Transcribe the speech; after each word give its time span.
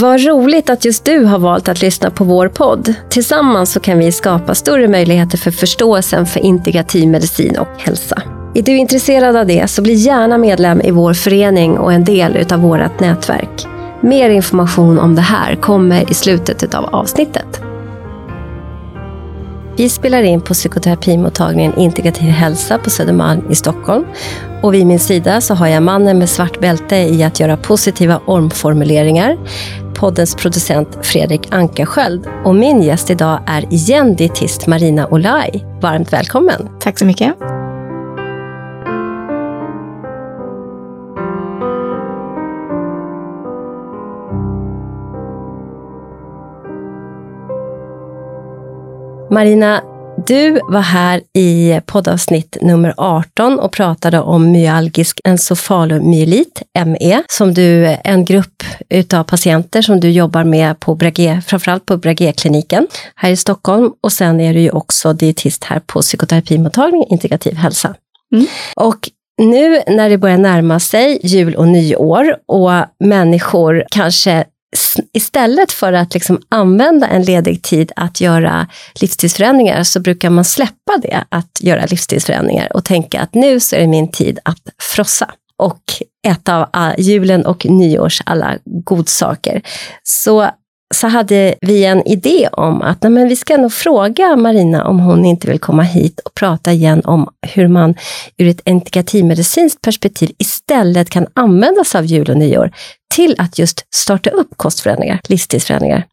Vad 0.00 0.24
roligt 0.24 0.70
att 0.70 0.84
just 0.84 1.04
du 1.04 1.24
har 1.24 1.38
valt 1.38 1.68
att 1.68 1.82
lyssna 1.82 2.10
på 2.10 2.24
vår 2.24 2.48
podd. 2.48 2.94
Tillsammans 3.08 3.72
så 3.72 3.80
kan 3.80 3.98
vi 3.98 4.12
skapa 4.12 4.54
större 4.54 4.88
möjligheter 4.88 5.38
för 5.38 5.50
förståelsen 5.50 6.26
för 6.26 6.40
integrativ 6.40 7.08
medicin 7.08 7.58
och 7.58 7.68
hälsa. 7.78 8.22
Är 8.54 8.62
du 8.62 8.76
intresserad 8.76 9.36
av 9.36 9.46
det 9.46 9.70
så 9.70 9.82
bli 9.82 9.94
gärna 9.94 10.38
medlem 10.38 10.80
i 10.80 10.90
vår 10.90 11.14
förening 11.14 11.78
och 11.78 11.92
en 11.92 12.04
del 12.04 12.52
av 12.52 12.60
vårt 12.60 13.00
nätverk. 13.00 13.66
Mer 14.00 14.30
information 14.30 14.98
om 14.98 15.14
det 15.14 15.22
här 15.22 15.54
kommer 15.54 16.10
i 16.10 16.14
slutet 16.14 16.74
av 16.74 16.84
avsnittet. 16.84 17.60
Vi 19.76 19.88
spelar 19.88 20.22
in 20.22 20.40
på 20.40 20.54
psykoterapimottagningen 20.54 21.78
Integrativ 21.78 22.28
hälsa 22.28 22.78
på 22.78 22.90
Södermalm 22.90 23.50
i 23.50 23.54
Stockholm. 23.54 24.04
Och 24.62 24.74
vid 24.74 24.86
min 24.86 24.98
sida 24.98 25.40
så 25.40 25.54
har 25.54 25.66
jag 25.66 25.82
mannen 25.82 26.18
med 26.18 26.28
svart 26.28 26.60
bälte 26.60 26.96
i 26.96 27.22
att 27.22 27.40
göra 27.40 27.56
positiva 27.56 28.20
omformuleringar, 28.26 29.36
poddens 30.00 30.34
producent 30.34 30.98
Fredrik 31.02 31.52
Ankarsköld. 31.52 32.26
Och 32.44 32.54
min 32.54 32.82
gäst 32.82 33.10
idag 33.10 33.40
är 33.46 33.72
igen 33.74 34.16
dietist 34.16 34.66
Marina 34.66 35.08
Olaj. 35.08 35.64
Varmt 35.80 36.12
välkommen! 36.12 36.68
Tack 36.80 36.98
så 36.98 37.04
mycket. 37.04 37.34
Marina, 49.30 49.82
du 50.26 50.60
var 50.68 50.80
här 50.80 51.20
i 51.32 51.80
poddavsnitt 51.86 52.56
nummer 52.60 52.94
18 52.96 53.58
och 53.58 53.72
pratade 53.72 54.20
om 54.20 54.52
myalgisk 54.52 55.20
encefalomyelit, 55.24 56.62
ME, 56.86 57.22
som 57.28 57.54
du, 57.54 57.96
en 58.04 58.24
grupp 58.24 58.62
utav 58.88 59.24
patienter 59.24 59.82
som 59.82 60.00
du 60.00 60.10
jobbar 60.10 60.44
med 60.44 60.80
på 60.80 60.94
Brage, 60.94 61.40
framförallt 61.46 61.86
på 61.86 61.96
Brage-kliniken 61.96 62.86
här 63.14 63.30
i 63.30 63.36
Stockholm. 63.36 63.92
Och 64.00 64.12
sen 64.12 64.40
är 64.40 64.54
du 64.54 64.60
ju 64.60 64.70
också 64.70 65.12
dietist 65.12 65.64
här 65.64 65.80
på 65.80 66.00
psykoterapimottagningen 66.00 67.08
Integrativ 67.08 67.54
hälsa. 67.54 67.94
Mm. 68.34 68.46
Och 68.76 69.10
nu 69.42 69.82
när 69.86 70.10
det 70.10 70.18
börjar 70.18 70.38
närma 70.38 70.80
sig 70.80 71.20
jul 71.22 71.54
och 71.54 71.68
nyår 71.68 72.36
och 72.46 72.70
människor 73.04 73.84
kanske 73.90 74.44
istället 75.12 75.72
för 75.72 75.92
att 75.92 76.14
liksom 76.14 76.40
använda 76.48 77.08
en 77.08 77.22
ledig 77.22 77.62
tid 77.62 77.92
att 77.96 78.20
göra 78.20 78.66
livsstilsförändringar 79.00 79.82
så 79.82 80.00
brukar 80.00 80.30
man 80.30 80.44
släppa 80.44 80.96
det, 81.02 81.24
att 81.28 81.58
göra 81.60 81.86
livsstilsförändringar 81.86 82.76
och 82.76 82.84
tänka 82.84 83.20
att 83.20 83.34
nu 83.34 83.60
så 83.60 83.76
är 83.76 83.80
det 83.80 83.86
min 83.86 84.10
tid 84.10 84.38
att 84.44 84.62
frossa 84.78 85.30
och 85.58 85.82
äta 86.26 86.68
av 86.72 87.00
julen 87.00 87.46
och 87.46 87.66
nyårs 87.66 88.22
alla 88.24 88.58
godsaker. 88.64 89.62
Så 90.02 90.50
så 90.94 91.06
hade 91.06 91.54
vi 91.60 91.84
en 91.84 92.08
idé 92.08 92.48
om 92.52 92.82
att 92.82 93.02
nej, 93.02 93.12
men 93.12 93.28
vi 93.28 93.36
ska 93.36 93.56
nog 93.56 93.72
fråga 93.72 94.36
Marina 94.36 94.84
om 94.84 95.00
hon 95.00 95.24
inte 95.24 95.48
vill 95.48 95.58
komma 95.58 95.82
hit 95.82 96.20
och 96.20 96.34
prata 96.34 96.72
igen 96.72 97.02
om 97.04 97.28
hur 97.54 97.68
man 97.68 97.94
ur 98.38 98.48
ett 98.48 98.60
integrativmedicinskt 98.64 99.82
perspektiv 99.82 100.30
istället 100.38 101.10
kan 101.10 101.26
använda 101.34 101.84
sig 101.84 101.98
av 101.98 102.04
jul 102.04 102.30
och 102.30 102.36
nyår 102.36 102.70
till 103.14 103.34
att 103.38 103.58
just 103.58 103.94
starta 103.94 104.30
upp 104.30 104.48
kostförändringar, 104.56 105.20
livsstilsförändringar. 105.28 106.04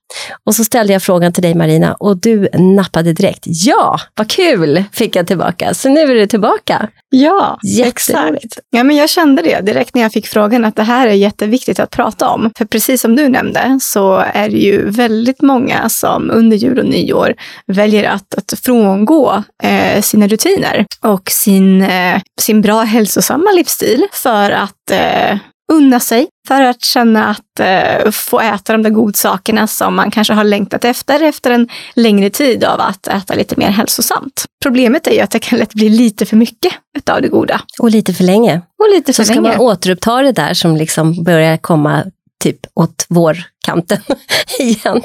Och 0.45 0.55
så 0.55 0.63
ställde 0.63 0.93
jag 0.93 1.03
frågan 1.03 1.33
till 1.33 1.43
dig 1.43 1.55
Marina 1.55 1.93
och 1.93 2.17
du 2.17 2.49
nappade 2.53 3.13
direkt. 3.13 3.43
Ja, 3.45 3.99
vad 4.15 4.29
kul, 4.29 4.83
fick 4.91 5.15
jag 5.15 5.27
tillbaka. 5.27 5.73
Så 5.73 5.89
nu 5.89 6.01
är 6.01 6.15
du 6.15 6.27
tillbaka. 6.27 6.89
Ja, 7.09 7.59
exakt. 7.85 8.59
Ja, 8.69 8.83
men 8.83 8.95
jag 8.95 9.09
kände 9.09 9.41
det 9.41 9.61
direkt 9.61 9.95
när 9.95 10.01
jag 10.01 10.11
fick 10.11 10.27
frågan 10.27 10.65
att 10.65 10.75
det 10.75 10.83
här 10.83 11.07
är 11.07 11.13
jätteviktigt 11.13 11.79
att 11.79 11.89
prata 11.89 12.29
om. 12.29 12.51
För 12.57 12.65
precis 12.65 13.01
som 13.01 13.15
du 13.15 13.29
nämnde 13.29 13.79
så 13.81 14.23
är 14.33 14.49
det 14.49 14.57
ju 14.57 14.89
väldigt 14.89 15.41
många 15.41 15.89
som 15.89 16.31
under 16.31 16.57
jul 16.57 16.79
och 16.79 16.85
nyår 16.85 17.33
väljer 17.67 18.03
att, 18.03 18.35
att 18.35 18.59
frångå 18.59 19.43
eh, 19.63 20.01
sina 20.01 20.27
rutiner 20.27 20.85
och 21.01 21.31
sin, 21.31 21.81
eh, 21.81 22.21
sin 22.41 22.61
bra 22.61 22.81
hälsosamma 22.81 23.51
livsstil 23.51 24.07
för 24.11 24.51
att 24.51 24.91
eh, 24.91 25.37
unna 25.73 25.99
sig 25.99 26.27
för 26.47 26.61
att 26.61 26.81
känna 26.83 27.25
att 27.25 27.59
eh, 27.59 28.11
få 28.11 28.39
äta 28.39 28.73
de 28.73 28.83
där 28.83 28.89
godsakerna 28.89 29.67
som 29.67 29.95
man 29.95 30.11
kanske 30.11 30.33
har 30.33 30.43
längtat 30.43 30.85
efter 30.85 31.23
efter 31.23 31.51
en 31.51 31.69
längre 31.93 32.29
tid 32.29 32.63
av 32.63 32.81
att 32.81 33.07
äta 33.07 33.33
lite 33.35 33.55
mer 33.57 33.69
hälsosamt. 33.69 34.45
Problemet 34.63 35.07
är 35.07 35.11
ju 35.11 35.19
att 35.19 35.31
det 35.31 35.39
kan 35.39 35.59
lätt 35.59 35.73
bli 35.73 35.89
lite 35.89 36.25
för 36.25 36.35
mycket 36.35 36.73
av 37.09 37.21
det 37.21 37.27
goda. 37.27 37.61
Och 37.79 37.91
lite 37.91 38.13
för 38.13 38.23
länge. 38.23 38.61
Och 38.83 38.89
lite 38.95 39.13
för 39.13 39.23
Så 39.23 39.33
länge. 39.33 39.51
ska 39.51 39.57
man 39.57 39.67
återuppta 39.67 40.21
det 40.21 40.31
där 40.31 40.53
som 40.53 40.75
liksom 40.77 41.23
börjar 41.23 41.57
komma 41.57 42.03
typ 42.43 42.59
åt 42.75 43.05
vårkanten 43.09 43.99
igen. 44.59 45.01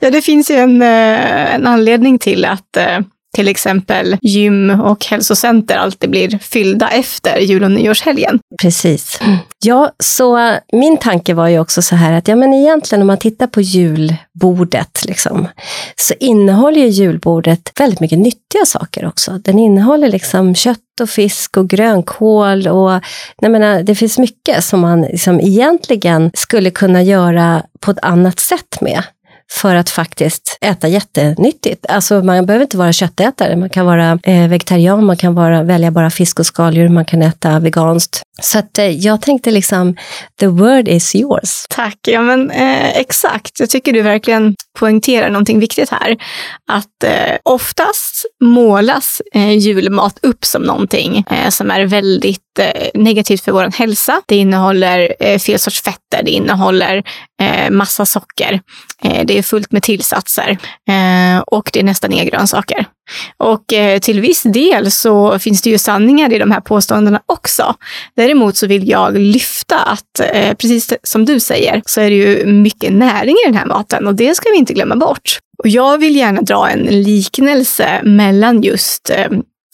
ja, 0.00 0.10
det 0.10 0.22
finns 0.22 0.50
ju 0.50 0.54
en, 0.54 0.82
eh, 0.82 1.54
en 1.54 1.66
anledning 1.66 2.18
till 2.18 2.44
att 2.44 2.76
eh, 2.76 2.98
till 3.34 3.48
exempel 3.48 4.16
gym 4.22 4.80
och 4.80 5.04
hälsocenter 5.04 5.76
alltid 5.76 6.10
blir 6.10 6.38
fyllda 6.38 6.88
efter 6.88 7.38
jul 7.38 7.64
och 7.64 7.70
nyårshelgen. 7.70 8.40
Precis. 8.62 9.20
Ja, 9.64 9.92
så 10.02 10.56
min 10.72 10.96
tanke 10.96 11.34
var 11.34 11.48
ju 11.48 11.58
också 11.58 11.82
så 11.82 11.96
här 11.96 12.12
att 12.12 12.28
ja, 12.28 12.36
men 12.36 12.54
egentligen 12.54 13.02
om 13.02 13.06
man 13.06 13.18
tittar 13.18 13.46
på 13.46 13.60
julbordet 13.60 15.04
liksom, 15.04 15.48
så 15.96 16.14
innehåller 16.20 16.80
ju 16.80 16.88
julbordet 16.88 17.72
väldigt 17.80 18.00
mycket 18.00 18.18
nyttiga 18.18 18.64
saker 18.66 19.06
också. 19.06 19.30
Den 19.30 19.58
innehåller 19.58 20.08
liksom 20.08 20.54
kött 20.54 20.78
och 21.00 21.10
fisk 21.10 21.56
och 21.56 21.68
grönkål 21.68 22.68
och 22.68 23.00
jag 23.40 23.50
menar, 23.50 23.82
det 23.82 23.94
finns 23.94 24.18
mycket 24.18 24.64
som 24.64 24.80
man 24.80 25.02
liksom 25.02 25.40
egentligen 25.40 26.30
skulle 26.34 26.70
kunna 26.70 27.02
göra 27.02 27.62
på 27.80 27.90
ett 27.90 27.98
annat 28.02 28.40
sätt 28.40 28.80
med 28.80 29.02
för 29.52 29.74
att 29.74 29.90
faktiskt 29.90 30.58
äta 30.60 30.88
jättenyttigt. 30.88 31.86
Alltså 31.88 32.22
man 32.22 32.46
behöver 32.46 32.64
inte 32.64 32.76
vara 32.76 32.92
köttätare, 32.92 33.56
man 33.56 33.68
kan 33.68 33.86
vara 33.86 34.18
eh, 34.22 34.48
vegetarian, 34.48 35.04
man 35.04 35.16
kan 35.16 35.34
vara, 35.34 35.62
välja 35.62 35.90
bara 35.90 36.10
fisk 36.10 36.38
och 36.40 36.46
skaldjur, 36.46 36.88
man 36.88 37.04
kan 37.04 37.22
äta 37.22 37.58
veganskt. 37.58 38.22
Så 38.42 38.58
att 38.58 38.78
eh, 38.78 38.90
jag 38.90 39.20
tänkte 39.20 39.50
liksom, 39.50 39.96
the 40.40 40.46
word 40.46 40.88
is 40.88 41.14
yours. 41.14 41.66
Tack, 41.68 41.98
ja 42.06 42.22
men 42.22 42.50
eh, 42.50 42.98
exakt. 42.98 43.60
Jag 43.60 43.70
tycker 43.70 43.92
du 43.92 44.02
verkligen 44.02 44.54
poängterar 44.78 45.30
någonting 45.30 45.58
viktigt 45.58 45.90
här. 45.90 46.16
Att 46.68 47.04
eh, 47.04 47.36
oftast 47.42 48.13
målas 48.44 49.22
eh, 49.34 49.58
julmat 49.58 50.18
upp 50.22 50.44
som 50.44 50.62
någonting 50.62 51.24
eh, 51.30 51.48
som 51.50 51.70
är 51.70 51.84
väldigt 51.86 52.58
eh, 52.58 52.90
negativt 52.94 53.44
för 53.44 53.52
vår 53.52 53.78
hälsa. 53.78 54.22
Det 54.26 54.36
innehåller 54.36 55.14
eh, 55.20 55.38
fel 55.38 55.58
sorts 55.58 55.82
fetter, 55.82 56.22
det 56.24 56.30
innehåller 56.30 57.02
eh, 57.42 57.70
massa 57.70 58.06
socker, 58.06 58.60
eh, 59.04 59.24
det 59.24 59.38
är 59.38 59.42
fullt 59.42 59.72
med 59.72 59.82
tillsatser 59.82 60.58
eh, 60.88 61.42
och 61.46 61.70
det 61.72 61.80
är 61.80 61.84
nästan 61.84 62.12
inga 62.12 62.24
grönsaker. 62.24 62.86
Och 63.36 63.72
eh, 63.72 63.98
till 63.98 64.20
viss 64.20 64.42
del 64.42 64.90
så 64.90 65.38
finns 65.38 65.62
det 65.62 65.70
ju 65.70 65.78
sanningar 65.78 66.32
i 66.32 66.38
de 66.38 66.50
här 66.50 66.60
påståendena 66.60 67.20
också. 67.26 67.74
Däremot 68.16 68.56
så 68.56 68.66
vill 68.66 68.88
jag 68.88 69.18
lyfta 69.18 69.78
att, 69.78 70.20
eh, 70.32 70.54
precis 70.54 70.92
som 71.02 71.24
du 71.24 71.40
säger, 71.40 71.82
så 71.86 72.00
är 72.00 72.10
det 72.10 72.16
ju 72.16 72.46
mycket 72.46 72.92
näring 72.92 73.34
i 73.44 73.46
den 73.46 73.56
här 73.56 73.66
maten 73.66 74.06
och 74.06 74.14
det 74.14 74.34
ska 74.34 74.50
vi 74.50 74.56
inte 74.56 74.72
glömma 74.72 74.96
bort. 74.96 75.38
Och 75.64 75.70
jag 75.70 75.98
vill 75.98 76.16
gärna 76.16 76.42
dra 76.42 76.70
en 76.70 77.02
liknelse 77.02 78.00
mellan 78.02 78.62
just 78.62 79.10
eh, 79.10 79.26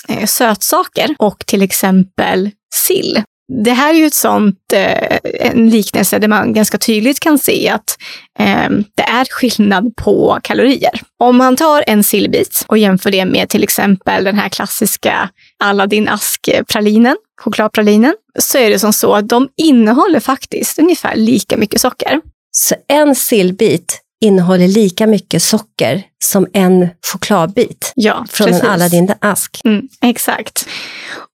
eh, 0.09 0.27
sötsaker 0.27 1.15
och 1.19 1.47
till 1.47 1.63
exempel 1.63 2.51
sill. 2.75 3.23
Det 3.65 3.73
här 3.73 3.95
är 3.95 3.99
ju 3.99 4.07
ett 4.07 4.15
sånt, 4.15 4.73
eh, 4.73 5.19
en 5.41 5.71
liknelse 5.71 6.19
där 6.19 6.29
man 6.29 6.53
ganska 6.53 6.79
tydligt 6.79 7.21
kan 7.21 7.39
se 7.39 7.69
att 7.69 7.99
eh, 8.39 8.71
det 8.97 9.03
är 9.03 9.25
skillnad 9.31 9.97
på 9.97 10.39
kalorier. 10.43 11.01
Om 11.19 11.37
man 11.37 11.57
tar 11.57 11.85
en 11.87 12.05
sillbit 12.05 12.65
och 12.67 12.79
jämför 12.79 13.11
det 13.11 13.25
med 13.25 13.49
till 13.49 13.63
exempel 13.63 14.25
den 14.25 14.39
här 14.39 14.49
klassiska 14.49 15.31
Aladdin 15.65 16.09
ask-pralinen, 16.09 17.17
chokladpralinen, 17.41 18.15
så 18.39 18.59
är 18.59 18.71
det 18.71 18.79
som 18.79 18.93
så 18.93 19.15
att 19.15 19.29
de 19.29 19.49
innehåller 19.57 20.21
faktiskt 20.21 20.79
ungefär 20.79 21.17
lika 21.17 21.57
mycket 21.57 21.81
socker. 21.81 22.21
Så 22.53 22.75
en 22.89 23.15
sillbit 23.15 24.01
innehåller 24.21 24.69
lika 24.69 25.07
mycket 25.07 25.43
socker 25.43 26.03
som 26.25 26.47
en 26.53 26.89
chokladbit 27.13 27.93
ja, 27.95 28.27
från 28.31 28.47
precis. 28.47 28.63
en 28.63 28.71
Aladdin 28.71 29.13
ask. 29.21 29.61
Mm, 29.65 29.89
exakt. 30.03 30.67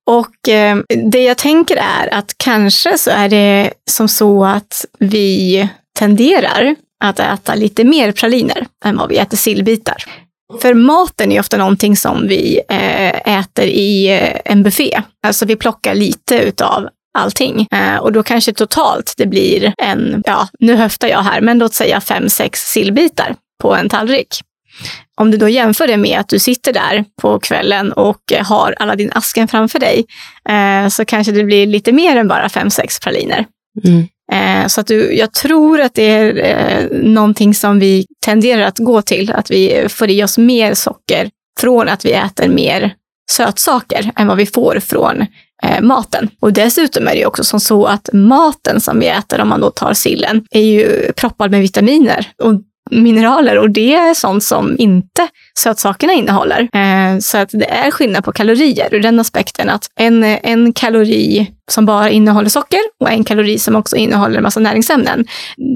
Och 0.06 0.48
eh, 0.48 0.76
det 1.10 1.22
jag 1.22 1.36
tänker 1.38 1.76
är 1.76 2.14
att 2.14 2.34
kanske 2.36 2.98
så 2.98 3.10
är 3.10 3.28
det 3.28 3.72
som 3.90 4.08
så 4.08 4.44
att 4.44 4.84
vi 4.98 5.68
tenderar 5.98 6.76
att 7.04 7.18
äta 7.18 7.54
lite 7.54 7.84
mer 7.84 8.12
praliner 8.12 8.66
än 8.84 8.96
vad 8.96 9.08
vi 9.08 9.18
äter 9.18 9.36
sillbitar. 9.36 10.04
För 10.60 10.74
maten 10.74 11.32
är 11.32 11.40
ofta 11.40 11.56
någonting 11.56 11.96
som 11.96 12.28
vi 12.28 12.60
eh, 12.68 13.38
äter 13.38 13.64
i 13.64 14.08
eh, 14.08 14.40
en 14.44 14.62
buffé. 14.62 15.02
Alltså 15.26 15.46
vi 15.46 15.56
plockar 15.56 15.94
lite 15.94 16.38
utav 16.38 16.88
allting. 17.16 17.68
Eh, 17.72 17.96
och 17.96 18.12
då 18.12 18.22
kanske 18.22 18.52
totalt 18.52 19.14
det 19.16 19.26
blir 19.26 19.74
en, 19.82 20.22
ja, 20.26 20.48
nu 20.58 20.76
höftar 20.76 21.08
jag 21.08 21.22
här, 21.22 21.40
men 21.40 21.58
låt 21.58 21.74
säga 21.74 22.00
fem, 22.00 22.28
sex 22.28 22.60
sillbitar 22.60 23.34
på 23.62 23.74
en 23.74 23.88
tallrik. 23.88 24.28
Om 25.20 25.30
du 25.30 25.36
då 25.36 25.48
jämför 25.48 25.86
det 25.86 25.96
med 25.96 26.20
att 26.20 26.28
du 26.28 26.38
sitter 26.38 26.72
där 26.72 27.04
på 27.22 27.38
kvällen 27.38 27.92
och 27.92 28.32
har 28.42 28.74
alla 28.78 28.96
din 28.96 29.10
asken 29.14 29.48
framför 29.48 29.78
dig, 29.78 30.04
eh, 30.48 30.88
så 30.88 31.04
kanske 31.04 31.32
det 31.32 31.44
blir 31.44 31.66
lite 31.66 31.92
mer 31.92 32.16
än 32.16 32.28
bara 32.28 32.48
fem, 32.48 32.70
sex 32.70 33.00
praliner. 33.00 33.46
Mm. 33.84 34.08
Eh, 34.32 34.66
så 34.66 34.80
att 34.80 34.86
du, 34.86 35.16
jag 35.16 35.32
tror 35.32 35.80
att 35.80 35.94
det 35.94 36.02
är 36.02 36.36
eh, 36.36 36.98
någonting 37.02 37.54
som 37.54 37.78
vi 37.78 38.06
tenderar 38.24 38.62
att 38.62 38.78
gå 38.78 39.02
till, 39.02 39.32
att 39.32 39.50
vi 39.50 39.86
får 39.88 40.10
i 40.10 40.24
oss 40.24 40.38
mer 40.38 40.74
socker 40.74 41.30
från 41.60 41.88
att 41.88 42.04
vi 42.04 42.12
äter 42.12 42.48
mer 42.48 42.94
sötsaker 43.30 44.10
än 44.16 44.26
vad 44.26 44.36
vi 44.36 44.46
får 44.46 44.80
från 44.80 45.26
eh, 45.62 45.80
maten. 45.80 46.28
Och 46.40 46.52
dessutom 46.52 47.08
är 47.08 47.12
det 47.12 47.18
ju 47.18 47.26
också 47.26 47.44
som 47.44 47.60
så 47.60 47.86
att 47.86 48.08
maten 48.12 48.80
som 48.80 48.98
vi 49.00 49.08
äter, 49.08 49.40
om 49.40 49.48
man 49.48 49.60
då 49.60 49.70
tar 49.70 49.94
sillen, 49.94 50.44
är 50.50 50.60
ju 50.60 51.12
proppad 51.12 51.50
med 51.50 51.60
vitaminer. 51.60 52.28
Och 52.42 52.52
mineraler 52.90 53.58
och 53.58 53.70
det 53.70 53.94
är 53.94 54.14
sånt 54.14 54.44
som 54.44 54.76
inte 54.78 55.28
sötsakerna 55.58 56.12
innehåller. 56.12 56.60
Eh, 56.60 57.18
så 57.18 57.38
att 57.38 57.50
det 57.52 57.70
är 57.70 57.90
skillnad 57.90 58.24
på 58.24 58.32
kalorier 58.32 58.94
ur 58.94 59.00
den 59.00 59.20
aspekten 59.20 59.70
att 59.70 59.86
en, 60.00 60.24
en 60.24 60.72
kalori 60.72 61.50
som 61.70 61.86
bara 61.86 62.10
innehåller 62.10 62.48
socker 62.48 62.80
och 63.00 63.10
en 63.10 63.24
kalori 63.24 63.58
som 63.58 63.76
också 63.76 63.96
innehåller 63.96 64.36
en 64.36 64.42
massa 64.42 64.60
näringsämnen. 64.60 65.24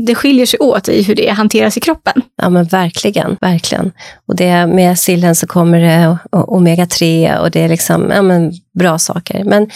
Det 0.07 0.15
skiljer 0.15 0.47
sig 0.47 0.59
åt 0.59 0.89
i 0.89 1.03
hur 1.03 1.15
det 1.15 1.29
hanteras 1.29 1.77
i 1.77 1.81
kroppen. 1.81 2.23
Ja 2.43 2.49
men 2.49 2.65
verkligen, 2.65 3.37
verkligen. 3.41 3.93
Och 4.29 4.37
det, 4.37 4.67
med 4.67 4.99
sillen 4.99 5.35
så 5.35 5.47
kommer 5.47 5.81
det 5.81 6.17
omega-3 6.33 7.37
och 7.39 7.51
det 7.51 7.61
är 7.61 7.69
liksom, 7.69 8.11
ja 8.11 8.23
men 8.23 8.53
bra 8.79 8.99
saker. 8.99 9.45
Men 9.45 9.71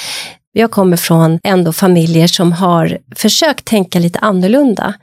jag 0.53 0.71
kommer 0.71 0.97
från 0.97 1.41
ändå 1.45 1.73
familjer 1.73 2.27
som 2.27 2.53
har 2.53 2.99
försökt 3.17 3.65
tänka 3.65 3.99
lite 3.99 4.19
annorlunda 4.19 4.95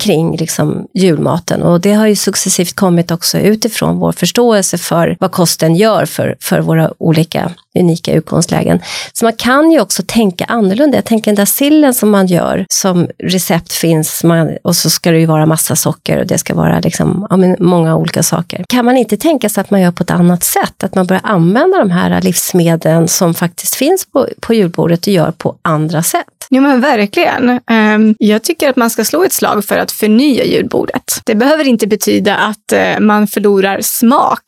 kring 0.00 0.36
liksom 0.36 0.86
julmaten. 0.94 1.62
Och 1.62 1.80
det 1.80 1.92
har 1.92 2.06
ju 2.06 2.16
successivt 2.16 2.76
kommit 2.76 3.10
också 3.10 3.38
utifrån 3.38 3.98
vår 3.98 4.12
förståelse 4.12 4.78
för 4.78 5.16
vad 5.20 5.32
kosten 5.32 5.76
gör 5.76 6.06
för, 6.06 6.36
för 6.40 6.60
våra 6.60 6.90
olika 6.98 7.50
unika 7.78 8.12
utgångslägen. 8.12 8.80
Så 9.12 9.24
man 9.24 9.32
kan 9.32 9.70
ju 9.70 9.80
också 9.80 10.02
tänka 10.06 10.44
annorlunda. 10.44 10.96
Jag 10.96 11.04
tänker 11.04 11.30
den 11.30 11.36
där 11.36 11.44
sillen 11.44 11.94
som 11.94 12.10
man 12.10 12.26
gör, 12.26 12.66
som 12.68 13.08
recept 13.18 13.72
finns, 13.72 14.24
man, 14.24 14.56
och 14.64 14.76
så 14.76 14.90
ska 14.90 15.10
det 15.10 15.18
ju 15.20 15.26
vara 15.26 15.46
massa 15.46 15.76
socker 15.76 16.18
och 16.18 16.26
det 16.26 16.38
ska 16.38 16.54
vara 16.54 16.80
liksom, 16.80 17.26
ja, 17.30 17.36
många 17.58 17.96
olika 17.96 18.22
saker. 18.22 18.64
Kan 18.68 18.84
man 18.84 18.96
inte 18.96 19.16
tänka 19.16 19.48
sig 19.48 19.60
att 19.60 19.70
man 19.70 19.80
gör 19.80 19.90
på 19.90 20.02
ett 20.02 20.10
annat 20.10 20.44
sätt? 20.44 20.84
Att 20.84 20.94
man 20.94 21.06
börjar 21.06 21.22
använda 21.24 21.78
de 21.78 21.90
här 21.90 22.22
livsmedlen 22.22 23.08
som 23.08 23.34
faktiskt 23.34 23.74
finns 23.74 24.06
på, 24.12 24.28
på 24.40 24.54
julbordet 24.54 25.06
och 25.06 25.12
gör 25.12 25.30
på 25.30 25.56
andra 25.62 26.02
sätt? 26.02 26.26
Jo 26.50 26.62
men 26.62 26.80
verkligen. 26.80 27.60
Ehm, 27.70 28.14
jag 28.18 28.42
tycker 28.42 28.68
att 28.68 28.76
man 28.76 28.90
ska 28.90 29.04
slå 29.04 29.24
ett 29.24 29.32
slag 29.32 29.64
för 29.64 29.78
att 29.78 29.92
förnya 29.92 30.44
julbordet. 30.44 31.20
Det 31.24 31.34
behöver 31.34 31.68
inte 31.68 31.86
betyda 31.86 32.36
att 32.36 32.72
eh, 32.72 33.00
man 33.00 33.26
förlorar 33.26 33.80
smak, 33.80 34.44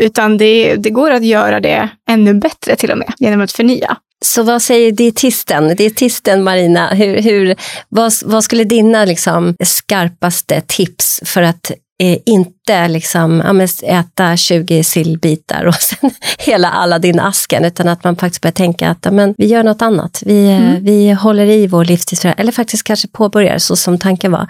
utan 0.00 0.38
det, 0.38 0.76
det 0.76 0.90
går 0.90 1.10
att 1.10 1.24
göra 1.24 1.60
det 1.60 1.88
ännu 2.10 2.34
bättre 2.34 2.76
till 2.76 2.90
och 2.90 2.98
med 2.98 3.12
genom 3.18 3.40
att 3.40 3.52
förnya. 3.52 3.96
Så 4.24 4.42
vad 4.42 4.62
säger 4.62 4.92
dietisten, 4.92 5.76
dietisten 5.76 6.44
Marina, 6.44 6.88
hur, 6.88 7.22
hur, 7.22 7.54
vad, 7.88 8.12
vad 8.24 8.44
skulle 8.44 8.64
dina 8.64 9.04
liksom, 9.04 9.54
skarpaste 9.64 10.62
tips 10.66 11.20
för 11.24 11.42
att 11.42 11.72
eh, 12.02 12.18
inte 12.26 12.88
liksom, 12.88 13.42
ja, 13.82 13.98
äta 13.98 14.36
20 14.36 14.84
sillbitar 14.84 15.64
och 15.64 15.74
sen 15.80 16.10
hela 16.38 16.70
Aladdin-asken, 16.70 17.64
utan 17.64 17.88
att 17.88 18.04
man 18.04 18.16
faktiskt 18.16 18.42
börjar 18.42 18.52
tänka 18.52 18.90
att 18.90 18.98
ja, 19.02 19.10
men, 19.10 19.34
vi 19.38 19.46
gör 19.46 19.62
något 19.62 19.82
annat. 19.82 20.22
Vi, 20.26 20.46
eh, 20.46 20.56
mm. 20.56 20.84
vi 20.84 21.12
håller 21.12 21.46
i 21.46 21.66
vår 21.66 21.84
livstidsförändring, 21.84 22.42
eller 22.42 22.52
faktiskt 22.52 22.84
kanske 22.84 23.08
påbörjar 23.08 23.58
så 23.58 23.76
som 23.76 23.98
tanken 23.98 24.32
var. 24.32 24.48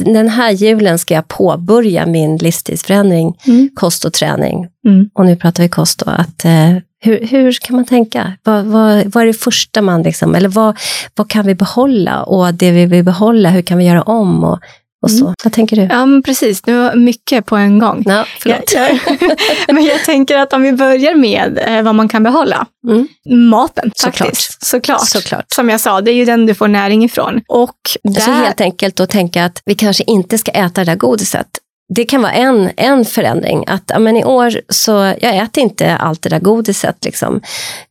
Den 0.00 0.28
här 0.28 0.50
julen 0.50 0.98
ska 0.98 1.14
jag 1.14 1.28
påbörja 1.28 2.06
min 2.06 2.36
livstidsförändring, 2.36 3.34
mm. 3.46 3.70
kost 3.74 4.04
och 4.04 4.12
träning. 4.12 4.66
Mm. 4.86 5.10
Och 5.14 5.26
nu 5.26 5.36
pratar 5.36 5.62
vi 5.62 5.68
kost 5.68 5.98
då, 5.98 6.10
att 6.10 6.44
eh, 6.44 6.76
hur, 7.00 7.26
hur 7.26 7.52
kan 7.52 7.76
man 7.76 7.84
tänka? 7.84 8.32
Vad, 8.42 8.64
vad, 8.64 9.06
vad 9.06 9.22
är 9.22 9.26
det 9.26 9.32
första 9.32 9.82
man 9.82 10.02
liksom, 10.02 10.34
eller 10.34 10.48
vad, 10.48 10.78
vad 11.14 11.30
kan 11.30 11.46
vi 11.46 11.54
behålla? 11.54 12.22
Och 12.22 12.54
det 12.54 12.70
vi 12.70 12.86
vill 12.86 13.04
behålla, 13.04 13.50
hur 13.50 13.62
kan 13.62 13.78
vi 13.78 13.84
göra 13.84 14.02
om? 14.02 14.44
Och 14.44 14.58
och 15.06 15.10
så. 15.10 15.24
Mm. 15.24 15.34
Vad 15.44 15.52
tänker 15.52 15.76
du? 15.76 15.82
Ja, 15.82 16.06
precis. 16.24 16.62
Det 16.62 16.72
var 16.72 16.94
mycket 16.94 17.46
på 17.46 17.56
en 17.56 17.78
gång. 17.78 18.02
Ja, 18.06 18.24
förlåt. 18.38 18.72
Jag, 18.74 18.98
men 19.74 19.84
jag 19.84 20.04
tänker 20.04 20.36
att 20.36 20.52
om 20.52 20.62
vi 20.62 20.72
börjar 20.72 21.14
med 21.14 21.58
eh, 21.66 21.82
vad 21.82 21.94
man 21.94 22.08
kan 22.08 22.22
behålla. 22.22 22.66
Mm. 22.88 23.08
Maten, 23.50 23.92
Såklart. 23.94 24.16
faktiskt. 24.16 24.66
Såklart. 24.66 25.08
Såklart. 25.08 25.44
Som 25.48 25.68
jag 25.68 25.80
sa, 25.80 26.00
det 26.00 26.10
är 26.10 26.14
ju 26.14 26.24
den 26.24 26.46
du 26.46 26.54
får 26.54 26.68
näring 26.68 27.04
ifrån. 27.04 27.40
Och 27.48 27.76
där... 28.02 28.14
Alltså 28.14 28.30
helt 28.30 28.60
enkelt 28.60 29.00
att 29.00 29.10
tänka 29.10 29.44
att 29.44 29.62
vi 29.64 29.74
kanske 29.74 30.04
inte 30.06 30.38
ska 30.38 30.50
äta 30.50 30.84
det 30.84 30.90
där 30.90 30.96
godiset 30.96 31.46
det 31.88 32.04
kan 32.04 32.22
vara 32.22 32.32
en, 32.32 32.70
en 32.76 33.04
förändring. 33.04 33.64
Att 33.66 33.90
men 33.98 34.16
i 34.16 34.24
år 34.24 34.60
så 34.68 34.90
jag 35.20 35.36
äter 35.36 35.62
inte 35.62 35.96
allt 35.96 36.22
det 36.22 36.28
där 36.28 36.40
godiset. 36.40 37.04
Liksom. 37.04 37.40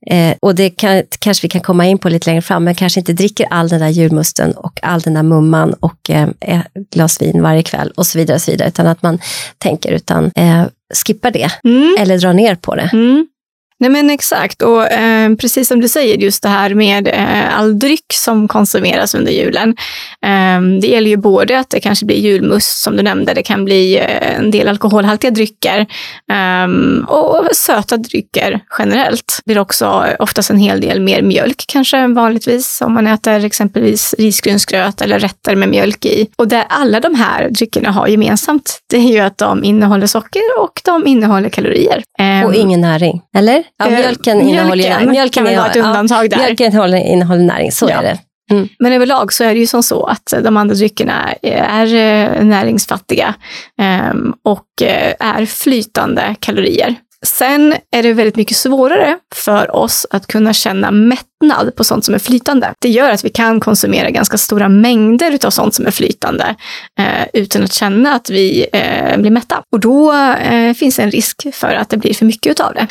Eh, 0.07 0.35
och 0.39 0.55
det 0.55 0.69
kan, 0.69 1.03
kanske 1.19 1.45
vi 1.45 1.49
kan 1.49 1.61
komma 1.61 1.85
in 1.85 1.97
på 1.97 2.09
lite 2.09 2.29
längre 2.29 2.41
fram, 2.41 2.63
men 2.63 2.75
kanske 2.75 2.99
inte 2.99 3.13
dricker 3.13 3.47
all 3.49 3.69
den 3.69 3.79
där 3.79 3.89
julmusten 3.89 4.51
och 4.51 4.79
all 4.81 5.01
den 5.01 5.13
där 5.13 5.23
mumman 5.23 5.73
och 5.73 6.09
eh, 6.09 6.29
ett 6.41 6.89
glas 6.93 7.21
vin 7.21 7.41
varje 7.41 7.63
kväll 7.63 7.91
och 7.95 8.07
så 8.07 8.17
vidare. 8.17 8.35
Och 8.35 8.41
så 8.41 8.51
vidare 8.51 8.67
utan 8.67 8.87
att 8.87 9.01
man 9.01 9.19
tänker, 9.57 9.91
utan 9.91 10.31
eh, 10.35 10.63
skippar 11.05 11.31
det 11.31 11.49
mm. 11.63 11.95
eller 11.99 12.17
drar 12.17 12.33
ner 12.33 12.55
på 12.55 12.75
det. 12.75 12.89
Mm. 12.93 13.27
Nej 13.79 13.89
men 13.89 14.09
exakt, 14.09 14.61
och 14.61 14.91
eh, 14.91 15.35
precis 15.35 15.67
som 15.67 15.81
du 15.81 15.87
säger, 15.87 16.17
just 16.17 16.43
det 16.43 16.49
här 16.49 16.73
med 16.73 17.07
eh, 17.07 17.59
all 17.59 17.79
dryck 17.79 18.05
som 18.13 18.47
konsumeras 18.47 19.15
under 19.15 19.31
julen. 19.31 19.69
Eh, 20.25 20.79
det 20.81 20.87
gäller 20.87 21.09
ju 21.09 21.17
både 21.17 21.59
att 21.59 21.69
det 21.69 21.79
kanske 21.79 22.05
blir 22.05 22.17
julmust 22.17 22.81
som 22.83 22.97
du 22.97 23.03
nämnde, 23.03 23.33
det 23.33 23.43
kan 23.43 23.65
bli 23.65 23.97
eh, 23.97 24.37
en 24.37 24.51
del 24.51 24.67
alkoholhaltiga 24.67 25.31
drycker 25.31 25.85
ehm, 26.31 27.05
och 27.07 27.47
söta 27.51 27.97
drycker 27.97 28.59
generellt. 28.79 29.39
Det 29.45 29.51
blir 29.53 29.61
också 29.61 30.05
oftast 30.19 30.49
en 30.49 30.59
hel 30.59 30.81
del 30.81 31.01
mer 31.01 31.21
mjölk 31.21 31.65
kanske 31.67 31.97
än 31.97 32.13
vanligtvis 32.13 32.81
om 32.81 32.93
man 32.93 33.07
äter 33.07 33.45
exempelvis 33.45 34.15
risgrynsgröt 34.17 35.01
eller 35.01 35.19
rätter 35.19 35.55
med 35.55 35.69
mjölk 35.69 36.05
i. 36.05 36.27
Och 36.35 36.47
det 36.47 36.63
alla 36.63 36.99
de 36.99 37.15
här 37.15 37.49
dryckerna 37.49 37.91
har 37.91 38.07
gemensamt, 38.07 38.79
det 38.89 38.97
är 38.97 39.11
ju 39.11 39.19
att 39.19 39.37
de 39.37 39.63
innehåller 39.63 40.07
socker 40.07 40.41
och 40.59 40.81
de 40.85 41.07
innehåller 41.07 41.49
kalorier. 41.49 42.03
Ehm, 42.19 42.45
och 42.45 42.55
ingen 42.55 42.81
näring, 42.81 43.21
eller? 43.37 43.64
Ja, 43.77 43.85
eh, 43.85 43.91
mjölken, 43.91 44.37
mjölken 44.37 44.49
innehåller 44.49 44.75
mjölken 44.75 45.11
Mjölken 45.11 45.45
kan 45.45 45.69
ett 45.69 45.75
undantag 45.75 46.29
där. 46.29 46.37
Mjölken 46.37 46.71
innehåller, 46.71 46.97
innehåller 46.97 47.43
näring, 47.43 47.71
så 47.71 47.89
ja. 47.89 47.95
är 47.95 48.03
det. 48.03 48.19
Mm. 48.51 48.69
Men 48.79 48.93
överlag 48.93 49.33
så 49.33 49.43
är 49.43 49.53
det 49.53 49.59
ju 49.59 49.67
som 49.67 49.83
så 49.83 50.05
att 50.05 50.33
de 50.43 50.57
andra 50.57 50.75
dryckerna 50.75 51.33
är 51.41 51.85
eh, 51.85 52.43
näringsfattiga 52.43 53.35
ehm, 53.81 54.33
och 54.43 54.81
eh, 54.81 55.13
är 55.19 55.45
flytande 55.45 56.35
kalorier. 56.39 56.95
Sen 57.25 57.75
är 57.91 58.03
det 58.03 58.13
väldigt 58.13 58.35
mycket 58.35 58.57
svårare 58.57 59.17
för 59.35 59.75
oss 59.75 60.05
att 60.09 60.27
kunna 60.27 60.53
känna 60.53 60.91
mättnad 60.91 61.75
på 61.75 61.83
sånt 61.83 62.05
som 62.05 62.15
är 62.15 62.19
flytande. 62.19 62.73
Det 62.81 62.89
gör 62.89 63.11
att 63.11 63.25
vi 63.25 63.29
kan 63.29 63.59
konsumera 63.59 64.09
ganska 64.09 64.37
stora 64.37 64.69
mängder 64.69 65.45
av 65.45 65.49
sånt 65.49 65.75
som 65.75 65.87
är 65.87 65.91
flytande 65.91 66.55
eh, 66.99 67.27
utan 67.33 67.63
att 67.63 67.73
känna 67.73 68.13
att 68.13 68.29
vi 68.29 68.67
eh, 68.73 69.17
blir 69.17 69.31
mätta. 69.31 69.63
Och 69.71 69.79
då 69.79 70.13
eh, 70.13 70.73
finns 70.73 70.99
en 70.99 71.11
risk 71.11 71.47
för 71.53 71.73
att 71.73 71.89
det 71.89 71.97
blir 71.97 72.13
för 72.13 72.25
mycket 72.25 72.59
av 72.59 72.73
det. 72.73 72.87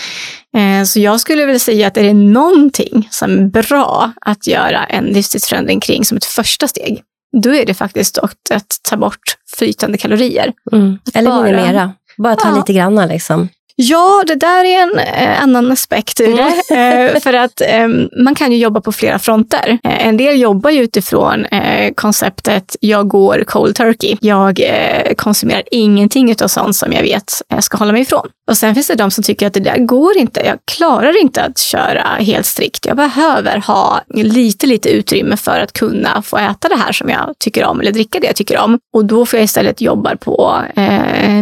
Eh, 0.60 0.84
så 0.84 1.00
jag 1.00 1.20
skulle 1.20 1.46
vilja 1.46 1.58
säga 1.58 1.86
att 1.86 1.96
är 1.96 2.02
det 2.02 2.14
någonting 2.14 3.08
som 3.10 3.38
är 3.38 3.44
bra 3.44 4.12
att 4.20 4.46
göra 4.46 4.84
en 4.84 5.04
livstidsförändring 5.04 5.80
kring 5.80 6.04
som 6.04 6.16
ett 6.16 6.24
första 6.24 6.68
steg, 6.68 7.02
då 7.42 7.54
är 7.54 7.66
det 7.66 7.74
faktiskt 7.74 8.18
att, 8.18 8.50
att 8.50 8.78
ta 8.82 8.96
bort 8.96 9.36
flytande 9.56 9.98
kalorier. 9.98 10.52
Mm. 10.72 10.98
Eller 11.14 11.30
bara, 11.30 11.42
minimera. 11.42 11.92
Bara 12.18 12.36
ta 12.36 12.48
ja. 12.48 12.56
lite 12.56 12.72
grann 12.72 13.08
liksom. 13.08 13.48
Ja, 13.76 14.24
det 14.26 14.34
där 14.34 14.64
är 14.64 14.82
en 14.82 14.98
eh, 14.98 15.42
annan 15.42 15.72
aspekt 15.72 16.20
ur 16.20 16.36
det. 16.36 16.74
Mm. 16.74 17.14
Eh, 17.14 17.20
för 17.20 17.32
att 17.32 17.60
eh, 17.60 17.88
man 18.24 18.34
kan 18.34 18.52
ju 18.52 18.58
jobba 18.58 18.80
på 18.80 18.92
flera 18.92 19.18
fronter. 19.18 19.78
Eh, 19.84 20.06
en 20.06 20.16
del 20.16 20.40
jobbar 20.40 20.70
ju 20.70 20.82
utifrån 20.82 21.44
eh, 21.44 21.92
konceptet 21.94 22.76
jag 22.80 23.08
går 23.08 23.44
cold 23.46 23.76
turkey. 23.76 24.16
Jag 24.20 24.60
eh, 24.60 25.14
konsumerar 25.14 25.62
ingenting 25.70 26.34
av 26.42 26.48
sånt 26.48 26.76
som 26.76 26.92
jag 26.92 27.02
vet 27.02 27.32
jag 27.48 27.64
ska 27.64 27.76
hålla 27.76 27.92
mig 27.92 28.02
ifrån. 28.02 28.28
Och 28.50 28.56
sen 28.56 28.74
finns 28.74 28.86
det 28.86 28.94
de 28.94 29.10
som 29.10 29.24
tycker 29.24 29.46
att 29.46 29.54
det 29.54 29.60
där 29.60 29.78
går 29.78 30.16
inte. 30.16 30.42
Jag 30.46 30.58
klarar 30.76 31.20
inte 31.20 31.42
att 31.42 31.58
köra 31.58 32.02
helt 32.02 32.46
strikt. 32.46 32.86
Jag 32.86 32.96
behöver 32.96 33.58
ha 33.58 34.00
lite, 34.14 34.66
lite 34.66 34.88
utrymme 34.88 35.36
för 35.36 35.60
att 35.60 35.72
kunna 35.72 36.22
få 36.22 36.36
äta 36.36 36.68
det 36.68 36.76
här 36.76 36.92
som 36.92 37.08
jag 37.08 37.34
tycker 37.38 37.64
om 37.64 37.80
eller 37.80 37.92
dricka 37.92 38.20
det 38.20 38.26
jag 38.26 38.36
tycker 38.36 38.58
om. 38.58 38.78
Och 38.92 39.04
då 39.04 39.26
får 39.26 39.38
jag 39.38 39.44
istället 39.44 39.80
jobba 39.80 40.16
på 40.16 40.62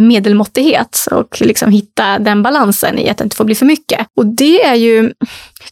medelmåttighet 0.01 1.07
och 1.11 1.41
liksom 1.41 1.71
hitta 1.71 2.19
den 2.23 2.43
balansen 2.43 2.99
i 2.99 3.09
att 3.09 3.17
det 3.17 3.23
inte 3.23 3.35
får 3.35 3.45
bli 3.45 3.55
för 3.55 3.65
mycket. 3.65 4.07
Och 4.17 4.25
det 4.25 4.63
är 4.63 4.75
ju 4.75 5.13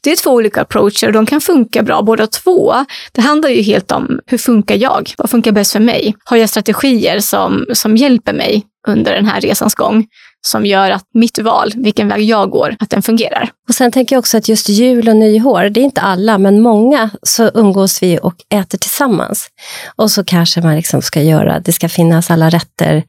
det 0.01 0.11
är 0.11 0.15
två 0.15 0.31
olika 0.31 0.61
approacher 0.61 1.07
och 1.07 1.13
de 1.13 1.25
kan 1.25 1.41
funka 1.41 1.83
bra 1.83 2.01
båda 2.01 2.27
två. 2.27 2.73
Det 3.11 3.21
handlar 3.21 3.49
ju 3.49 3.61
helt 3.61 3.91
om 3.91 4.19
hur 4.25 4.37
funkar 4.37 4.75
jag? 4.75 5.13
Vad 5.17 5.29
funkar 5.29 5.51
bäst 5.51 5.71
för 5.71 5.79
mig? 5.79 6.15
Har 6.25 6.37
jag 6.37 6.49
strategier 6.49 7.19
som, 7.19 7.65
som 7.73 7.97
hjälper 7.97 8.33
mig 8.33 8.63
under 8.87 9.13
den 9.13 9.25
här 9.25 9.41
resans 9.41 9.75
gång? 9.75 10.05
Som 10.41 10.65
gör 10.65 10.91
att 10.91 11.03
mitt 11.13 11.39
val, 11.39 11.71
vilken 11.75 12.07
väg 12.07 12.21
jag 12.21 12.49
går, 12.49 12.75
att 12.79 12.89
den 12.89 13.01
fungerar. 13.01 13.49
Och 13.69 13.75
Sen 13.75 13.91
tänker 13.91 14.15
jag 14.15 14.19
också 14.19 14.37
att 14.37 14.49
just 14.49 14.69
jul 14.69 15.09
och 15.09 15.15
nyår, 15.15 15.69
det 15.69 15.79
är 15.79 15.83
inte 15.83 16.01
alla, 16.01 16.37
men 16.37 16.61
många 16.61 17.09
så 17.23 17.51
umgås 17.53 18.03
vi 18.03 18.19
och 18.23 18.35
äter 18.49 18.77
tillsammans. 18.77 19.47
Och 19.95 20.11
så 20.11 20.23
kanske 20.23 20.61
man 20.61 20.75
liksom 20.75 21.01
ska 21.01 21.21
göra, 21.21 21.59
det 21.59 21.71
ska 21.71 21.89
finnas 21.89 22.31
alla 22.31 22.49
rätter 22.49 23.03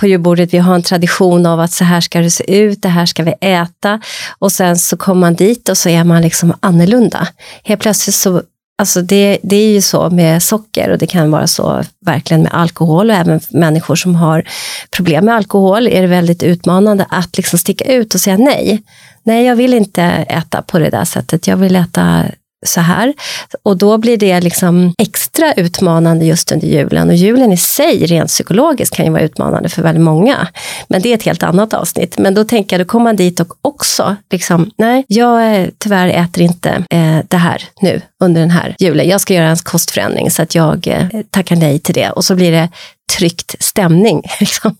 på 0.00 0.06
julbordet. 0.06 0.54
Vi 0.54 0.58
har 0.58 0.74
en 0.74 0.82
tradition 0.82 1.46
av 1.46 1.60
att 1.60 1.72
så 1.72 1.84
här 1.84 2.00
ska 2.00 2.20
det 2.20 2.30
se 2.30 2.56
ut, 2.56 2.82
det 2.82 2.88
här 2.88 3.06
ska 3.06 3.22
vi 3.22 3.34
äta. 3.40 4.00
Och 4.38 4.52
sen 4.52 4.78
så 4.78 4.96
kommer 4.96 5.20
man 5.20 5.34
dit 5.34 5.68
och 5.68 5.78
så 5.78 5.88
är 5.88 6.04
man 6.04 6.22
liksom 6.22 6.54
annorlunda. 6.60 7.28
Helt 7.64 7.80
plötsligt 7.80 8.14
så 8.14 8.42
Alltså 8.78 9.02
det, 9.02 9.38
det 9.42 9.56
är 9.56 9.72
ju 9.72 9.80
så 9.80 10.10
med 10.10 10.42
socker 10.42 10.90
och 10.90 10.98
det 10.98 11.06
kan 11.06 11.30
vara 11.30 11.46
så 11.46 11.84
verkligen 12.06 12.42
med 12.42 12.54
alkohol 12.54 13.10
och 13.10 13.16
även 13.16 13.40
människor 13.50 13.96
som 13.96 14.14
har 14.14 14.48
problem 14.90 15.24
med 15.24 15.34
alkohol 15.34 15.88
är 15.88 16.02
det 16.02 16.08
väldigt 16.08 16.42
utmanande 16.42 17.06
att 17.08 17.36
liksom 17.36 17.58
sticka 17.58 17.84
ut 17.84 18.14
och 18.14 18.20
säga 18.20 18.36
nej. 18.36 18.82
Nej, 19.22 19.46
jag 19.46 19.56
vill 19.56 19.74
inte 19.74 20.02
äta 20.28 20.62
på 20.62 20.78
det 20.78 20.90
där 20.90 21.04
sättet. 21.04 21.46
Jag 21.46 21.56
vill 21.56 21.76
äta 21.76 22.24
så 22.66 22.80
här. 22.80 23.14
Och 23.62 23.76
då 23.76 23.98
blir 23.98 24.16
det 24.16 24.40
liksom 24.40 24.94
extra 24.98 25.52
utmanande 25.52 26.24
just 26.24 26.52
under 26.52 26.66
julen. 26.66 27.08
Och 27.08 27.14
julen 27.14 27.52
i 27.52 27.56
sig, 27.56 28.06
rent 28.06 28.28
psykologiskt, 28.28 28.94
kan 28.94 29.04
ju 29.04 29.12
vara 29.12 29.22
utmanande 29.22 29.68
för 29.68 29.82
väldigt 29.82 30.04
många. 30.04 30.48
Men 30.88 31.02
det 31.02 31.08
är 31.08 31.14
ett 31.14 31.22
helt 31.22 31.42
annat 31.42 31.74
avsnitt. 31.74 32.18
Men 32.18 32.34
då 32.34 32.44
tänker 32.44 32.78
jag, 32.78 32.86
då 32.86 32.90
kommer 32.90 33.04
man 33.04 33.16
dit 33.16 33.40
och 33.40 33.52
också, 33.62 34.16
liksom, 34.30 34.70
nej, 34.78 35.04
jag 35.08 35.60
eh, 35.60 35.68
tyvärr 35.78 36.08
äter 36.08 36.42
inte 36.42 36.84
eh, 36.90 37.18
det 37.28 37.36
här 37.36 37.62
nu 37.80 38.00
under 38.24 38.40
den 38.40 38.50
här 38.50 38.76
julen. 38.78 39.08
Jag 39.08 39.20
ska 39.20 39.34
göra 39.34 39.48
en 39.48 39.56
kostförändring 39.56 40.30
så 40.30 40.42
att 40.42 40.54
jag 40.54 40.86
eh, 40.88 41.06
tackar 41.30 41.56
nej 41.56 41.78
till 41.78 41.94
det. 41.94 42.10
Och 42.10 42.24
så 42.24 42.34
blir 42.34 42.52
det 42.52 42.68
tryckt 43.12 43.64
stämning. 43.64 44.22
Liksom. 44.40 44.76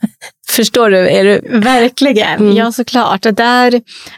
Förstår 0.49 0.91
du? 0.91 1.09
Är 1.09 1.25
du... 1.25 1.59
Verkligen, 1.59 2.41
mm. 2.41 2.57
ja 2.57 2.73
såklart. 2.73 3.23
Det 3.23 3.31
där, 3.31 3.71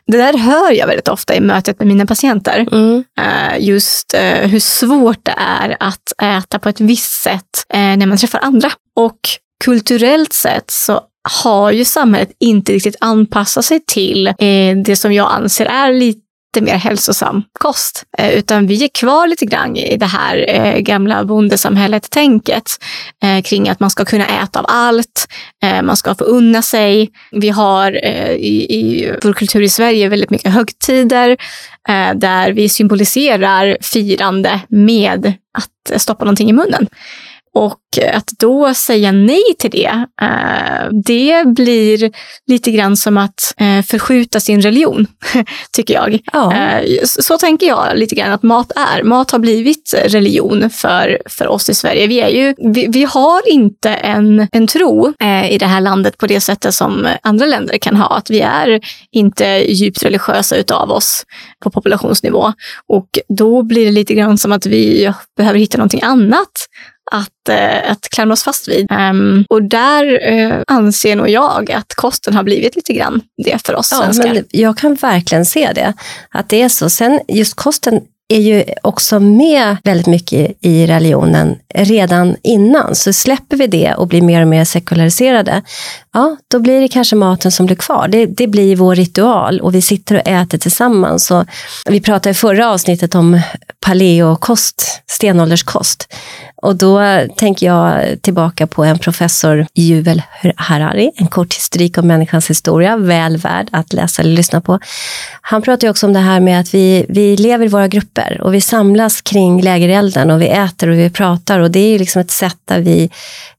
det 0.06 0.18
där 0.18 0.38
hör 0.38 0.72
jag 0.72 0.86
väldigt 0.86 1.08
ofta 1.08 1.34
i 1.34 1.40
mötet 1.40 1.78
med 1.78 1.88
mina 1.88 2.06
patienter. 2.06 2.66
Mm. 2.72 3.04
Uh, 3.20 3.64
just 3.64 4.14
uh, 4.14 4.48
hur 4.48 4.60
svårt 4.60 5.24
det 5.24 5.34
är 5.38 5.76
att 5.80 6.12
äta 6.22 6.58
på 6.58 6.68
ett 6.68 6.80
visst 6.80 7.22
sätt 7.22 7.64
uh, 7.74 7.80
när 7.80 8.06
man 8.06 8.18
träffar 8.18 8.40
andra. 8.42 8.70
Och 8.96 9.18
kulturellt 9.64 10.32
sett 10.32 10.70
så 10.70 11.00
har 11.42 11.70
ju 11.70 11.84
samhället 11.84 12.30
inte 12.40 12.72
riktigt 12.72 12.96
anpassat 13.00 13.64
sig 13.64 13.80
till 13.86 14.34
det 14.84 14.96
som 14.96 15.12
jag 15.12 15.32
anser 15.32 15.66
är 15.66 15.92
lite 15.92 16.27
mer 16.60 16.76
hälsosam 16.76 17.42
kost. 17.60 18.04
Eh, 18.18 18.30
utan 18.30 18.66
vi 18.66 18.84
är 18.84 18.88
kvar 18.88 19.26
lite 19.26 19.46
grann 19.46 19.76
i 19.76 19.96
det 19.96 20.06
här 20.06 20.44
eh, 20.48 20.78
gamla 20.78 21.24
bondesamhället-tänket 21.24 22.70
eh, 23.22 23.42
kring 23.42 23.68
att 23.68 23.80
man 23.80 23.90
ska 23.90 24.04
kunna 24.04 24.42
äta 24.42 24.58
av 24.58 24.64
allt, 24.68 25.28
man 25.82 25.96
ska 25.96 26.14
få 26.14 26.24
unna 26.24 26.62
sig. 26.62 27.10
Vi 27.32 27.48
har 27.48 28.04
i, 28.36 28.66
i 28.70 29.12
vår 29.22 29.32
kultur 29.32 29.62
i 29.62 29.68
Sverige 29.68 30.08
väldigt 30.08 30.30
mycket 30.30 30.52
högtider 30.52 31.36
där 32.14 32.52
vi 32.52 32.68
symboliserar 32.68 33.76
firande 33.80 34.60
med 34.68 35.32
att 35.58 36.00
stoppa 36.00 36.24
någonting 36.24 36.50
i 36.50 36.52
munnen. 36.52 36.86
Och 37.54 37.78
att 38.12 38.28
då 38.38 38.74
säga 38.74 39.12
nej 39.12 39.42
till 39.58 39.70
det, 39.70 40.06
eh, 40.22 40.88
det 41.04 41.46
blir 41.46 42.10
lite 42.46 42.70
grann 42.70 42.96
som 42.96 43.16
att 43.16 43.54
eh, 43.56 43.82
förskjuta 43.82 44.40
sin 44.40 44.62
religion, 44.62 45.06
tycker 45.72 45.94
jag. 45.94 46.18
Ja. 46.32 46.54
Eh, 46.54 47.00
så 47.04 47.38
tänker 47.38 47.66
jag 47.66 47.98
lite 47.98 48.14
grann 48.14 48.32
att 48.32 48.42
mat 48.42 48.72
är. 48.76 49.02
Mat 49.02 49.30
har 49.30 49.38
blivit 49.38 49.94
religion 50.04 50.70
för, 50.70 51.18
för 51.26 51.48
oss 51.48 51.70
i 51.70 51.74
Sverige. 51.74 52.06
Vi, 52.06 52.20
är 52.20 52.28
ju, 52.28 52.54
vi, 52.58 52.86
vi 52.88 53.04
har 53.04 53.48
inte 53.48 53.90
en, 53.90 54.48
en 54.52 54.66
tro 54.66 55.14
i 55.50 55.58
det 55.58 55.66
här 55.66 55.80
landet 55.80 56.18
på 56.18 56.26
det 56.26 56.40
sättet 56.40 56.74
som 56.74 57.08
andra 57.22 57.46
länder 57.46 57.78
kan 57.78 57.96
ha. 57.96 58.16
Att 58.16 58.30
vi 58.30 58.40
är 58.40 58.80
inte 59.10 59.44
djupt 59.72 60.02
religiösa 60.02 60.56
utav 60.56 60.90
oss 60.90 61.24
på 61.62 61.70
populationsnivå. 61.70 62.52
Och 62.88 63.08
då 63.28 63.62
blir 63.62 63.84
det 63.84 63.92
lite 63.92 64.14
grann 64.14 64.38
som 64.38 64.52
att 64.52 64.66
vi 64.66 65.12
behöver 65.36 65.58
hitta 65.58 65.78
någonting 65.78 66.02
annat 66.02 66.52
att, 67.10 67.48
eh, 67.48 67.90
att 67.90 68.08
klamra 68.10 68.32
oss 68.32 68.42
fast 68.42 68.68
vid. 68.68 68.92
Um, 68.92 69.44
och 69.48 69.62
där 69.62 70.32
eh, 70.32 70.62
anser 70.66 71.16
nog 71.16 71.28
jag 71.28 71.72
att 71.72 71.94
kosten 71.94 72.34
har 72.34 72.42
blivit 72.42 72.76
lite 72.76 72.92
grann 72.92 73.20
det 73.44 73.66
för 73.66 73.74
oss 73.74 73.88
ja, 73.92 73.98
svenskar. 74.02 74.34
Men 74.34 74.44
jag 74.50 74.78
kan 74.78 74.94
verkligen 74.94 75.44
se 75.44 75.72
det, 75.72 75.92
att 76.30 76.48
det 76.48 76.62
är 76.62 76.68
så. 76.68 76.90
Sen 76.90 77.20
just 77.28 77.54
kosten 77.54 78.00
är 78.28 78.40
ju 78.40 78.64
också 78.82 79.20
med 79.20 79.76
väldigt 79.84 80.06
mycket 80.06 80.56
i 80.60 80.86
religionen 80.86 81.56
redan 81.74 82.36
innan. 82.42 82.94
Så 82.94 83.12
släpper 83.12 83.56
vi 83.56 83.66
det 83.66 83.94
och 83.94 84.08
blir 84.08 84.22
mer 84.22 84.42
och 84.42 84.48
mer 84.48 84.64
sekulariserade, 84.64 85.62
ja, 86.18 86.36
då 86.48 86.58
blir 86.58 86.80
det 86.80 86.88
kanske 86.88 87.16
maten 87.16 87.52
som 87.52 87.66
blir 87.66 87.76
kvar. 87.76 88.08
Det, 88.08 88.26
det 88.26 88.46
blir 88.46 88.76
vår 88.76 88.94
ritual 88.94 89.60
och 89.60 89.74
vi 89.74 89.82
sitter 89.82 90.14
och 90.14 90.28
äter 90.28 90.58
tillsammans. 90.58 91.30
Och 91.30 91.44
vi 91.90 92.00
pratade 92.00 92.30
i 92.30 92.34
förra 92.34 92.70
avsnittet 92.70 93.14
om 93.14 93.40
paleokost, 93.80 95.02
stenålderskost. 95.06 96.14
Och 96.62 96.76
då 96.76 97.00
tänker 97.36 97.66
jag 97.66 98.22
tillbaka 98.22 98.66
på 98.66 98.84
en 98.84 98.98
professor, 98.98 99.66
Juvel 99.74 100.22
Harari, 100.56 101.10
en 101.16 101.26
kort 101.26 101.54
historik 101.54 101.98
om 101.98 102.06
människans 102.06 102.50
historia, 102.50 102.96
väl 102.96 103.36
värd 103.36 103.68
att 103.72 103.92
läsa 103.92 104.22
eller 104.22 104.32
lyssna 104.32 104.60
på. 104.60 104.78
Han 105.40 105.62
pratar 105.62 105.86
ju 105.86 105.90
också 105.90 106.06
om 106.06 106.12
det 106.12 106.18
här 106.18 106.40
med 106.40 106.60
att 106.60 106.74
vi, 106.74 107.06
vi 107.08 107.36
lever 107.36 107.64
i 107.64 107.68
våra 107.68 107.88
grupper 107.88 108.40
och 108.40 108.54
vi 108.54 108.60
samlas 108.60 109.20
kring 109.20 109.62
lägerelden 109.62 110.30
och 110.30 110.42
vi 110.42 110.48
äter 110.48 110.88
och 110.88 110.98
vi 110.98 111.10
pratar 111.10 111.60
och 111.60 111.70
det 111.70 111.80
är 111.80 111.88
ju 111.88 111.98
liksom 111.98 112.20
ett 112.20 112.30
sätt 112.30 112.58
där 112.64 112.80
vi 112.80 113.10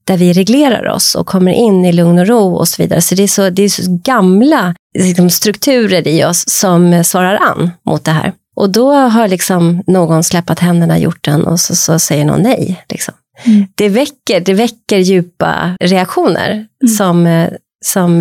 där 0.09 0.17
vi 0.17 0.33
reglerar 0.33 0.87
oss 0.87 1.15
och 1.15 1.27
kommer 1.27 1.51
in 1.51 1.85
i 1.85 1.91
lugn 1.91 2.19
och 2.19 2.27
ro 2.27 2.55
och 2.55 2.67
så 2.67 2.81
vidare. 2.81 3.01
Så 3.01 3.15
det 3.15 3.23
är 3.23 3.27
så, 3.27 3.49
det 3.49 3.63
är 3.63 3.69
så 3.69 3.99
gamla 4.03 4.75
liksom, 4.99 5.29
strukturer 5.29 6.07
i 6.07 6.25
oss 6.25 6.49
som 6.49 7.03
svarar 7.03 7.35
an 7.35 7.71
mot 7.85 8.05
det 8.05 8.11
här. 8.11 8.33
Och 8.55 8.69
då 8.69 8.93
har 8.93 9.27
liksom 9.27 9.83
någon 9.87 10.23
släppt 10.23 10.59
händerna 10.59 10.97
i 10.97 11.01
hjorten 11.01 11.43
och 11.43 11.59
så, 11.59 11.75
så 11.75 11.99
säger 11.99 12.25
någon 12.25 12.41
nej. 12.41 12.83
Liksom. 12.89 13.13
Mm. 13.45 13.67
Det, 13.75 13.89
väcker, 13.89 14.39
det 14.39 14.53
väcker 14.53 14.97
djupa 14.97 15.77
reaktioner 15.79 16.51
mm. 16.51 16.95
som, 16.97 17.47
som 17.85 18.17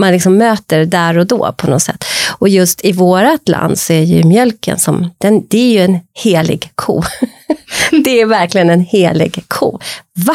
man 0.00 0.12
liksom 0.12 0.36
möter 0.36 0.84
där 0.84 1.18
och 1.18 1.26
då 1.26 1.54
på 1.56 1.70
något 1.70 1.82
sätt. 1.82 2.04
Och 2.38 2.48
just 2.48 2.84
i 2.84 2.92
vårt 2.92 3.48
land 3.48 3.78
så 3.78 3.92
är 3.92 4.02
ju 4.02 4.24
mjölken 4.24 4.78
som, 4.78 5.10
den, 5.18 5.46
det 5.48 5.58
är 5.58 5.72
ju 5.72 5.80
en 5.80 5.98
helig 6.24 6.70
ko. 6.74 7.02
det 8.04 8.20
är 8.20 8.26
verkligen 8.26 8.70
en 8.70 8.80
helig 8.80 9.44
ko. 9.48 9.78
Va? 10.26 10.34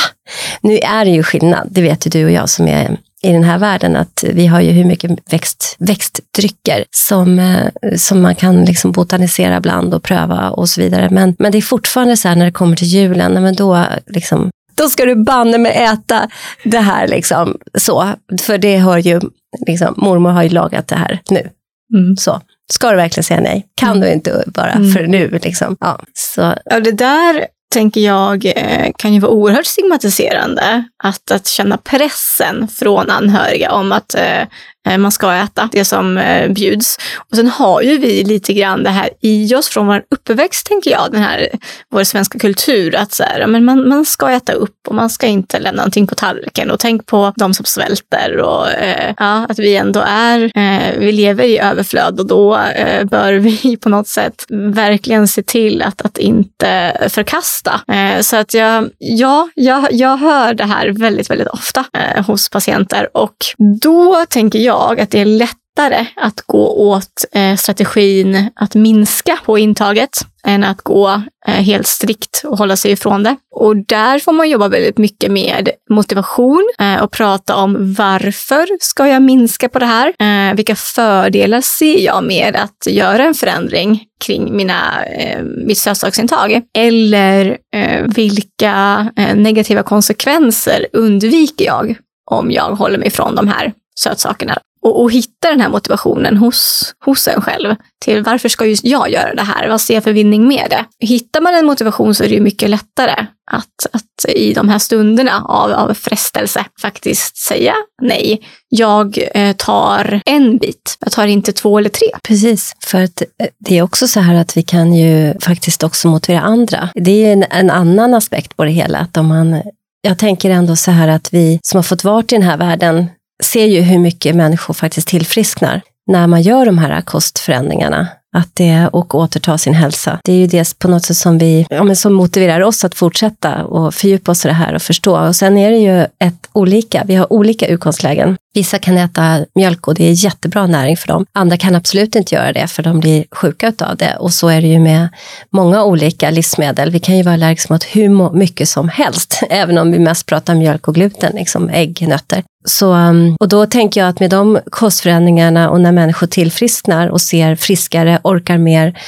Nu 0.62 0.78
är 0.78 1.06
det 1.06 1.12
ju 1.12 1.24
skillnad, 1.24 1.68
det 1.72 1.82
vet 1.82 2.06
ju 2.06 2.10
du 2.10 2.26
och 2.26 2.32
jag 2.32 2.50
som 2.50 2.68
är 2.68 2.98
i 3.22 3.32
den 3.32 3.44
här 3.44 3.58
världen 3.58 3.96
att 3.96 4.24
vi 4.34 4.48
har 4.48 4.62
ju 4.62 4.72
hur 4.72 4.86
mycket 4.86 5.12
växt, 5.34 5.76
växtdrycker 5.80 6.86
som, 6.92 7.40
eh, 7.40 7.96
som 7.96 8.22
man 8.22 8.36
kan 8.36 8.66
liksom 8.66 8.92
botanisera 8.92 9.62
bland 9.62 9.94
och 9.94 10.04
pröva 10.04 10.50
och 10.50 10.70
så 10.70 10.82
vidare. 10.82 11.10
Men, 11.10 11.36
men 11.40 11.52
det 11.52 11.58
är 11.58 11.62
fortfarande 11.62 12.18
så 12.18 12.28
här 12.28 12.36
när 12.36 12.46
det 12.46 12.52
kommer 12.52 12.76
till 12.76 12.88
julen, 12.88 13.44
men 13.44 13.56
då, 13.56 13.86
liksom, 14.06 14.50
då 14.76 14.90
ska 14.90 15.06
du 15.06 15.16
banne 15.16 15.58
med 15.58 15.94
äta 15.94 16.30
det 16.64 16.80
här. 16.80 17.08
Liksom, 17.08 17.58
så. 17.78 18.10
För 18.42 18.58
det 18.58 18.78
har 18.78 18.98
ju, 18.98 19.22
liksom, 19.68 19.94
mormor 19.98 20.30
har 20.30 20.44
ju 20.44 20.50
lagat 20.50 20.88
det 20.88 20.96
här 20.96 21.20
nu. 21.30 21.50
Mm. 21.94 22.18
Så. 22.18 22.42
Ska 22.74 22.90
du 22.90 22.96
verkligen 22.96 23.24
säga 23.24 23.42
nej? 23.42 23.66
Kan 23.76 23.90
mm. 23.90 24.02
du 24.02 24.14
inte 24.14 24.44
bara 24.48 24.72
mm. 24.72 24.94
för 24.94 25.08
nu? 25.08 25.40
Liksom? 25.44 25.78
Ja, 25.80 26.00
så. 26.14 26.56
Ja, 26.66 26.80
det 26.80 26.92
där 26.92 27.48
tänker 27.74 28.02
jag 28.02 28.46
eh, 28.46 28.92
kan 28.98 29.14
ju 29.14 29.20
vara 29.20 29.32
oerhört 29.32 29.66
stigmatiserande. 29.66 30.84
Att, 31.04 31.32
att 31.32 31.48
känna 31.48 31.78
pressen 31.78 32.68
från 32.68 33.10
anhöriga 33.10 33.72
om 33.72 33.92
att 33.92 34.16
eh, 34.16 34.42
Eh, 34.86 34.98
man 34.98 35.12
ska 35.12 35.34
äta, 35.34 35.70
det 35.72 35.86
som 35.86 36.18
eh, 36.18 36.52
bjuds. 36.52 36.98
Och 37.30 37.36
sen 37.36 37.48
har 37.48 37.82
ju 37.82 37.98
vi 37.98 38.24
lite 38.24 38.54
grann 38.54 38.84
det 38.84 38.90
här 38.90 39.10
i 39.22 39.56
oss 39.56 39.68
från 39.68 39.88
vår 39.88 40.04
uppväxt, 40.12 40.68
tänker 40.68 40.92
jag, 40.92 41.12
den 41.12 41.22
här 41.22 41.50
vår 41.92 42.04
svenska 42.04 42.40
kultur, 42.40 42.96
att 42.96 43.14
så 43.14 43.24
här, 43.24 43.48
men 43.48 43.66
man, 43.66 43.90
man 43.90 44.06
ska 44.06 44.32
äta 44.32 44.54
upp 44.54 44.88
och 44.88 44.96
man 44.96 45.10
ska 45.10 45.28
inte 45.28 45.60
lämna 45.60 45.82
någonting 45.82 46.08
på 46.08 46.16
tallriken. 46.16 46.72
Och 46.72 46.80
tänk 46.80 47.06
på 47.06 47.34
de 47.36 47.54
som 47.54 47.66
svälter 47.66 48.38
och 48.38 48.72
eh, 48.72 49.14
ja, 49.18 49.46
att 49.50 49.60
vi 49.60 49.76
ändå 49.76 50.04
är, 50.08 50.52
eh, 50.56 51.00
vi 51.00 51.12
lever 51.12 51.44
i 51.44 51.60
överflöd 51.60 52.20
och 52.20 52.28
då 52.28 52.58
eh, 52.58 53.06
bör 53.06 53.34
vi 53.34 53.78
på 53.82 53.90
något 53.90 54.08
sätt 54.08 54.46
verkligen 54.50 55.28
se 55.28 55.44
till 55.44 55.82
att, 55.82 56.02
att 56.02 56.18
inte 56.18 56.98
förkasta. 57.10 57.82
Eh, 57.88 58.22
så 58.22 58.36
att 58.36 58.54
jag, 58.54 58.90
ja, 58.98 59.50
jag, 59.56 59.88
jag 59.92 60.18
hör 60.18 60.54
det 60.54 60.66
här 60.66 60.90
väldigt, 60.90 61.30
väldigt 61.30 61.48
ofta 61.48 61.86
eh, 61.94 62.26
hos 62.26 62.50
patienter 62.50 63.18
och 63.18 63.36
då 63.82 64.26
tänker 64.30 64.60
jag 64.60 64.75
idag 64.76 65.00
att 65.00 65.12
det 65.12 65.20
är 65.20 65.26
lättare 65.26 66.06
att 66.16 66.42
gå 66.42 66.90
åt 66.90 67.26
eh, 67.32 67.56
strategin 67.56 68.50
att 68.56 68.76
minska 68.76 69.38
på 69.46 69.58
intaget 69.58 70.20
än 70.48 70.64
att 70.64 70.82
gå 70.82 71.22
eh, 71.48 71.54
helt 71.54 71.88
strikt 71.88 72.42
och 72.46 72.58
hålla 72.58 72.76
sig 72.76 72.92
ifrån 72.92 73.24
det. 73.24 73.36
Och 73.52 73.76
där 73.78 74.20
får 74.20 74.32
man 74.32 74.50
jobba 74.50 74.68
väldigt 74.68 74.98
mycket 74.98 75.32
med 75.32 75.70
motivation 75.90 76.70
eh, 76.80 77.04
och 77.04 77.12
prata 77.12 77.56
om 77.56 77.94
varför 77.94 78.68
ska 78.80 79.08
jag 79.08 79.22
minska 79.22 79.70
på 79.70 79.80
det 79.80 79.86
här? 79.86 80.14
Eh, 80.20 80.56
vilka 80.56 80.76
fördelar 80.76 81.62
ser 81.62 82.00
jag 82.00 82.24
med 82.24 82.56
att 82.56 82.94
göra 82.94 83.24
en 83.24 83.34
förändring 83.34 84.04
kring 84.26 84.56
mina, 84.56 85.06
eh, 85.06 85.44
mitt 85.44 85.78
sötsaksintag? 85.78 86.62
Eller 86.78 87.58
eh, 87.76 88.04
vilka 88.16 89.08
eh, 89.18 89.36
negativa 89.36 89.84
konsekvenser 89.84 90.86
undviker 90.94 91.66
jag 91.66 91.96
om 92.32 92.52
jag 92.52 92.76
håller 92.76 92.98
mig 92.98 93.08
ifrån 93.08 93.36
de 93.36 93.48
här 93.48 93.74
sötsakerna. 94.00 94.58
och, 94.82 95.02
och 95.02 95.12
hitta 95.12 95.50
den 95.50 95.62
här 95.62 95.70
motivationen 95.70 96.38
hos, 96.38 96.94
hos 97.06 97.28
en 97.28 97.42
själv 97.42 97.76
till 98.06 98.24
varför 98.24 98.50
ska 98.50 98.66
just 98.66 98.86
jag 98.86 99.10
göra 99.10 99.36
det 99.36 99.42
här? 99.42 99.70
Vad 99.70 99.82
ser 99.82 99.94
jag 99.94 100.04
för 100.04 100.14
vinning 100.14 100.48
med 100.48 100.68
det? 100.70 101.06
Hittar 101.06 101.42
man 101.42 101.56
en 101.56 101.66
motivation 101.66 102.16
så 102.16 102.24
är 102.24 102.28
det 102.28 102.36
ju 102.36 102.42
mycket 102.42 102.70
lättare 102.70 103.26
att, 103.52 103.88
att 103.92 104.36
i 104.36 104.54
de 104.54 104.70
här 104.70 104.80
stunderna 104.80 105.42
av, 105.46 105.72
av 105.72 105.94
frestelse 105.94 106.66
faktiskt 106.82 107.38
säga 107.38 107.74
nej. 108.02 108.42
Jag 108.70 109.20
eh, 109.36 109.56
tar 109.56 110.22
en 110.26 110.58
bit, 110.58 110.98
jag 111.00 111.12
tar 111.12 111.28
inte 111.28 111.52
två 111.52 111.78
eller 111.78 111.90
tre. 111.90 112.08
Precis, 112.24 112.74
för 112.80 113.04
att 113.04 113.22
eh, 113.22 113.48
det 113.60 113.78
är 113.78 113.82
också 113.82 114.08
så 114.08 114.20
här 114.20 114.36
att 114.36 114.58
vi 114.58 114.64
kan 114.64 114.94
ju 114.94 115.34
faktiskt 115.40 115.84
också 115.84 116.08
motivera 116.08 116.42
andra. 116.42 116.90
Det 116.96 117.26
är 117.26 117.34
en, 117.34 117.44
en 117.44 117.70
annan 117.70 118.14
aspekt 118.14 118.58
på 118.58 118.64
det 118.64 118.72
hela. 118.72 118.98
Att 118.98 119.18
om 119.18 119.28
man, 119.28 119.62
jag 120.02 120.18
tänker 120.18 120.50
ändå 120.50 120.76
så 120.76 120.92
här 120.92 121.08
att 121.08 121.34
vi 121.34 121.60
som 121.64 121.78
har 121.78 121.84
fått 121.84 122.04
vara 122.04 122.22
i 122.22 122.26
den 122.28 122.42
här 122.42 122.58
världen 122.58 123.06
ser 123.44 123.66
ju 123.66 123.82
hur 123.82 124.00
mycket 124.00 124.36
människor 124.36 124.74
faktiskt 124.74 125.08
tillfrisknar 125.08 125.82
när 126.08 126.28
man 126.28 126.42
gör 126.42 126.66
de 126.66 126.78
här 126.78 127.02
kostförändringarna 127.02 128.08
att 128.36 128.56
det, 128.56 128.90
och 128.94 129.16
återta 129.16 129.58
sin 129.58 129.74
hälsa. 129.74 130.20
Det 130.24 130.32
är 130.32 130.38
ju 130.38 130.48
det 130.48 130.80
på 130.80 130.88
något 130.88 131.04
sätt 131.04 131.18
som, 131.18 131.38
vi, 131.38 131.66
ja, 131.70 131.84
men 131.84 131.96
som 131.96 132.14
motiverar 132.14 132.62
oss 132.62 132.86
att 132.86 132.96
fortsätta 132.96 133.64
och 133.66 133.94
fördjupa 133.94 134.32
oss 134.32 134.46
i 134.46 134.48
det 134.48 134.54
här 134.54 134.76
och 134.76 134.82
förstå. 134.82 135.28
Och 135.28 135.36
sen 135.36 135.58
är 135.58 135.72
det 135.72 135.78
ju 135.78 136.02
ett 136.02 136.50
olika, 136.52 137.04
vi 137.06 137.16
har 137.16 137.34
olika 137.34 137.68
utgångslägen. 137.68 138.38
Vissa 138.56 138.80
kan 138.80 138.98
äta 138.98 139.46
mjölk 139.56 139.88
och 139.88 139.96
det 139.96 140.10
är 140.10 140.12
jättebra 140.12 140.68
näring 140.68 140.98
för 140.98 141.08
dem. 141.08 141.26
Andra 141.34 141.58
kan 141.58 141.76
absolut 141.76 142.16
inte 142.16 142.36
göra 142.36 142.54
det 142.54 142.68
för 142.68 142.84
de 142.84 143.00
blir 143.00 143.26
sjuka 143.32 143.74
av 143.80 143.98
det. 143.98 144.16
Och 144.20 144.34
så 144.34 144.48
är 144.48 144.62
det 144.62 144.68
ju 144.68 144.80
med 144.80 145.10
många 145.50 145.84
olika 145.84 146.30
livsmedel. 146.30 146.92
Vi 146.92 147.00
kan 147.00 147.18
ju 147.18 147.24
vara 147.24 147.34
allergiska 147.34 147.74
mot 147.74 147.84
hur 147.84 148.34
mycket 148.34 148.70
som 148.70 148.90
helst, 148.90 149.42
även 149.50 149.78
om 149.78 149.92
vi 149.92 150.00
mest 150.00 150.26
pratar 150.26 150.56
mjölk 150.56 150.88
och 150.88 150.96
gluten, 150.96 151.36
liksom 151.36 151.70
ägg, 151.70 152.08
nötter. 152.08 152.44
Så, 152.68 152.94
um, 152.94 153.36
och 153.40 153.48
då 153.48 153.66
tänker 153.66 154.02
jag 154.02 154.10
att 154.10 154.20
med 154.20 154.30
de 154.30 154.60
kostförändringarna 154.72 155.70
och 155.70 155.82
när 155.82 155.92
människor 155.92 156.28
tillfrisknar 156.28 157.08
och 157.08 157.22
ser 157.22 157.56
friskare, 157.56 158.20
orkar 158.24 158.58
mer, 158.58 159.00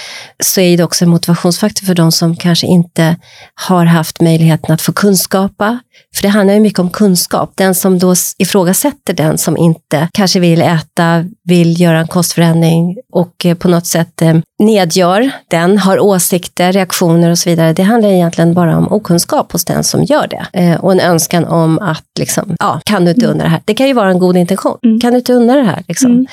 så 0.44 0.62
är 0.62 0.78
det 0.78 0.84
också 0.84 1.06
en 1.06 1.10
motivationsfaktor 1.10 1.86
för 1.86 1.96
de 1.96 2.12
som 2.12 2.36
kanske 2.36 2.68
inte 2.68 3.16
har 3.56 3.86
haft 3.86 4.22
möjligheten 4.22 4.74
att 4.74 4.82
få 4.82 4.94
kunskapa. 4.94 5.80
För 6.16 6.22
det 6.22 6.30
handlar 6.30 6.54
ju 6.54 6.60
mycket 6.60 6.80
om 6.80 6.90
kunskap. 6.90 7.52
Den 7.56 7.76
som 7.76 8.00
då 8.00 8.16
ifrågasätter 8.38 9.14
den 9.14 9.38
som 9.38 9.58
inte 9.58 10.10
kanske 10.14 10.40
vill 10.40 10.62
äta, 10.62 11.26
vill 11.44 11.82
göra 11.82 12.00
en 12.00 12.08
kostförändring 12.08 12.98
och 13.12 13.46
eh, 13.46 13.56
på 13.56 13.68
något 13.68 13.86
sätt 13.86 14.22
eh, 14.22 14.36
nedgör 14.60 15.32
den, 15.48 15.78
har 15.78 16.00
åsikter, 16.00 16.72
reaktioner 16.72 17.32
och 17.32 17.38
så 17.38 17.50
vidare. 17.50 17.74
Det 17.74 17.84
handlar 17.84 18.10
egentligen 18.10 18.54
bara 18.54 18.78
om 18.78 18.92
okunskap 18.92 19.52
hos 19.52 19.66
den 19.66 19.84
som 19.84 20.04
gör 20.04 20.28
det. 20.28 20.60
Eh, 20.60 20.80
och 20.80 20.92
en 20.92 21.00
önskan 21.00 21.46
om 21.46 21.80
att, 21.80 22.06
liksom, 22.20 22.56
ja, 22.60 22.82
kan 22.86 23.06
du 23.06 23.12
inte 23.12 23.28
unna 23.28 23.44
det 23.44 23.50
här? 23.50 23.62
Det 23.66 23.74
kan 23.74 23.88
ju 23.88 23.94
vara 23.94 24.10
en 24.10 24.20
god 24.20 24.38
intention. 24.38 24.78
Mm. 24.84 25.00
Kan 25.00 25.12
du 25.12 25.18
inte 25.18 25.34
unna 25.34 25.56
det 25.56 25.64
här? 25.64 25.84
Liksom? 25.88 26.12
Mm. 26.12 26.28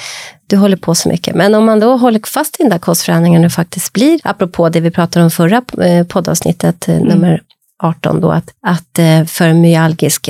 Du 0.46 0.56
håller 0.56 0.76
på 0.76 0.94
så 0.94 1.08
mycket. 1.08 1.34
Men 1.34 1.54
om 1.54 1.64
man 1.64 1.80
då 1.80 1.96
håller 1.96 2.20
fast 2.26 2.60
i 2.60 2.62
den 2.62 2.70
där 2.70 2.78
kostförändringen 2.78 3.44
och 3.44 3.52
faktiskt 3.52 3.92
blir, 3.92 4.20
apropå 4.24 4.68
det 4.68 4.80
vi 4.80 4.90
pratade 4.90 5.24
om 5.24 5.30
förra 5.30 5.62
poddavsnittet, 6.08 6.88
mm. 6.88 7.08
nummer 7.08 7.40
18 7.82 8.20
då, 8.20 8.30
att, 8.30 8.50
att 8.66 8.98
eh, 8.98 9.24
för 9.24 9.52
myalgisk 9.52 10.28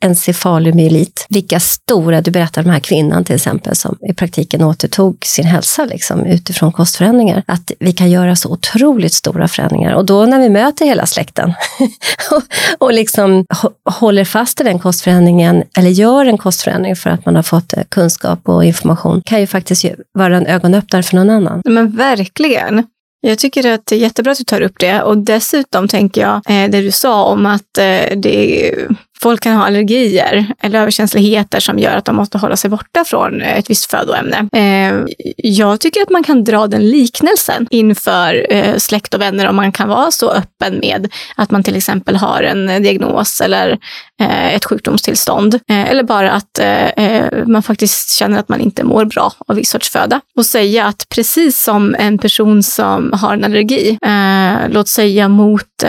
encefalomyelit, 0.00 1.26
vilka 1.28 1.60
stora, 1.60 2.20
du 2.20 2.30
berättade 2.30 2.60
om 2.60 2.64
den 2.64 2.72
här 2.72 2.80
kvinnan 2.80 3.24
till 3.24 3.34
exempel 3.34 3.76
som 3.76 3.96
i 4.10 4.14
praktiken 4.14 4.62
återtog 4.62 5.16
sin 5.24 5.44
hälsa 5.44 5.84
liksom, 5.84 6.26
utifrån 6.26 6.72
kostförändringar, 6.72 7.42
att 7.46 7.72
vi 7.80 7.92
kan 7.92 8.10
göra 8.10 8.36
så 8.36 8.52
otroligt 8.52 9.12
stora 9.14 9.48
förändringar. 9.48 9.94
Och 9.94 10.04
då 10.04 10.26
när 10.26 10.38
vi 10.38 10.48
möter 10.50 10.84
hela 10.86 11.06
släkten 11.06 11.54
och, 12.30 12.42
och 12.78 12.92
liksom 12.92 13.44
håller 13.90 14.24
fast 14.24 14.60
i 14.60 14.64
den 14.64 14.78
kostförändringen, 14.78 15.64
eller 15.76 15.90
gör 15.90 16.26
en 16.26 16.38
kostförändring 16.38 16.96
för 16.96 17.10
att 17.10 17.26
man 17.26 17.36
har 17.36 17.42
fått 17.42 17.72
eh, 17.72 17.82
kunskap 17.88 18.48
och 18.48 18.64
information, 18.64 19.22
kan 19.24 19.40
ju 19.40 19.46
faktiskt 19.46 19.84
vara 20.12 20.36
en 20.36 20.46
ögonöppnare 20.46 21.02
för 21.02 21.16
någon 21.16 21.30
annan. 21.30 21.62
Men 21.64 21.96
verkligen. 21.96 22.84
Jag 23.20 23.38
tycker 23.38 23.72
att 23.72 23.86
det 23.86 23.96
är 23.96 24.00
jättebra 24.00 24.32
att 24.32 24.38
du 24.38 24.44
tar 24.44 24.60
upp 24.60 24.78
det. 24.78 25.02
Och 25.02 25.18
dessutom 25.18 25.88
tänker 25.88 26.20
jag 26.20 26.36
eh, 26.36 26.70
det 26.70 26.80
du 26.80 26.90
sa 26.90 27.24
om 27.24 27.46
att 27.46 27.78
eh, 27.78 28.16
det 28.16 28.74
folk 29.22 29.42
kan 29.42 29.56
ha 29.56 29.66
allergier 29.66 30.46
eller 30.60 30.80
överkänsligheter 30.80 31.60
som 31.60 31.78
gör 31.78 31.96
att 31.96 32.04
de 32.04 32.16
måste 32.16 32.38
hålla 32.38 32.56
sig 32.56 32.70
borta 32.70 33.04
från 33.04 33.42
eh, 33.42 33.58
ett 33.58 33.70
visst 33.70 33.90
födoämne. 33.90 34.48
Eh, 34.52 35.04
jag 35.36 35.80
tycker 35.80 36.02
att 36.02 36.10
man 36.10 36.22
kan 36.22 36.44
dra 36.44 36.66
den 36.66 36.90
liknelsen 36.90 37.66
inför 37.70 38.46
eh, 38.50 38.76
släkt 38.76 39.14
och 39.14 39.20
vänner 39.20 39.48
om 39.48 39.56
man 39.56 39.72
kan 39.72 39.88
vara 39.88 40.10
så 40.10 40.30
öppen 40.30 40.78
med 40.78 41.12
att 41.36 41.50
man 41.50 41.62
till 41.62 41.76
exempel 41.76 42.16
har 42.16 42.42
en 42.42 42.82
diagnos 42.82 43.40
eller 43.40 43.78
ett 44.54 44.64
sjukdomstillstånd. 44.64 45.60
Eller 45.68 46.02
bara 46.02 46.32
att 46.32 46.60
man 47.46 47.62
faktiskt 47.62 48.10
känner 48.10 48.38
att 48.38 48.48
man 48.48 48.60
inte 48.60 48.84
mår 48.84 49.04
bra 49.04 49.32
av 49.48 49.56
viss 49.56 49.70
sorts 49.70 49.90
föda. 49.90 50.20
Och 50.36 50.46
säga 50.46 50.86
att 50.86 51.06
precis 51.08 51.62
som 51.62 51.94
en 51.98 52.18
person 52.18 52.62
som 52.62 53.12
har 53.12 53.32
en 53.32 53.44
allergi, 53.44 53.98
låt 54.68 54.88
säga 54.88 55.28
mot 55.28 55.82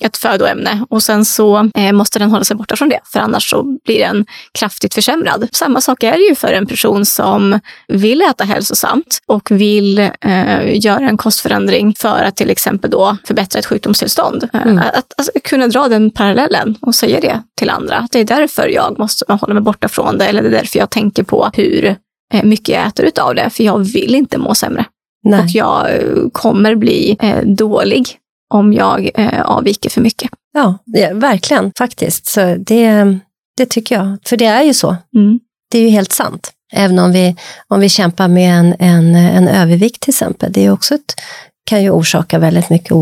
ett 0.00 0.16
födoämne 0.16 0.84
och 0.90 1.02
sen 1.02 1.24
så 1.24 1.70
måste 1.92 2.18
den 2.22 2.30
hålla 2.30 2.44
sig 2.44 2.56
borta 2.56 2.76
från 2.76 2.88
det, 2.88 3.00
för 3.04 3.20
annars 3.20 3.50
så 3.50 3.62
blir 3.84 3.98
den 3.98 4.26
kraftigt 4.52 4.94
försämrad. 4.94 5.48
Samma 5.52 5.80
sak 5.80 6.02
är 6.02 6.12
det 6.12 6.28
ju 6.28 6.34
för 6.34 6.52
en 6.52 6.66
person 6.66 7.06
som 7.06 7.60
vill 7.88 8.22
äta 8.22 8.44
hälsosamt 8.44 9.18
och 9.26 9.50
vill 9.50 9.98
eh, 9.98 10.84
göra 10.84 11.08
en 11.08 11.16
kostförändring 11.16 11.94
för 11.98 12.24
att 12.24 12.36
till 12.36 12.50
exempel 12.50 12.90
då 12.90 13.16
förbättra 13.24 13.58
ett 13.58 13.66
sjukdomstillstånd. 13.66 14.48
Eh, 14.52 14.62
mm. 14.62 14.78
Att, 14.78 14.94
att, 14.94 15.12
att, 15.18 15.42
kunna 15.44 15.68
dra 15.68 15.88
den 15.88 16.10
parallellen 16.10 16.76
och 16.80 16.94
säga 16.94 17.20
det 17.20 17.42
till 17.56 17.70
andra. 17.70 17.96
Att 17.96 18.12
det 18.12 18.18
är 18.18 18.24
därför 18.24 18.68
jag 18.68 18.98
måste 18.98 19.32
hålla 19.32 19.54
mig 19.54 19.62
borta 19.62 19.88
från 19.88 20.18
det, 20.18 20.24
eller 20.26 20.42
det 20.42 20.48
är 20.48 20.52
därför 20.52 20.78
jag 20.78 20.90
tänker 20.90 21.22
på 21.22 21.50
hur 21.54 21.96
eh, 22.34 22.44
mycket 22.44 22.68
jag 22.68 22.86
äter 22.86 23.06
utav 23.06 23.34
det, 23.34 23.50
för 23.50 23.64
jag 23.64 23.78
vill 23.78 24.14
inte 24.14 24.38
må 24.38 24.54
sämre. 24.54 24.84
Nej. 25.24 25.40
Och 25.40 25.46
jag 25.48 25.94
eh, 25.94 26.28
kommer 26.32 26.74
bli 26.74 27.16
eh, 27.20 27.42
dålig 27.42 28.08
om 28.54 28.72
jag 28.72 29.10
eh, 29.14 29.42
avviker 29.42 29.90
för 29.90 30.00
mycket. 30.00 30.30
Ja, 30.52 30.78
ja, 30.84 31.14
verkligen 31.14 31.72
faktiskt. 31.78 32.26
Så 32.26 32.56
det, 32.58 33.18
det 33.56 33.66
tycker 33.66 33.94
jag. 33.94 34.16
För 34.24 34.36
det 34.36 34.46
är 34.46 34.62
ju 34.62 34.74
så. 34.74 34.96
Mm. 35.16 35.40
Det 35.70 35.78
är 35.78 35.82
ju 35.82 35.88
helt 35.88 36.12
sant. 36.12 36.52
Även 36.72 36.98
om 36.98 37.12
vi, 37.12 37.36
om 37.68 37.80
vi 37.80 37.88
kämpar 37.88 38.28
med 38.28 38.58
en, 38.58 38.74
en, 38.78 39.14
en 39.14 39.48
övervikt 39.48 40.00
till 40.00 40.10
exempel. 40.10 40.52
Det 40.52 40.66
är 40.66 40.70
också 40.70 40.94
ett, 40.94 41.14
kan 41.64 41.82
ju 41.82 41.90
orsaka 41.90 42.38
väldigt 42.38 42.70
mycket 42.70 42.96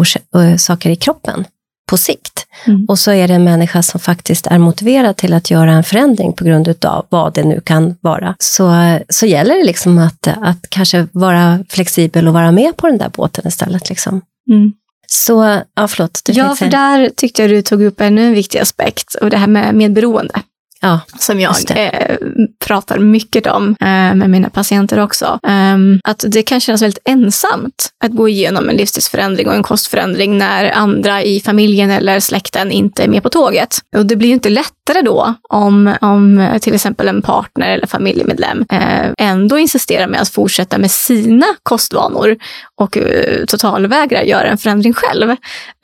saker 0.58 0.90
i 0.90 0.96
kroppen 0.96 1.44
på 1.90 1.96
sikt. 1.96 2.46
Mm. 2.66 2.84
Och 2.88 2.98
så 2.98 3.10
är 3.12 3.28
det 3.28 3.34
en 3.34 3.44
människa 3.44 3.82
som 3.82 4.00
faktiskt 4.00 4.46
är 4.46 4.58
motiverad 4.58 5.16
till 5.16 5.32
att 5.32 5.50
göra 5.50 5.72
en 5.72 5.84
förändring 5.84 6.32
på 6.32 6.44
grund 6.44 6.84
av 6.84 7.06
vad 7.08 7.34
det 7.34 7.44
nu 7.44 7.60
kan 7.60 7.96
vara. 8.00 8.34
Så, 8.38 8.98
så 9.08 9.26
gäller 9.26 9.54
det 9.54 9.64
liksom 9.64 9.98
att, 9.98 10.28
att 10.28 10.66
kanske 10.68 11.06
vara 11.12 11.64
flexibel 11.68 12.28
och 12.28 12.34
vara 12.34 12.52
med 12.52 12.76
på 12.76 12.86
den 12.86 12.98
där 12.98 13.08
båten 13.08 13.46
istället. 13.48 13.88
Liksom. 13.88 14.20
Mm. 14.50 14.72
Så, 15.12 15.62
ja 15.74 15.88
förlåt. 15.88 16.20
ja, 16.24 16.54
för 16.56 16.66
där 16.66 17.10
tyckte 17.16 17.42
jag 17.42 17.50
du 17.50 17.62
tog 17.62 17.82
upp 17.82 18.00
ännu 18.00 18.26
en 18.26 18.34
viktig 18.34 18.58
aspekt 18.58 19.14
och 19.14 19.30
det 19.30 19.36
här 19.36 19.46
med 19.46 19.74
medberoende. 19.74 20.42
Ja, 20.82 21.00
som 21.18 21.40
jag 21.40 21.54
eh, 21.70 22.16
pratar 22.64 22.98
mycket 22.98 23.46
om 23.46 23.76
eh, 23.80 24.14
med 24.14 24.30
mina 24.30 24.50
patienter 24.50 24.98
också. 24.98 25.38
Um, 25.42 26.00
att 26.04 26.24
det 26.28 26.42
kan 26.42 26.60
kännas 26.60 26.82
väldigt 26.82 27.02
ensamt 27.04 27.90
att 28.04 28.12
gå 28.12 28.28
igenom 28.28 28.68
en 28.68 28.76
livsstilsförändring 28.76 29.48
och 29.48 29.54
en 29.54 29.62
kostförändring 29.62 30.38
när 30.38 30.70
andra 30.70 31.22
i 31.22 31.40
familjen 31.40 31.90
eller 31.90 32.20
släkten 32.20 32.70
inte 32.70 33.04
är 33.04 33.08
med 33.08 33.22
på 33.22 33.28
tåget. 33.28 33.78
Och 33.96 34.06
det 34.06 34.16
blir 34.16 34.28
ju 34.28 34.34
inte 34.34 34.50
lättare 34.90 35.02
då 35.02 35.34
om, 35.48 35.96
om 36.00 36.58
till 36.60 36.74
exempel 36.74 37.08
en 37.08 37.22
partner 37.22 37.70
eller 37.70 37.86
familjemedlem 37.86 38.64
eh, 38.72 39.12
ändå 39.18 39.58
insisterar 39.58 40.06
med 40.06 40.20
att 40.20 40.28
fortsätta 40.28 40.78
med 40.78 40.90
sina 40.90 41.46
kostvanor 41.62 42.36
och 42.76 42.96
eh, 42.96 43.44
totalvägrar 43.44 44.22
göra 44.22 44.48
en 44.48 44.58
förändring 44.58 44.92
själv. 44.92 45.36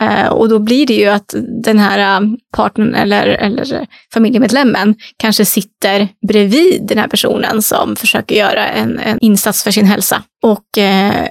Eh, 0.03 0.27
och 0.27 0.49
då 0.49 0.59
blir 0.59 0.87
det 0.87 0.95
ju 0.95 1.07
att 1.07 1.35
den 1.65 1.79
här 1.79 2.23
partnern 2.57 2.95
eller, 2.95 3.27
eller 3.27 3.87
familjemedlemmen 4.13 4.95
kanske 5.17 5.45
sitter 5.45 6.09
bredvid 6.29 6.83
den 6.89 6.99
här 6.99 7.09
personen 7.09 7.63
som 7.63 7.97
försöker 7.97 8.35
göra 8.35 8.67
en, 8.67 8.99
en 8.99 9.19
insats 9.21 9.63
för 9.63 9.71
sin 9.71 9.87
hälsa. 9.87 10.23
Och 10.43 10.65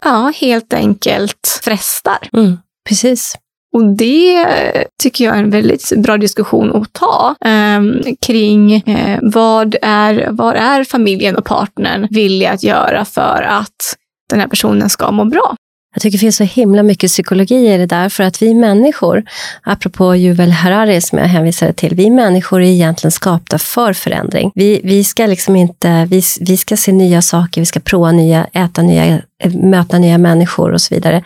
ja, 0.01 0.33
helt 0.35 0.73
enkelt 0.73 1.59
frestar. 1.63 2.17
Mm, 2.33 2.57
precis. 2.89 3.35
Och 3.75 3.95
det 3.95 4.35
eh, 4.35 4.83
tycker 5.03 5.25
jag 5.25 5.35
är 5.35 5.39
en 5.39 5.49
väldigt 5.49 5.91
bra 5.97 6.17
diskussion 6.17 6.81
att 6.81 6.93
ta 6.93 7.35
eh, 7.45 7.81
kring 8.25 8.73
eh, 8.75 9.19
vad, 9.21 9.75
är, 9.81 10.27
vad 10.31 10.55
är 10.55 10.83
familjen 10.83 11.35
och 11.35 11.45
partnern 11.45 12.07
villiga 12.09 12.51
att 12.51 12.63
göra 12.63 13.05
för 13.05 13.45
att 13.49 13.95
den 14.29 14.39
här 14.39 14.47
personen 14.47 14.89
ska 14.89 15.11
må 15.11 15.25
bra. 15.25 15.55
Jag 15.93 16.01
tycker 16.01 16.17
det 16.17 16.19
finns 16.19 16.35
så 16.35 16.43
himla 16.43 16.83
mycket 16.83 17.09
psykologi 17.09 17.73
i 17.73 17.77
det 17.77 17.85
där, 17.85 18.09
för 18.09 18.23
att 18.23 18.41
vi 18.41 18.53
människor, 18.53 19.23
apropå 19.63 20.15
Juvel 20.15 20.51
Harari 20.51 21.01
som 21.01 21.17
jag 21.17 21.25
hänvisade 21.25 21.73
till, 21.73 21.95
vi 21.95 22.09
människor 22.09 22.61
är 22.61 22.65
egentligen 22.65 23.11
skapta 23.11 23.59
för 23.59 23.93
förändring. 23.93 24.51
Vi, 24.55 24.81
vi 24.83 25.03
ska 25.03 25.25
liksom 25.25 25.55
inte, 25.55 26.07
vi, 26.09 26.21
vi 26.41 26.57
ska 26.57 26.77
se 26.77 26.91
nya 26.91 27.21
saker, 27.21 27.61
vi 27.61 27.65
ska 27.65 27.79
prova 27.79 28.11
nya, 28.11 28.45
äta 28.53 28.81
nya, 28.81 29.21
möta 29.53 29.97
nya 29.97 30.17
människor 30.17 30.71
och 30.71 30.81
så 30.81 30.95
vidare. 30.95 31.23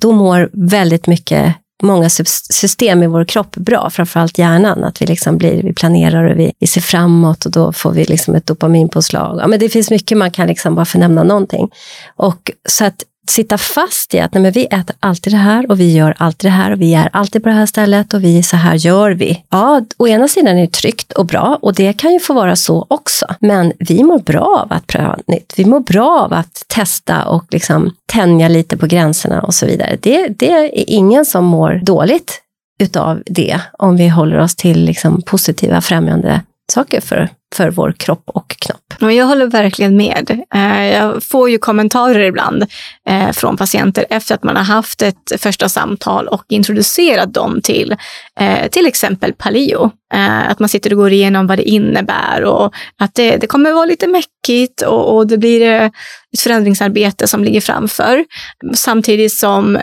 Då 0.00 0.12
mår 0.12 0.50
väldigt 0.52 1.06
mycket 1.06 1.54
många 1.82 2.10
system 2.10 3.02
i 3.02 3.06
vår 3.06 3.24
kropp 3.24 3.56
bra, 3.56 3.90
framförallt 3.90 4.38
hjärnan. 4.38 4.84
Att 4.84 5.02
vi, 5.02 5.06
liksom 5.06 5.38
blir, 5.38 5.62
vi 5.62 5.72
planerar 5.72 6.24
och 6.24 6.38
vi, 6.38 6.52
vi 6.58 6.66
ser 6.66 6.80
framåt 6.80 7.44
och 7.44 7.52
då 7.52 7.72
får 7.72 7.92
vi 7.92 8.04
liksom 8.04 8.34
ett 8.34 8.46
dopaminpåslag. 8.46 9.38
Ja, 9.40 9.46
men 9.46 9.60
det 9.60 9.68
finns 9.68 9.90
mycket 9.90 10.18
man 10.18 10.30
kan, 10.30 10.46
liksom, 10.46 10.74
bara 10.74 10.84
förnämna 10.84 11.22
någonting. 11.22 11.70
Och, 12.16 12.50
så 12.68 12.84
att 12.84 13.04
sitta 13.26 13.58
fast 13.58 14.14
i 14.14 14.20
att 14.20 14.34
nej, 14.34 14.42
men 14.42 14.52
vi 14.52 14.64
äter 14.64 14.96
alltid 15.00 15.32
det 15.32 15.36
här 15.36 15.70
och 15.70 15.80
vi 15.80 15.92
gör 15.92 16.14
alltid 16.18 16.50
det 16.50 16.54
här 16.54 16.72
och 16.72 16.80
vi 16.80 16.94
är 16.94 17.08
alltid 17.12 17.42
på 17.42 17.48
det 17.48 17.54
här 17.54 17.66
stället 17.66 18.14
och 18.14 18.24
vi 18.24 18.42
så 18.42 18.56
här 18.56 18.74
gör 18.74 19.10
vi. 19.10 19.44
Ja, 19.50 19.82
å 19.96 20.08
ena 20.08 20.28
sidan 20.28 20.56
är 20.56 20.60
det 20.60 20.72
tryggt 20.72 21.12
och 21.12 21.26
bra 21.26 21.58
och 21.62 21.74
det 21.74 21.92
kan 21.92 22.12
ju 22.12 22.20
få 22.20 22.34
vara 22.34 22.56
så 22.56 22.86
också. 22.88 23.26
Men 23.40 23.72
vi 23.78 24.02
mår 24.02 24.18
bra 24.18 24.62
av 24.62 24.72
att 24.72 24.86
pröva 24.86 25.18
nytt. 25.26 25.52
Vi 25.56 25.64
mår 25.64 25.80
bra 25.80 26.20
av 26.20 26.32
att 26.32 26.64
testa 26.66 27.24
och 27.24 27.44
liksom 27.50 27.94
tänja 28.06 28.48
lite 28.48 28.76
på 28.76 28.86
gränserna 28.86 29.40
och 29.40 29.54
så 29.54 29.66
vidare. 29.66 29.96
Det, 30.00 30.28
det 30.28 30.50
är 30.50 30.70
ingen 30.74 31.24
som 31.24 31.44
mår 31.44 31.80
dåligt 31.82 32.40
utav 32.80 33.22
det 33.26 33.60
om 33.78 33.96
vi 33.96 34.08
håller 34.08 34.38
oss 34.38 34.56
till 34.56 34.84
liksom 34.84 35.22
positiva 35.22 35.80
främjande 35.80 36.40
saker 36.72 37.00
för, 37.00 37.28
för 37.54 37.70
vår 37.70 37.92
kropp 37.92 38.22
och 38.26 38.56
knopp. 38.58 38.83
Jag 39.00 39.26
håller 39.26 39.46
verkligen 39.46 39.96
med. 39.96 40.42
Eh, 40.54 40.86
jag 40.86 41.22
får 41.22 41.50
ju 41.50 41.58
kommentarer 41.58 42.20
ibland 42.20 42.64
eh, 43.08 43.30
från 43.32 43.56
patienter 43.56 44.06
efter 44.10 44.34
att 44.34 44.42
man 44.42 44.56
har 44.56 44.64
haft 44.64 45.02
ett 45.02 45.32
första 45.38 45.68
samtal 45.68 46.28
och 46.28 46.44
introducerat 46.48 47.34
dem 47.34 47.60
till 47.62 47.96
eh, 48.40 48.68
till 48.70 48.86
exempel 48.86 49.32
Palio. 49.32 49.90
Att 50.48 50.58
man 50.58 50.68
sitter 50.68 50.92
och 50.92 50.96
går 50.96 51.12
igenom 51.12 51.46
vad 51.46 51.58
det 51.58 51.68
innebär 51.68 52.44
och 52.44 52.74
att 52.98 53.14
det, 53.14 53.36
det 53.36 53.46
kommer 53.46 53.72
vara 53.72 53.84
lite 53.84 54.06
mäckigt 54.06 54.82
och, 54.82 55.16
och 55.16 55.26
det 55.26 55.38
blir 55.38 55.62
ett 56.32 56.40
förändringsarbete 56.40 57.26
som 57.26 57.44
ligger 57.44 57.60
framför. 57.60 58.24
Samtidigt 58.74 59.32
som 59.32 59.78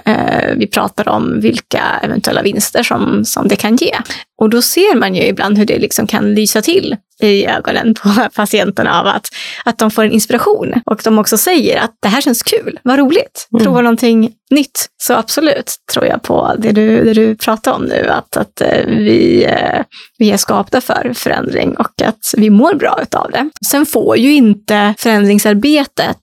vi 0.55 0.67
pratar 0.67 1.09
om 1.09 1.39
vilka 1.41 1.83
eventuella 2.03 2.41
vinster 2.41 2.83
som, 2.83 3.25
som 3.25 3.47
det 3.47 3.55
kan 3.55 3.75
ge. 3.75 3.95
Och 4.41 4.49
då 4.49 4.61
ser 4.61 4.95
man 4.95 5.15
ju 5.15 5.21
ibland 5.21 5.57
hur 5.57 5.65
det 5.65 5.79
liksom 5.79 6.07
kan 6.07 6.33
lysa 6.33 6.61
till 6.61 6.95
i 7.21 7.45
ögonen 7.45 7.93
på 7.93 8.09
patienterna 8.35 9.01
av 9.01 9.07
att, 9.07 9.27
att 9.65 9.77
de 9.77 9.91
får 9.91 10.03
en 10.03 10.11
inspiration. 10.11 10.73
Och 10.85 11.01
de 11.03 11.19
också 11.19 11.37
säger 11.37 11.79
att 11.79 11.91
det 12.01 12.07
här 12.07 12.21
känns 12.21 12.43
kul, 12.43 12.79
vad 12.83 12.99
roligt, 12.99 13.47
mm. 13.53 13.63
prova 13.63 13.81
någonting 13.81 14.31
nytt. 14.51 14.85
Så 15.03 15.13
absolut 15.13 15.75
tror 15.93 16.05
jag 16.05 16.23
på 16.23 16.55
det 16.57 16.71
du, 16.71 17.03
det 17.03 17.13
du 17.13 17.35
pratar 17.35 17.71
om 17.71 17.83
nu, 17.83 18.07
att, 18.07 18.37
att 18.37 18.61
eh, 18.61 18.85
vi, 18.87 19.43
eh, 19.43 19.83
vi 20.17 20.31
är 20.31 20.37
skapta 20.37 20.81
för 20.81 21.11
förändring 21.15 21.77
och 21.77 22.01
att 22.01 22.33
vi 22.37 22.49
mår 22.49 22.75
bra 22.75 22.99
utav 23.01 23.31
det. 23.31 23.49
Sen 23.65 23.85
får 23.85 24.17
ju 24.17 24.33
inte 24.33 24.93
förändringsarbetet 24.97 26.17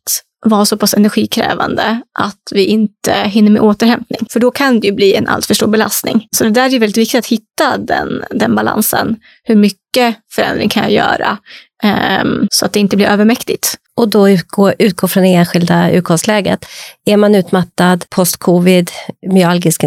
vara 0.46 0.64
så 0.64 0.76
pass 0.76 0.94
energikrävande 0.94 2.00
att 2.18 2.42
vi 2.50 2.64
inte 2.64 3.12
hinner 3.12 3.50
med 3.50 3.62
återhämtning. 3.62 4.26
För 4.30 4.40
då 4.40 4.50
kan 4.50 4.80
det 4.80 4.86
ju 4.86 4.92
bli 4.92 5.14
en 5.14 5.28
alltför 5.28 5.54
stor 5.54 5.66
belastning. 5.66 6.26
Så 6.36 6.44
det 6.44 6.50
där 6.50 6.74
är 6.74 6.78
väldigt 6.78 6.96
viktigt 6.96 7.18
att 7.18 7.26
hitta 7.26 7.78
den, 7.78 8.24
den 8.30 8.54
balansen. 8.54 9.16
Hur 9.44 9.56
mycket 9.56 10.16
förändring 10.34 10.68
kan 10.68 10.82
jag 10.82 10.92
göra 10.92 11.38
um, 12.22 12.48
så 12.50 12.66
att 12.66 12.72
det 12.72 12.80
inte 12.80 12.96
blir 12.96 13.06
övermäktigt? 13.06 13.74
Och 13.98 14.08
då 14.08 14.28
utgå, 14.28 14.72
utgå 14.78 15.08
från 15.08 15.22
det 15.22 15.34
enskilda 15.34 15.90
utgångsläget. 15.90 16.66
Är 17.06 17.16
man 17.16 17.34
utmattad 17.34 18.04
post-covid, 18.10 18.90
myalgisk 19.26 19.84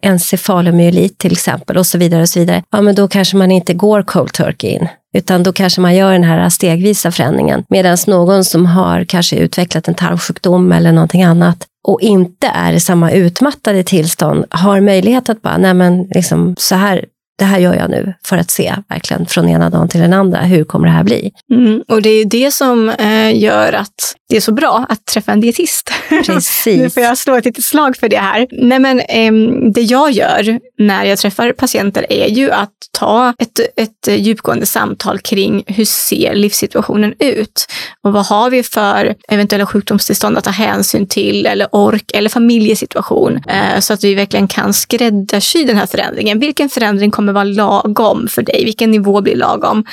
encefalomyelit 0.00 1.18
till 1.18 1.32
exempel 1.32 1.76
och 1.76 1.86
så 1.86 1.98
vidare, 1.98 2.22
och 2.22 2.28
så 2.28 2.38
vidare, 2.38 2.62
ja 2.70 2.80
men 2.80 2.94
då 2.94 3.08
kanske 3.08 3.36
man 3.36 3.50
inte 3.50 3.74
går 3.74 4.02
cold 4.02 4.32
turkey 4.32 4.70
in 4.70 4.88
utan 5.14 5.42
då 5.42 5.52
kanske 5.52 5.80
man 5.80 5.94
gör 5.94 6.12
den 6.12 6.24
här 6.24 6.48
stegvisa 6.48 7.12
förändringen. 7.12 7.64
Medan 7.68 7.96
någon 8.06 8.44
som 8.44 8.66
har 8.66 9.04
kanske 9.04 9.36
utvecklat 9.36 9.88
en 9.88 9.94
tarmsjukdom 9.94 10.72
eller 10.72 10.92
någonting 10.92 11.22
annat 11.22 11.66
och 11.88 12.00
inte 12.00 12.46
är 12.46 12.72
i 12.72 12.80
samma 12.80 13.10
utmattade 13.12 13.82
tillstånd 13.82 14.44
har 14.50 14.80
möjlighet 14.80 15.28
att 15.28 15.42
bara, 15.42 15.56
nej 15.56 15.74
men 15.74 16.02
liksom, 16.02 16.54
så 16.58 16.74
här 16.74 17.04
det 17.38 17.44
här 17.44 17.58
gör 17.58 17.74
jag 17.74 17.90
nu 17.90 18.14
för 18.24 18.36
att 18.36 18.50
se 18.50 18.74
verkligen 18.88 19.26
från 19.26 19.48
ena 19.48 19.70
dagen 19.70 19.88
till 19.88 20.00
den 20.00 20.12
andra, 20.12 20.40
hur 20.40 20.64
kommer 20.64 20.86
det 20.86 20.92
här 20.92 21.04
bli? 21.04 21.32
Mm, 21.52 21.82
och 21.88 22.02
det 22.02 22.08
är 22.08 22.18
ju 22.18 22.24
det 22.24 22.50
som 22.54 22.88
eh, 22.88 23.38
gör 23.38 23.72
att 23.72 24.14
det 24.28 24.36
är 24.36 24.40
så 24.40 24.52
bra 24.52 24.86
att 24.88 25.04
träffa 25.04 25.32
en 25.32 25.40
dietist. 25.40 25.90
Precis. 26.08 26.78
nu 26.78 26.90
får 26.90 27.02
jag 27.02 27.18
slå 27.18 27.34
ett 27.34 27.44
litet 27.44 27.64
slag 27.64 27.96
för 27.96 28.08
det 28.08 28.18
här. 28.18 28.46
Nej, 28.50 28.78
men, 28.78 29.00
eh, 29.00 29.32
det 29.72 29.82
jag 29.82 30.10
gör 30.10 30.58
när 30.78 31.04
jag 31.04 31.18
träffar 31.18 31.52
patienter 31.52 32.06
är 32.10 32.28
ju 32.28 32.50
att 32.50 32.72
ta 32.98 33.34
ett, 33.38 33.60
ett 33.76 34.18
djupgående 34.18 34.66
samtal 34.66 35.18
kring 35.18 35.64
hur 35.66 35.84
ser 35.84 36.34
livssituationen 36.34 37.14
ut? 37.18 37.66
Och 38.02 38.12
vad 38.12 38.26
har 38.26 38.50
vi 38.50 38.62
för 38.62 39.14
eventuella 39.28 39.66
sjukdomstillstånd 39.66 40.38
att 40.38 40.44
ta 40.44 40.50
hänsyn 40.50 41.06
till 41.06 41.46
eller 41.46 41.68
ork 41.72 42.10
eller 42.14 42.28
familjesituation? 42.28 43.40
Eh, 43.48 43.80
så 43.80 43.92
att 43.92 44.04
vi 44.04 44.14
verkligen 44.14 44.48
kan 44.48 44.74
skräddarsy 44.74 45.64
den 45.64 45.76
här 45.76 45.86
förändringen. 45.86 46.38
Vilken 46.38 46.68
förändring 46.68 47.10
kommer 47.10 47.21
vara 47.26 47.44
lagom 47.44 48.28
för 48.28 48.42
dig? 48.42 48.64
Vilken 48.64 48.90
nivå 48.90 49.20
blir 49.20 49.36
lagom? 49.36 49.84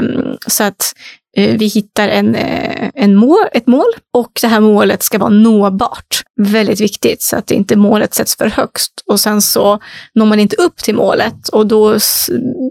Um, 0.00 0.36
så 0.46 0.64
att 0.64 0.92
uh, 1.38 1.56
vi 1.58 1.66
hittar 1.66 2.08
en, 2.08 2.36
uh, 2.36 2.90
en 2.94 3.16
mål, 3.16 3.44
ett 3.52 3.66
mål 3.66 3.92
och 4.12 4.30
det 4.40 4.48
här 4.48 4.60
målet 4.60 5.02
ska 5.02 5.18
vara 5.18 5.30
nåbart. 5.30 6.22
Väldigt 6.40 6.80
viktigt 6.80 7.22
så 7.22 7.36
att 7.36 7.50
inte 7.50 7.76
målet 7.76 8.14
sätts 8.14 8.36
för 8.36 8.46
högst 8.46 8.92
och 9.06 9.20
sen 9.20 9.42
så 9.42 9.78
når 10.14 10.26
man 10.26 10.40
inte 10.40 10.56
upp 10.56 10.76
till 10.76 10.94
målet 10.94 11.48
och 11.48 11.66
då 11.66 11.98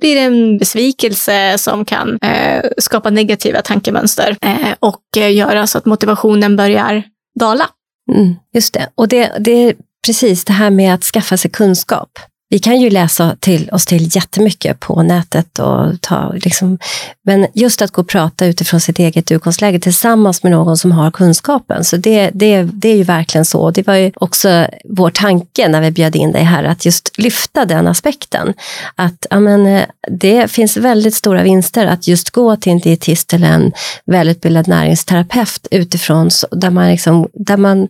blir 0.01 0.15
det 0.15 0.21
en 0.21 0.57
besvikelse 0.57 1.57
som 1.57 1.85
kan 1.85 2.09
uh, 2.09 2.69
skapa 2.77 3.09
negativa 3.09 3.61
tankemönster 3.61 4.37
och 4.79 5.17
göra 5.17 5.67
så 5.67 5.77
att 5.77 5.85
motivationen 5.85 6.55
börjar 6.55 7.03
dala. 7.39 7.69
Mm, 8.11 8.35
just 8.53 8.73
det. 8.73 8.89
Och 8.95 9.07
det, 9.07 9.31
det 9.39 9.51
är 9.51 9.75
precis 10.05 10.45
det 10.45 10.53
här 10.53 10.69
med 10.69 10.93
att 10.93 11.03
skaffa 11.03 11.37
sig 11.37 11.51
kunskap. 11.51 12.09
Vi 12.53 12.59
kan 12.59 12.81
ju 12.81 12.89
läsa 12.89 13.35
till 13.39 13.69
oss 13.71 13.85
till 13.85 14.15
jättemycket 14.15 14.79
på 14.79 15.03
nätet. 15.03 15.59
Och 15.59 16.01
ta, 16.01 16.33
liksom, 16.33 16.77
men 17.25 17.47
just 17.53 17.81
att 17.81 17.91
gå 17.91 18.01
och 18.01 18.07
prata 18.07 18.45
utifrån 18.45 18.79
sitt 18.79 18.99
eget 18.99 19.31
utgångsläge 19.31 19.79
tillsammans 19.79 20.43
med 20.43 20.51
någon 20.51 20.77
som 20.77 20.91
har 20.91 21.11
kunskapen. 21.11 21.83
Så 21.83 21.97
det, 21.97 22.29
det, 22.33 22.63
det 22.63 22.89
är 22.89 22.95
ju 22.95 23.03
verkligen 23.03 23.45
så. 23.45 23.71
Det 23.71 23.87
var 23.87 23.95
ju 23.95 24.11
också 24.15 24.67
vår 24.89 25.09
tanke 25.09 25.67
när 25.67 25.81
vi 25.81 25.91
bjöd 25.91 26.15
in 26.15 26.31
dig 26.31 26.43
här, 26.43 26.63
att 26.63 26.85
just 26.85 27.17
lyfta 27.17 27.65
den 27.65 27.87
aspekten. 27.87 28.53
Att 28.95 29.25
amen, 29.29 29.65
eh, 29.65 29.85
det 30.11 30.51
finns 30.51 30.77
väldigt 30.77 31.15
stora 31.15 31.43
vinster 31.43 31.85
att 31.85 32.07
just 32.07 32.29
gå 32.29 32.55
till 32.55 32.71
en 32.71 32.79
dietist 32.79 33.33
eller 33.33 33.47
en 33.47 33.71
välutbildad 34.05 34.67
näringsterapeut 34.67 35.67
utifrån, 35.71 36.29
där 36.51 36.69
man, 36.69 36.87
liksom, 36.87 37.27
där 37.33 37.57
man 37.57 37.87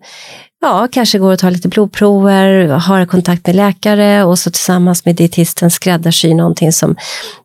ja, 0.63 0.87
kanske 0.91 1.19
går 1.19 1.33
och 1.33 1.39
tar 1.39 1.51
lite 1.51 1.67
blodprover, 1.67 2.67
har 2.67 3.05
kontakt 3.05 3.47
med 3.47 3.55
läkare 3.55 4.23
och 4.23 4.39
så 4.39 4.51
tillsammans 4.51 5.05
med 5.05 5.15
dietisten 5.15 5.71
skräddarsy 5.71 6.33
någonting 6.33 6.71
som 6.71 6.95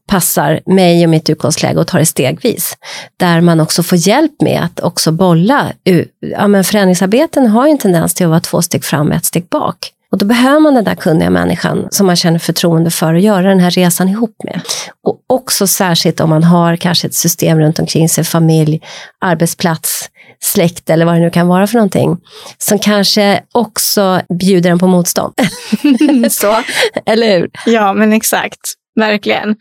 passar 0.08 0.60
mig 0.66 1.04
och 1.04 1.10
mitt 1.10 1.30
utgångsläge 1.30 1.80
och 1.80 1.86
tar 1.86 1.98
det 1.98 2.06
stegvis. 2.06 2.76
Där 3.16 3.40
man 3.40 3.60
också 3.60 3.82
får 3.82 3.98
hjälp 3.98 4.32
med 4.40 4.62
att 4.62 4.80
också 4.80 5.12
bolla. 5.12 5.72
Ja, 6.20 6.48
men 6.48 6.64
förändringsarbeten 6.64 7.46
har 7.46 7.66
ju 7.66 7.70
en 7.70 7.78
tendens 7.78 8.14
till 8.14 8.26
att 8.26 8.30
vara 8.30 8.40
två 8.40 8.62
steg 8.62 8.84
fram 8.84 9.08
och 9.08 9.14
ett 9.14 9.24
steg 9.24 9.48
bak. 9.48 9.92
Och 10.10 10.18
då 10.18 10.26
behöver 10.26 10.60
man 10.60 10.74
den 10.74 10.84
där 10.84 10.94
kunniga 10.94 11.30
människan 11.30 11.88
som 11.90 12.06
man 12.06 12.16
känner 12.16 12.38
förtroende 12.38 12.90
för 12.90 13.14
att 13.14 13.22
göra 13.22 13.48
den 13.48 13.60
här 13.60 13.70
resan 13.70 14.08
ihop 14.08 14.36
med. 14.44 14.60
Och 15.04 15.20
också 15.26 15.66
särskilt 15.66 16.20
om 16.20 16.30
man 16.30 16.44
har 16.44 16.76
kanske 16.76 17.06
ett 17.06 17.14
system 17.14 17.58
runt 17.58 17.78
omkring 17.78 18.08
sig, 18.08 18.24
familj, 18.24 18.80
arbetsplats, 19.20 20.10
släkt 20.40 20.90
eller 20.90 21.06
vad 21.06 21.14
det 21.14 21.20
nu 21.20 21.30
kan 21.30 21.48
vara 21.48 21.66
för 21.66 21.74
någonting, 21.74 22.16
som 22.58 22.78
kanske 22.78 23.42
också 23.52 24.20
bjuder 24.40 24.70
en 24.70 24.78
på 24.78 24.86
motstånd. 24.86 25.34
Så, 26.30 26.62
eller 27.06 27.38
hur? 27.38 27.50
Ja, 27.66 27.92
men 27.92 28.12
exakt. 28.12 28.60
Verkligen. 28.98 29.56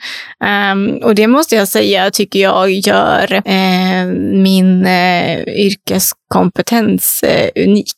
Um, 0.72 0.98
och 1.04 1.16
det 1.16 1.28
måste 1.28 1.56
jag 1.56 1.68
säga 1.68 2.12
tycker 2.12 2.40
jag 2.40 2.72
gör 2.72 3.34
uh, 3.34 4.14
min 4.42 4.86
uh, 4.86 5.40
yrkeskompetens 5.48 7.24
uh, 7.24 7.64
unik. 7.64 7.94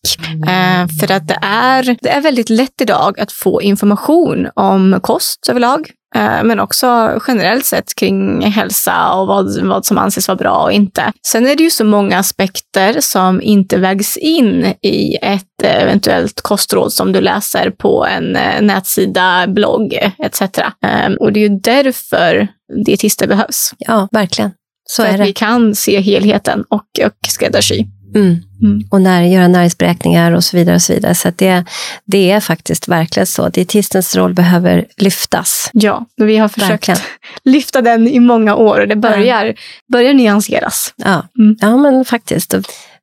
för 1.00 1.12
att 1.12 1.28
det 1.28 1.40
är, 1.42 1.98
det 2.02 2.10
är 2.10 2.22
väldigt 2.22 2.50
lätt 2.50 2.82
idag 2.82 3.20
att 3.20 3.32
få 3.32 3.62
information 3.62 4.50
om 4.56 5.00
kost 5.02 5.50
överlag. 5.50 5.92
Eh, 6.16 6.44
men 6.44 6.60
också 6.60 7.20
generellt 7.28 7.66
sett 7.66 7.96
kring 7.96 8.42
hälsa 8.42 9.14
och 9.14 9.28
vad, 9.28 9.62
vad 9.62 9.86
som 9.86 9.98
anses 9.98 10.28
vara 10.28 10.36
bra 10.36 10.64
och 10.64 10.72
inte. 10.72 11.12
Sen 11.28 11.48
är 11.48 11.56
det 11.56 11.64
ju 11.64 11.70
så 11.70 11.86
många 11.86 12.18
aspekter 12.18 13.02
som 13.02 13.42
inte 13.42 13.78
vägs 13.78 14.18
in 14.18 14.74
i 14.82 15.16
ett 15.22 15.64
eventuellt 15.64 16.42
kostråd 16.42 16.94
som 16.94 17.12
du 17.12 17.22
läser 17.22 17.72
på 17.72 18.06
en 18.06 18.36
eh, 18.36 18.62
nätsida, 18.62 19.48
blogg 19.48 19.94
etc. 20.18 20.42
Ehm, 20.86 21.14
och 21.20 21.34
det 21.34 21.40
är 21.40 21.50
ju 21.50 21.60
därför 21.60 22.48
dietister 22.86 23.28
behövs. 23.28 23.74
Ja, 23.78 24.08
verkligen. 24.12 24.52
Så, 24.90 25.02
Så 25.02 25.08
är 25.08 25.12
att 25.12 25.18
det. 25.18 25.24
vi 25.24 25.34
kan 25.34 25.76
se 25.76 26.00
helheten 26.02 26.64
och, 26.70 27.06
och 27.06 27.28
skräddarsy. 27.28 27.86
Mm. 28.16 28.38
Mm. 28.62 28.84
Och 28.92 29.02
när, 29.02 29.22
göra 29.22 29.48
näringsberäkningar 29.48 30.32
och 30.32 30.44
så 30.44 30.58
vidare. 30.58 30.76
Och 30.76 30.82
så 30.82 30.94
vidare. 30.94 31.16
så 31.16 31.32
det, 31.36 31.64
det 32.06 32.32
är 32.32 32.40
faktiskt 32.40 32.88
verkligen 32.88 33.28
så. 33.28 33.50
Dietistens 33.50 34.16
roll 34.16 34.34
behöver 34.34 34.86
lyftas. 34.98 35.70
Ja, 35.74 36.06
vi 36.18 36.38
har 36.38 36.48
försökt 36.48 36.72
verkligen. 36.72 37.00
lyfta 37.44 37.82
den 37.82 38.08
i 38.08 38.20
många 38.20 38.56
år 38.56 38.80
och 38.80 38.88
det 38.88 38.96
börjar, 38.96 39.46
ja. 39.46 39.54
börjar 39.92 40.14
nyanseras. 40.14 40.94
Ja. 40.96 41.28
Mm. 41.40 41.58
ja, 41.62 41.78
men 41.78 42.06
faktiskt. 42.06 42.54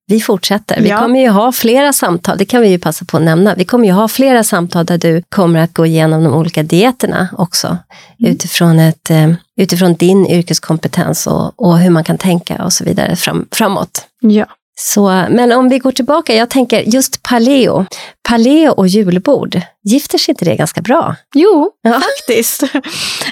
vi 0.06 0.20
fortsätter. 0.20 0.80
Vi 0.80 0.88
Ja. 0.88 0.98
kommer 0.98 1.20
ju 1.20 1.28
ha 1.28 1.52
flera 1.52 1.92
samtal, 1.92 2.38
det 2.38 2.44
kan 2.44 2.62
vi 2.62 2.68
ju 2.68 2.78
passa 2.78 3.04
på 3.04 3.16
att 3.16 3.22
nämna. 3.22 3.54
Vi 3.54 3.64
kommer 3.64 3.86
ju 3.86 3.92
ha 3.92 4.08
flera 4.08 4.44
samtal 4.44 4.86
där 4.86 4.98
du 4.98 5.22
kommer 5.28 5.60
att 5.60 5.74
gå 5.74 5.86
igenom 5.86 6.24
de 6.24 6.34
olika 6.34 6.62
dieterna 6.62 7.28
också. 7.38 7.66
Mm. 7.66 8.32
Utifrån, 8.32 8.78
ett, 8.78 9.10
eh, 9.10 9.32
utifrån 9.56 9.94
din 9.94 10.26
yrkeskompetens 10.26 11.26
och, 11.26 11.52
och 11.60 11.78
hur 11.78 11.90
man 11.90 12.04
kan 12.04 12.18
tänka 12.18 12.64
och 12.64 12.72
så 12.72 12.84
vidare 12.84 13.16
fram, 13.16 13.48
framåt. 13.52 14.06
Ja. 14.20 14.46
Så, 14.80 15.06
men 15.30 15.52
om 15.52 15.68
vi 15.68 15.78
går 15.78 15.92
tillbaka, 15.92 16.34
jag 16.34 16.50
tänker 16.50 16.80
just 16.80 17.22
paleo. 17.22 17.86
Paleo 18.28 18.70
och 18.72 18.88
julbord, 18.88 19.60
gifter 19.84 20.18
sig 20.18 20.32
inte 20.32 20.44
det 20.44 20.56
ganska 20.56 20.80
bra? 20.80 21.16
Jo, 21.34 21.70
Ja. 21.82 21.92
faktiskt. 22.00 22.62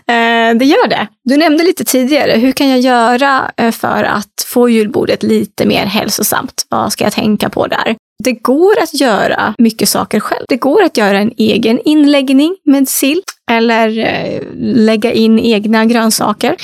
Eh, 0.07 0.54
det 0.57 0.64
gör 0.64 0.88
det. 0.88 1.09
Du 1.24 1.37
nämnde 1.37 1.64
lite 1.64 1.85
tidigare, 1.85 2.33
hur 2.33 2.52
kan 2.52 2.68
jag 2.68 2.80
göra 2.80 3.50
eh, 3.57 3.70
för 3.70 4.04
att 4.04 4.44
få 4.46 4.68
julbordet 4.68 5.22
lite 5.22 5.66
mer 5.66 5.87
hälsosamt? 5.87 6.66
Vad 6.68 6.92
ska 6.92 7.04
jag 7.04 7.12
tänka 7.12 7.48
på 7.50 7.66
där? 7.66 7.96
Det 8.24 8.33
går 8.33 8.78
att 8.83 9.00
göra 9.00 9.54
mycket 9.59 9.88
saker 9.88 10.20
själv. 10.20 10.44
Det 10.48 10.57
går 10.57 10.83
att 10.83 10.96
göra 10.96 11.18
en 11.18 11.33
egen 11.37 11.80
inläggning 11.85 12.57
med 12.64 12.88
sill 12.88 13.22
eller 13.50 13.98
eh, 13.98 14.40
lägga 14.61 15.12
in 15.12 15.38
egna 15.38 15.85
grönsaker. 15.85 16.57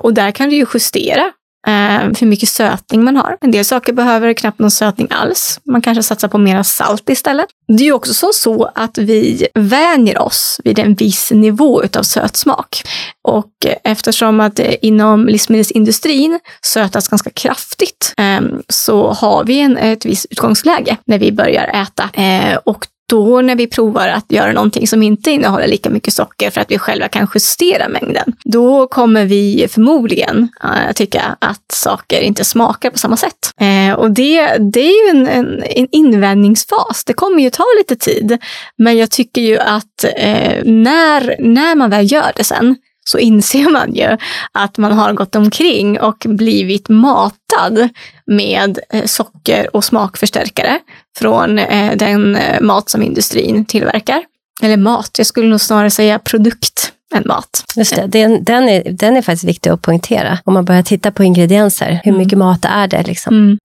Och 0.00 0.14
där 0.14 0.30
kan 0.30 0.48
du 0.50 0.56
ju 0.56 0.66
justera 0.74 1.32
Eh, 1.66 2.10
hur 2.20 2.26
mycket 2.26 2.48
sötning 2.48 3.04
man 3.04 3.16
har. 3.16 3.36
En 3.40 3.50
del 3.50 3.64
saker 3.64 3.92
behöver 3.92 4.32
knappt 4.32 4.58
någon 4.58 4.70
sötning 4.70 5.08
alls. 5.10 5.60
Man 5.64 5.82
kanske 5.82 6.02
satsar 6.02 6.28
på 6.28 6.38
mera 6.38 6.64
salt 6.64 7.10
istället. 7.10 7.46
Det 7.68 7.82
är 7.82 7.86
ju 7.86 7.92
också 7.92 8.14
som 8.14 8.30
så 8.34 8.70
att 8.74 8.98
vi 8.98 9.46
vänjer 9.54 10.18
oss 10.18 10.60
vid 10.64 10.78
en 10.78 10.94
viss 10.94 11.30
nivå 11.30 11.82
utav 11.82 12.02
sötsmak. 12.02 12.82
Och 13.22 13.50
eftersom 13.84 14.40
att 14.40 14.58
inom 14.82 15.26
livsmedelsindustrin 15.26 16.40
sötas 16.62 17.08
ganska 17.08 17.30
kraftigt 17.30 18.14
eh, 18.16 18.40
så 18.68 19.12
har 19.12 19.44
vi 19.44 19.60
en, 19.60 19.76
ett 19.76 20.04
visst 20.04 20.26
utgångsläge 20.30 20.96
när 21.06 21.18
vi 21.18 21.32
börjar 21.32 21.82
äta. 21.82 22.22
Eh, 22.22 22.58
och 22.64 22.86
då 23.14 23.40
när 23.40 23.56
vi 23.56 23.66
provar 23.66 24.08
att 24.08 24.32
göra 24.32 24.52
någonting 24.52 24.86
som 24.88 25.02
inte 25.02 25.30
innehåller 25.30 25.66
lika 25.66 25.90
mycket 25.90 26.14
socker 26.14 26.50
för 26.50 26.60
att 26.60 26.70
vi 26.70 26.78
själva 26.78 27.08
kan 27.08 27.28
justera 27.34 27.88
mängden, 27.88 28.32
då 28.44 28.86
kommer 28.86 29.24
vi 29.24 29.66
förmodligen 29.70 30.48
äh, 30.64 30.92
tycka 30.94 31.36
att 31.38 31.72
saker 31.72 32.20
inte 32.20 32.44
smakar 32.44 32.90
på 32.90 32.98
samma 32.98 33.16
sätt. 33.16 33.50
Eh, 33.60 33.94
och 33.94 34.10
det, 34.10 34.56
det 34.72 34.80
är 34.80 35.04
ju 35.04 35.18
en, 35.18 35.28
en, 35.28 35.62
en 35.62 35.88
invändningsfas. 35.92 37.04
Det 37.06 37.12
kommer 37.12 37.42
ju 37.42 37.50
ta 37.50 37.64
lite 37.78 37.96
tid, 37.96 38.38
men 38.78 38.96
jag 38.96 39.10
tycker 39.10 39.42
ju 39.42 39.58
att 39.58 40.04
eh, 40.16 40.64
när, 40.64 41.36
när 41.40 41.74
man 41.74 41.90
väl 41.90 42.12
gör 42.12 42.32
det 42.36 42.44
sen, 42.44 42.76
så 43.04 43.18
inser 43.18 43.70
man 43.70 43.94
ju 43.94 44.16
att 44.52 44.78
man 44.78 44.92
har 44.92 45.12
gått 45.12 45.36
omkring 45.36 46.00
och 46.00 46.26
blivit 46.28 46.88
matad 46.88 47.88
med 48.26 48.78
eh, 48.90 49.04
socker 49.04 49.76
och 49.76 49.84
smakförstärkare 49.84 50.80
från 51.18 51.58
eh, 51.58 51.96
den 51.96 52.36
eh, 52.36 52.60
mat 52.60 52.90
som 52.90 53.02
industrin 53.02 53.64
tillverkar. 53.64 54.24
Eller 54.62 54.76
mat, 54.76 55.10
jag 55.18 55.26
skulle 55.26 55.48
nog 55.48 55.60
snarare 55.60 55.90
säga 55.90 56.18
produkt 56.18 56.83
än 57.14 57.22
mat. 57.26 57.64
Just 57.76 57.96
det, 57.96 58.06
den, 58.06 58.44
den, 58.44 58.68
är, 58.68 58.82
den 58.92 59.16
är 59.16 59.22
faktiskt 59.22 59.44
viktig 59.44 59.70
att 59.70 59.82
poängtera. 59.82 60.38
Om 60.44 60.54
man 60.54 60.64
börjar 60.64 60.82
titta 60.82 61.10
på 61.10 61.24
ingredienser, 61.24 62.00
hur 62.04 62.12
mycket 62.12 62.38
mat 62.38 62.64
är 62.64 62.88
det? 62.88 63.02
Liksom? 63.02 63.34
Mm. 63.34 63.58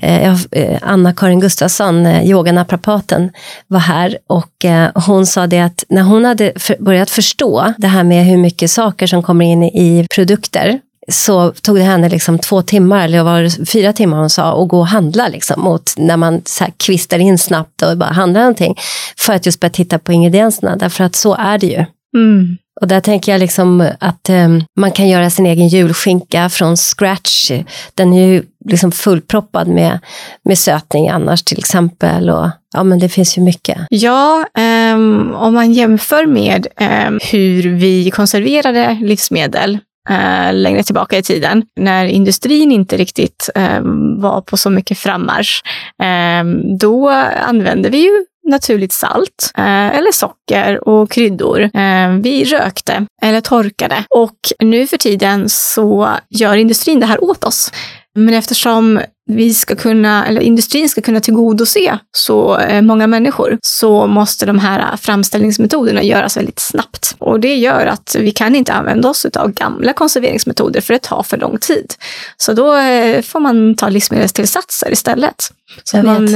Eh, 0.00 0.24
jag, 0.24 0.38
eh, 0.50 0.78
Anna-Karin 0.82 1.40
Gustafsson, 1.40 2.06
eh, 2.06 2.30
yoganaprapaten, 2.30 3.30
var 3.66 3.80
här 3.80 4.18
och 4.26 4.64
eh, 4.64 4.90
hon 4.94 5.26
sa 5.26 5.46
det 5.46 5.60
att 5.60 5.84
när 5.88 6.02
hon 6.02 6.24
hade 6.24 6.52
för, 6.56 6.76
börjat 6.80 7.10
förstå 7.10 7.72
det 7.78 7.88
här 7.88 8.04
med 8.04 8.24
hur 8.24 8.36
mycket 8.36 8.70
saker 8.70 9.06
som 9.06 9.22
kommer 9.22 9.44
in 9.44 9.62
i 9.62 10.06
produkter 10.14 10.80
så 11.08 11.50
tog 11.50 11.76
det 11.76 11.82
henne 11.82 12.08
liksom 12.08 12.38
två 12.38 12.62
timmar, 12.62 13.04
eller 13.04 13.22
var 13.22 13.42
det 13.42 13.68
fyra 13.68 13.92
timmar 13.92 14.18
hon 14.18 14.30
sa, 14.30 14.62
att 14.62 14.68
gå 14.68 14.78
och 14.78 14.86
handla 14.86 15.28
liksom, 15.28 15.62
mot 15.62 15.94
när 15.96 16.16
man 16.16 16.42
så 16.44 16.64
kvistar 16.76 17.18
in 17.18 17.38
snabbt 17.38 17.82
och 17.82 17.96
bara 17.96 18.10
handlar 18.10 18.40
någonting. 18.40 18.76
För 19.16 19.32
att 19.32 19.46
just 19.46 19.60
börja 19.60 19.72
titta 19.72 19.98
på 19.98 20.12
ingredienserna, 20.12 20.76
därför 20.76 21.04
att 21.04 21.16
så 21.16 21.34
är 21.34 21.58
det 21.58 21.66
ju. 21.66 21.84
Mm. 22.16 22.56
Och 22.80 22.88
där 22.88 23.00
tänker 23.00 23.32
jag 23.32 23.38
liksom 23.38 23.90
att 24.00 24.28
eh, 24.28 24.48
man 24.80 24.92
kan 24.92 25.08
göra 25.08 25.30
sin 25.30 25.46
egen 25.46 25.68
julskinka 25.68 26.48
från 26.48 26.76
scratch. 26.76 27.50
Den 27.94 28.12
är 28.12 28.26
ju 28.26 28.42
liksom 28.64 28.92
fullproppad 28.92 29.68
med, 29.68 29.98
med 30.44 30.58
sötning 30.58 31.08
annars 31.08 31.42
till 31.42 31.58
exempel. 31.58 32.30
Och, 32.30 32.50
ja, 32.74 32.82
men 32.82 32.98
det 32.98 33.08
finns 33.08 33.38
ju 33.38 33.42
mycket. 33.42 33.78
Ja, 33.90 34.46
ehm, 34.58 35.34
om 35.34 35.54
man 35.54 35.72
jämför 35.72 36.26
med 36.26 36.66
ehm, 36.76 37.18
hur 37.32 37.74
vi 37.74 38.10
konserverade 38.10 38.98
livsmedel 39.02 39.78
eh, 40.10 40.54
längre 40.54 40.82
tillbaka 40.82 41.18
i 41.18 41.22
tiden, 41.22 41.62
när 41.80 42.04
industrin 42.04 42.72
inte 42.72 42.96
riktigt 42.96 43.50
ehm, 43.54 44.20
var 44.20 44.40
på 44.40 44.56
så 44.56 44.70
mycket 44.70 44.98
frammarsch, 44.98 45.62
ehm, 46.02 46.78
då 46.78 47.08
använde 47.46 47.88
vi 47.90 47.98
ju 47.98 48.24
naturligt 48.48 48.92
salt 48.92 49.52
eh, 49.58 49.96
eller 49.96 50.12
socker 50.12 50.88
och 50.88 51.10
kryddor. 51.10 51.60
Eh, 51.60 52.10
vi 52.20 52.44
rökte 52.44 53.06
eller 53.22 53.40
torkade 53.40 54.04
och 54.10 54.38
nu 54.58 54.86
för 54.86 54.96
tiden 54.96 55.48
så 55.48 56.10
gör 56.30 56.56
industrin 56.56 57.00
det 57.00 57.06
här 57.06 57.24
åt 57.24 57.44
oss. 57.44 57.72
Men 58.14 58.34
eftersom 58.34 59.00
vi 59.30 59.54
ska 59.54 59.76
kunna, 59.76 60.26
eller 60.26 60.40
industrin 60.40 60.88
ska 60.88 61.00
kunna 61.00 61.20
tillgodose 61.20 61.98
så 62.16 62.58
eh, 62.58 62.82
många 62.82 63.06
människor 63.06 63.58
så 63.62 64.06
måste 64.06 64.46
de 64.46 64.58
här 64.58 64.96
framställningsmetoderna 64.96 66.02
göras 66.02 66.36
väldigt 66.36 66.58
snabbt. 66.58 67.14
Och 67.18 67.40
det 67.40 67.54
gör 67.56 67.86
att 67.86 68.16
vi 68.18 68.30
kan 68.30 68.54
inte 68.54 68.72
använda 68.72 69.08
oss 69.08 69.24
av 69.24 69.52
gamla 69.52 69.92
konserveringsmetoder 69.92 70.80
för 70.80 70.94
det 70.94 71.02
tar 71.02 71.22
för 71.22 71.36
lång 71.36 71.58
tid. 71.58 71.94
Så 72.36 72.52
då 72.52 72.76
eh, 72.76 73.22
får 73.22 73.40
man 73.40 73.74
ta 73.74 73.88
livsmedelstillsatser 73.88 74.92
istället. 74.92 75.52
Så 75.84 75.96
Jag 75.96 76.00
att 76.00 76.04
man 76.06 76.34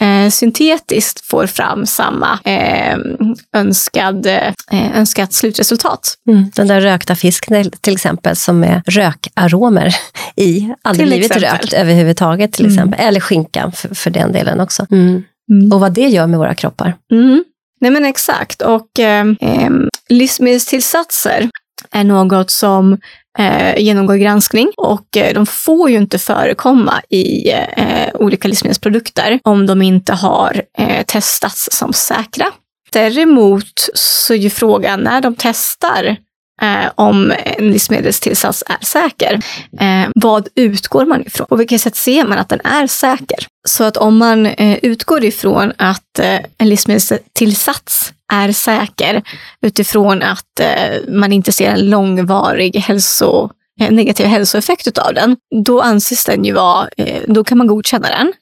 eh, 0.00 0.24
eh, 0.24 0.30
syntetiskt 0.30 1.26
får 1.26 1.46
fram 1.46 1.86
samma 1.86 2.38
eh, 2.44 2.98
önskad, 3.56 4.26
eh, 4.26 4.52
önskat 4.98 5.32
slutresultat. 5.32 6.14
Mm. 6.28 6.50
Den 6.54 6.66
där 6.66 6.80
rökta 6.80 7.16
fisken 7.16 7.70
till 7.80 7.92
exempel 7.94 8.36
som 8.36 8.64
är 8.64 8.82
rökaromer 8.86 9.94
i, 10.36 10.74
aldrig 10.82 11.08
blivit 11.08 11.36
rökt 11.36 11.72
överhuvudtaget 11.72 12.52
till 12.52 12.64
Mm. 12.66 12.74
exempel. 12.78 13.00
Eller 13.06 13.20
skinkan 13.20 13.72
för, 13.72 13.94
för 13.94 14.10
den 14.10 14.32
delen 14.32 14.60
också. 14.60 14.86
Mm. 14.90 15.22
Mm. 15.50 15.72
Och 15.72 15.80
vad 15.80 15.92
det 15.92 16.08
gör 16.08 16.26
med 16.26 16.38
våra 16.38 16.54
kroppar. 16.54 16.96
Mm. 17.12 17.44
Nej 17.80 17.90
men 17.90 18.04
exakt. 18.04 18.62
Och 18.62 18.98
eh, 19.00 19.26
eh, 19.40 19.70
livsmedelstillsatser 20.08 21.50
är 21.90 22.04
något 22.04 22.50
som 22.50 22.98
eh, 23.38 23.78
genomgår 23.78 24.16
granskning 24.16 24.72
och 24.76 25.16
eh, 25.16 25.34
de 25.34 25.46
får 25.46 25.90
ju 25.90 25.96
inte 25.96 26.18
förekomma 26.18 27.00
i 27.10 27.50
eh, 27.50 28.08
olika 28.14 28.48
livsmedelsprodukter 28.48 29.40
om 29.42 29.66
de 29.66 29.82
inte 29.82 30.12
har 30.12 30.62
eh, 30.78 31.04
testats 31.06 31.68
som 31.72 31.92
säkra. 31.92 32.46
Däremot 32.92 33.88
så 33.94 34.34
är 34.34 34.38
ju 34.38 34.50
frågan 34.50 35.00
när 35.00 35.20
de 35.20 35.34
testar 35.38 36.16
eh, 36.62 36.90
om 36.94 37.32
en 37.44 37.70
livsmedelstillsats 37.72 38.64
är 38.66 38.84
säker. 38.84 39.40
Eh, 39.80 40.10
vad 40.14 40.48
utgår 40.54 41.06
man 41.06 41.26
ifrån? 41.26 41.46
På 41.46 41.56
vilket 41.56 41.80
sätt 41.80 41.96
ser 41.96 42.24
man 42.24 42.38
att 42.38 42.48
den 42.48 42.60
är 42.64 42.86
säker? 42.86 43.38
Så 43.68 43.84
att 43.84 43.96
om 43.96 44.18
man 44.18 44.46
eh, 44.46 44.78
utgår 44.82 45.24
ifrån 45.24 45.72
att 45.76 46.18
eh, 46.18 46.40
en 46.58 46.68
livsmedelstillsats 46.68 48.12
är 48.32 48.52
säker 48.52 49.22
utifrån 49.62 50.22
att 50.22 50.60
eh, 50.60 51.08
man 51.08 51.32
inte 51.32 51.52
ser 51.52 51.70
en 51.70 51.90
långvarig 51.90 52.76
hälso, 52.76 53.50
eh, 53.80 53.90
negativ 53.90 54.26
hälsoeffekt 54.26 54.86
utav 54.86 55.14
den, 55.14 55.36
då 55.64 55.80
anses 55.80 56.24
den 56.24 56.44
ju 56.44 56.52
vara, 56.52 56.88
eh, 56.96 57.22
då 57.26 57.44
kan 57.44 57.58
man 57.58 57.66
godkänna 57.66 58.08
den. 58.08 58.32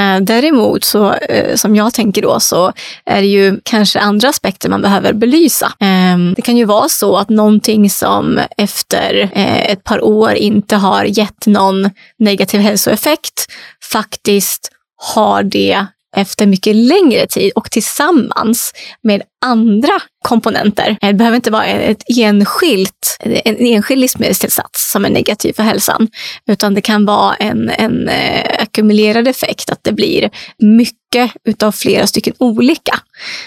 Eh, 0.00 0.22
däremot 0.22 0.84
så, 0.84 1.12
eh, 1.12 1.54
som 1.54 1.76
jag 1.76 1.94
tänker 1.94 2.22
då, 2.22 2.40
så 2.40 2.72
är 3.06 3.20
det 3.20 3.28
ju 3.28 3.60
kanske 3.62 4.00
andra 4.00 4.28
aspekter 4.28 4.68
man 4.68 4.82
behöver 4.82 5.12
belysa. 5.12 5.66
Eh, 5.80 6.18
det 6.36 6.42
kan 6.42 6.56
ju 6.56 6.64
vara 6.64 6.88
så 6.88 7.16
att 7.16 7.28
någonting 7.28 7.90
som 7.90 8.40
efter 8.56 9.30
eh, 9.32 9.70
ett 9.70 9.84
par 9.84 10.04
år 10.04 10.32
inte 10.32 10.76
har 10.76 11.04
gett 11.04 11.46
någon 11.46 11.90
negativ 12.18 12.60
hälsoeffekt 12.60 13.46
faktiskt 13.92 14.72
har 14.96 15.42
det 15.42 15.86
efter 16.16 16.46
mycket 16.46 16.76
längre 16.76 17.26
tid 17.26 17.52
och 17.54 17.70
tillsammans 17.70 18.72
med 19.02 19.22
andra 19.44 19.92
komponenter. 20.24 20.96
Eh, 21.02 21.08
det 21.08 21.14
behöver 21.14 21.36
inte 21.36 21.50
vara 21.50 21.64
ett 21.64 22.02
enskilt, 22.18 23.16
en 23.20 23.56
enskild 23.56 24.00
livsmedelstillsats 24.00 24.92
som 24.92 25.04
är 25.04 25.10
negativ 25.10 25.52
för 25.52 25.62
hälsan, 25.62 26.08
utan 26.50 26.74
det 26.74 26.80
kan 26.80 27.06
vara 27.06 27.34
en, 27.34 27.70
en 27.70 28.08
eh, 28.08 28.62
ackumulerad 28.62 29.28
effekt, 29.28 29.70
att 29.70 29.84
det 29.84 29.92
blir 29.92 30.30
mycket 30.58 31.32
utav 31.44 31.72
flera 31.72 32.06
stycken 32.06 32.34
olika 32.38 32.98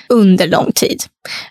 under 0.09 0.47
lång 0.47 0.71
tid. 0.71 1.03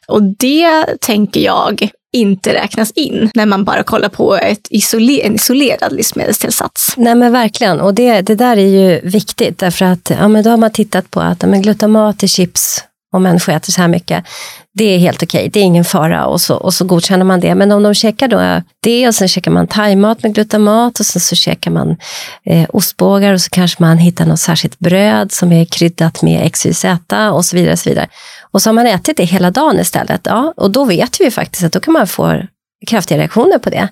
Och 0.07 0.23
det 0.23 0.85
tänker 1.01 1.41
jag 1.41 1.91
inte 2.13 2.55
räknas 2.55 2.91
in 2.91 3.31
när 3.35 3.47
man 3.47 3.65
bara 3.65 3.83
kollar 3.83 4.09
på 4.09 4.37
ett 4.37 4.69
isoler, 4.71 5.27
en 5.27 5.35
isolerad 5.35 5.93
livsmedelstillsats. 5.93 6.95
Nej 6.97 7.15
men 7.15 7.33
verkligen, 7.33 7.81
och 7.81 7.95
det, 7.95 8.21
det 8.21 8.35
där 8.35 8.57
är 8.57 8.67
ju 8.67 9.01
viktigt 9.01 9.59
därför 9.59 9.85
att 9.85 10.11
ja, 10.11 10.29
men 10.29 10.45
då 10.45 10.51
har 10.51 10.57
man 10.57 10.71
tittat 10.71 11.11
på 11.11 11.21
att 11.21 11.43
ja, 11.43 11.49
men 11.49 11.63
glutamat 11.63 12.23
i 12.23 12.29
chips 12.29 12.85
om 13.13 13.23
människor 13.23 13.53
äter 13.53 13.73
så 13.73 13.81
här 13.81 13.89
mycket, 13.89 14.25
det 14.75 14.85
är 14.85 14.99
helt 14.99 15.23
okej, 15.23 15.39
okay. 15.39 15.49
det 15.49 15.61
är 15.61 15.65
ingen 15.65 15.85
fara 15.85 16.27
och 16.27 16.41
så, 16.41 16.57
och 16.57 16.75
så 16.75 16.85
godkänner 16.85 17.25
man 17.25 17.41
det. 17.41 17.55
Men 17.55 17.73
om 17.73 17.83
de 17.83 17.95
käkar 17.95 18.29
då 18.29 18.63
det 18.83 19.09
och 19.09 19.15
sen 19.15 19.29
käkar 19.29 19.51
man 19.51 19.67
thaimat 19.67 20.23
med 20.23 20.35
glutamat 20.35 21.01
och 21.01 21.07
sen 21.07 21.21
så 21.21 21.37
käkar 21.37 21.71
man 21.71 21.97
eh, 22.45 22.67
ostbågar 22.69 23.33
och 23.33 23.41
så 23.41 23.51
kanske 23.51 23.83
man 23.83 23.99
hittar 23.99 24.27
något 24.27 24.41
särskilt 24.41 24.79
bröd 24.79 25.33
som 25.33 25.53
är 25.53 25.65
kryddat 25.65 26.23
med 26.23 26.53
XYZ 26.53 26.85
och 27.33 27.45
så 27.45 27.57
vidare. 27.57 27.73
Och 27.73 27.79
så 27.79 27.89
vidare. 27.89 28.09
Och 28.51 28.63
så 28.63 28.69
har 28.69 28.75
man 28.75 28.87
ätit 28.87 29.17
det 29.17 29.25
hela 29.25 29.51
dagen 29.51 29.81
istället. 29.81 30.21
Ja, 30.25 30.53
och 30.57 30.71
då 30.71 30.85
vet 30.85 31.21
vi 31.21 31.31
faktiskt 31.31 31.65
att 31.65 31.73
då 31.73 31.81
kan 31.81 31.93
man 31.93 32.07
få 32.07 32.43
kraftiga 32.87 33.19
reaktioner 33.19 33.59
på 33.59 33.71
det. 33.71 33.89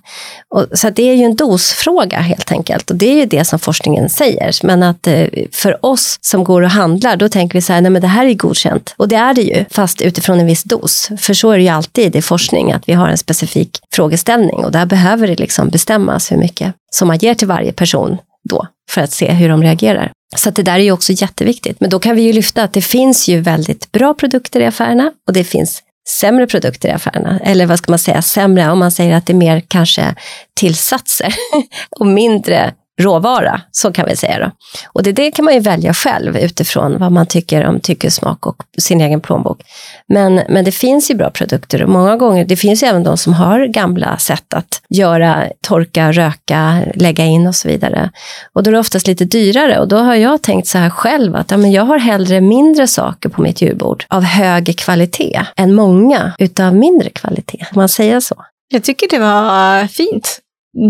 Och, 0.54 0.66
så 0.78 0.90
det 0.90 1.02
är 1.02 1.14
ju 1.14 1.24
en 1.24 1.36
dosfråga 1.36 2.18
helt 2.18 2.52
enkelt. 2.52 2.90
Och 2.90 2.96
det 2.96 3.06
är 3.06 3.14
ju 3.14 3.26
det 3.26 3.44
som 3.44 3.58
forskningen 3.58 4.08
säger. 4.08 4.66
Men 4.66 4.82
att 4.82 5.06
eh, 5.06 5.26
för 5.52 5.86
oss 5.86 6.18
som 6.20 6.44
går 6.44 6.62
och 6.62 6.70
handlar, 6.70 7.16
då 7.16 7.28
tänker 7.28 7.58
vi 7.58 7.62
så 7.62 7.72
här, 7.72 7.80
nej 7.80 7.90
men 7.90 8.02
det 8.02 8.08
här 8.08 8.26
är 8.26 8.34
godkänt. 8.34 8.94
Och 8.96 9.08
det 9.08 9.16
är 9.16 9.34
det 9.34 9.42
ju, 9.42 9.64
fast 9.70 10.02
utifrån 10.02 10.40
en 10.40 10.46
viss 10.46 10.62
dos. 10.62 11.10
För 11.18 11.34
så 11.34 11.50
är 11.50 11.56
det 11.56 11.62
ju 11.62 11.68
alltid 11.68 12.16
i 12.16 12.22
forskning, 12.22 12.72
att 12.72 12.88
vi 12.88 12.92
har 12.92 13.08
en 13.08 13.18
specifik 13.18 13.78
frågeställning. 13.94 14.64
Och 14.64 14.72
där 14.72 14.86
behöver 14.86 15.26
det 15.26 15.36
liksom 15.36 15.68
bestämmas 15.68 16.32
hur 16.32 16.36
mycket 16.36 16.74
som 16.90 17.08
man 17.08 17.18
ger 17.18 17.34
till 17.34 17.48
varje 17.48 17.72
person 17.72 18.18
då, 18.48 18.66
för 18.90 19.00
att 19.00 19.12
se 19.12 19.32
hur 19.32 19.48
de 19.48 19.62
reagerar. 19.62 20.12
Så 20.36 20.50
det 20.50 20.62
där 20.62 20.74
är 20.74 20.84
ju 20.84 20.92
också 20.92 21.12
jätteviktigt. 21.12 21.80
Men 21.80 21.90
då 21.90 21.98
kan 21.98 22.16
vi 22.16 22.22
ju 22.22 22.32
lyfta 22.32 22.62
att 22.62 22.72
det 22.72 22.82
finns 22.82 23.28
ju 23.28 23.40
väldigt 23.40 23.92
bra 23.92 24.14
produkter 24.14 24.60
i 24.60 24.66
affärerna 24.66 25.12
och 25.26 25.32
det 25.32 25.44
finns 25.44 25.82
sämre 26.08 26.46
produkter 26.46 26.88
i 26.88 26.92
affärerna. 26.92 27.40
Eller 27.44 27.66
vad 27.66 27.78
ska 27.78 27.92
man 27.92 27.98
säga, 27.98 28.22
sämre 28.22 28.70
om 28.70 28.78
man 28.78 28.90
säger 28.90 29.16
att 29.16 29.26
det 29.26 29.32
är 29.32 29.34
mer 29.34 29.62
kanske 29.68 30.14
tillsatser 30.54 31.34
och 32.00 32.06
mindre 32.06 32.74
råvara, 33.00 33.60
så 33.70 33.92
kan 33.92 34.06
vi 34.06 34.16
säga. 34.16 34.38
Då. 34.38 34.50
Och 34.92 35.02
det, 35.02 35.12
det 35.12 35.30
kan 35.30 35.44
man 35.44 35.54
ju 35.54 35.60
välja 35.60 35.94
själv 35.94 36.36
utifrån 36.36 36.98
vad 36.98 37.12
man 37.12 37.26
tycker 37.26 37.66
om 37.66 37.80
tyckesmak 37.80 38.46
och 38.46 38.56
sin 38.78 39.00
egen 39.00 39.20
plånbok. 39.20 39.62
Men, 40.08 40.34
men 40.48 40.64
det 40.64 40.72
finns 40.72 41.10
ju 41.10 41.14
bra 41.14 41.30
produkter 41.30 41.82
och 41.82 41.88
många 41.88 42.16
gånger, 42.16 42.44
det 42.44 42.56
finns 42.56 42.82
ju 42.82 42.86
även 42.86 43.04
de 43.04 43.16
som 43.16 43.32
har 43.34 43.66
gamla 43.66 44.18
sätt 44.18 44.54
att 44.54 44.82
göra, 44.88 45.44
torka, 45.60 46.12
röka, 46.12 46.82
lägga 46.94 47.24
in 47.24 47.46
och 47.46 47.54
så 47.54 47.68
vidare. 47.68 48.10
Och 48.52 48.62
då 48.62 48.70
är 48.70 48.72
det 48.72 48.78
oftast 48.78 49.06
lite 49.06 49.24
dyrare 49.24 49.80
och 49.80 49.88
då 49.88 49.96
har 49.96 50.14
jag 50.14 50.42
tänkt 50.42 50.68
så 50.68 50.78
här 50.78 50.90
själv 50.90 51.36
att 51.36 51.50
ja, 51.50 51.56
men 51.56 51.72
jag 51.72 51.82
har 51.82 51.98
hellre 51.98 52.40
mindre 52.40 52.86
saker 52.86 53.28
på 53.28 53.42
mitt 53.42 53.62
julbord 53.62 54.04
av 54.08 54.22
hög 54.22 54.78
kvalitet 54.78 55.42
än 55.56 55.74
många 55.74 56.32
utav 56.38 56.74
mindre 56.74 57.10
kvalitet. 57.10 57.58
Kan 57.58 57.68
man 57.74 57.88
säga 57.88 58.20
så? 58.20 58.44
Jag 58.68 58.84
tycker 58.84 59.08
det 59.08 59.18
var 59.18 59.80
eh, 59.80 59.86
fint. 59.86 60.40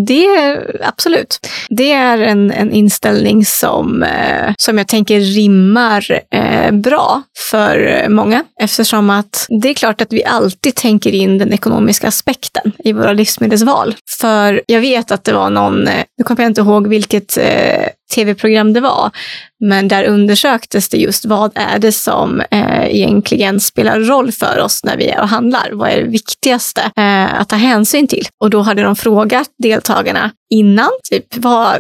Det, 0.07 0.61
absolut. 0.83 1.47
Det 1.69 1.93
är 1.93 2.19
en, 2.19 2.51
en 2.51 2.73
inställning 2.73 3.45
som, 3.45 4.03
eh, 4.03 4.53
som 4.59 4.79
jag 4.79 4.89
tänker 4.89 5.21
rimmar 5.21 6.21
eh, 6.31 6.71
bra 6.71 7.23
för 7.51 8.07
många. 8.09 8.45
Eftersom 8.61 9.11
att 9.11 9.47
det 9.63 9.69
är 9.69 9.75
klart 9.75 10.01
att 10.01 10.13
vi 10.13 10.25
alltid 10.25 10.75
tänker 10.75 11.15
in 11.15 11.39
den 11.39 11.53
ekonomiska 11.53 12.09
aspekten 12.09 12.73
i 12.79 12.93
våra 12.93 13.13
livsmedelsval. 13.13 13.95
För 14.21 14.63
jag 14.67 14.81
vet 14.81 15.11
att 15.11 15.25
det 15.25 15.33
var 15.33 15.51
någon, 15.51 15.89
eh, 15.89 16.05
nu 16.19 16.25
kommer 16.25 16.43
jag 16.43 16.51
inte 16.51 16.61
ihåg 16.61 16.87
vilket 16.87 17.39
eh, 17.39 17.89
tv-program 18.15 18.73
det 18.73 18.81
var, 18.81 19.11
men 19.61 19.89
där 19.89 20.05
undersöktes 20.05 20.89
det 20.89 20.97
just 20.97 21.25
vad 21.25 21.53
är 21.55 21.79
det 21.79 21.93
som 21.93 22.41
eh, 22.51 22.97
egentligen 22.97 23.61
spelar 23.61 24.01
roll 24.01 24.33
för 24.33 24.61
oss 24.61 24.85
när 24.85 24.97
vi 24.97 25.09
är 25.09 25.21
och 25.21 25.29
handlar? 25.29 25.71
Vad 25.73 25.91
är 25.91 25.97
det 25.97 26.09
viktigaste 26.09 26.81
eh, 26.97 27.41
att 27.41 27.49
ta 27.49 27.57
hänsyn 27.57 28.07
till? 28.07 28.27
Och 28.41 28.51
då 28.51 28.61
hade 28.61 28.83
de 28.83 28.97
frågat 28.97 29.49
deltagarna 29.59 30.31
innan, 30.51 30.91
typ 31.11 31.37
vad, 31.37 31.79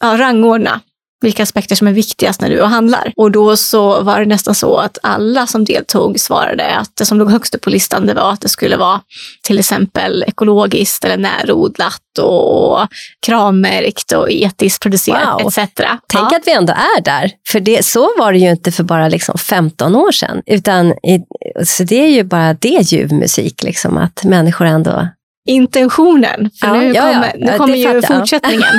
ja, 0.00 0.16
rangordna 0.18 0.80
vilka 1.22 1.42
aspekter 1.42 1.76
som 1.76 1.86
är 1.86 1.92
viktigast 1.92 2.40
när 2.40 2.50
du 2.50 2.60
och 2.60 2.68
handlar. 2.68 3.12
Och 3.16 3.30
då 3.30 3.56
så 3.56 4.02
var 4.02 4.20
det 4.20 4.26
nästan 4.26 4.54
så 4.54 4.76
att 4.76 4.98
alla 5.02 5.46
som 5.46 5.64
deltog 5.64 6.20
svarade 6.20 6.76
att 6.76 6.90
det 6.94 7.04
som 7.04 7.18
låg 7.18 7.30
högst 7.30 7.54
upp 7.54 7.60
på 7.60 7.70
listan 7.70 8.06
det 8.06 8.14
var 8.14 8.32
att 8.32 8.40
det 8.40 8.48
skulle 8.48 8.76
vara 8.76 9.00
till 9.42 9.58
exempel 9.58 10.24
ekologiskt 10.28 11.04
eller 11.04 11.16
närodlat 11.16 12.18
och 12.18 12.86
kravmärkt 13.26 14.12
och 14.12 14.30
etiskt 14.30 14.82
producerat 14.82 15.42
wow. 15.42 15.48
etc. 15.48 15.58
Tänk 15.76 16.32
ja. 16.32 16.36
att 16.36 16.46
vi 16.46 16.52
ändå 16.52 16.72
är 16.72 17.02
där, 17.02 17.30
för 17.48 17.60
det, 17.60 17.84
så 17.84 18.10
var 18.18 18.32
det 18.32 18.38
ju 18.38 18.50
inte 18.50 18.72
för 18.72 18.84
bara 18.84 19.08
liksom 19.08 19.38
15 19.38 19.96
år 19.96 20.12
sedan. 20.12 20.42
Utan, 20.46 20.94
så 21.64 21.84
det 21.84 21.96
är 21.96 22.10
ju 22.10 22.22
bara 22.22 22.54
det 22.54 22.92
ljuv 22.92 23.12
musik, 23.12 23.62
liksom, 23.62 23.98
att 23.98 24.24
människor 24.24 24.66
ändå 24.66 25.08
intentionen. 25.48 26.50
För 26.60 26.66
ja, 26.66 26.74
nu, 26.74 26.92
ja, 26.92 27.02
kommer, 27.02 27.34
nu 27.38 27.58
kommer 27.58 27.76
ju 27.76 28.00
fattar. 28.00 28.18
fortsättningen. 28.18 28.74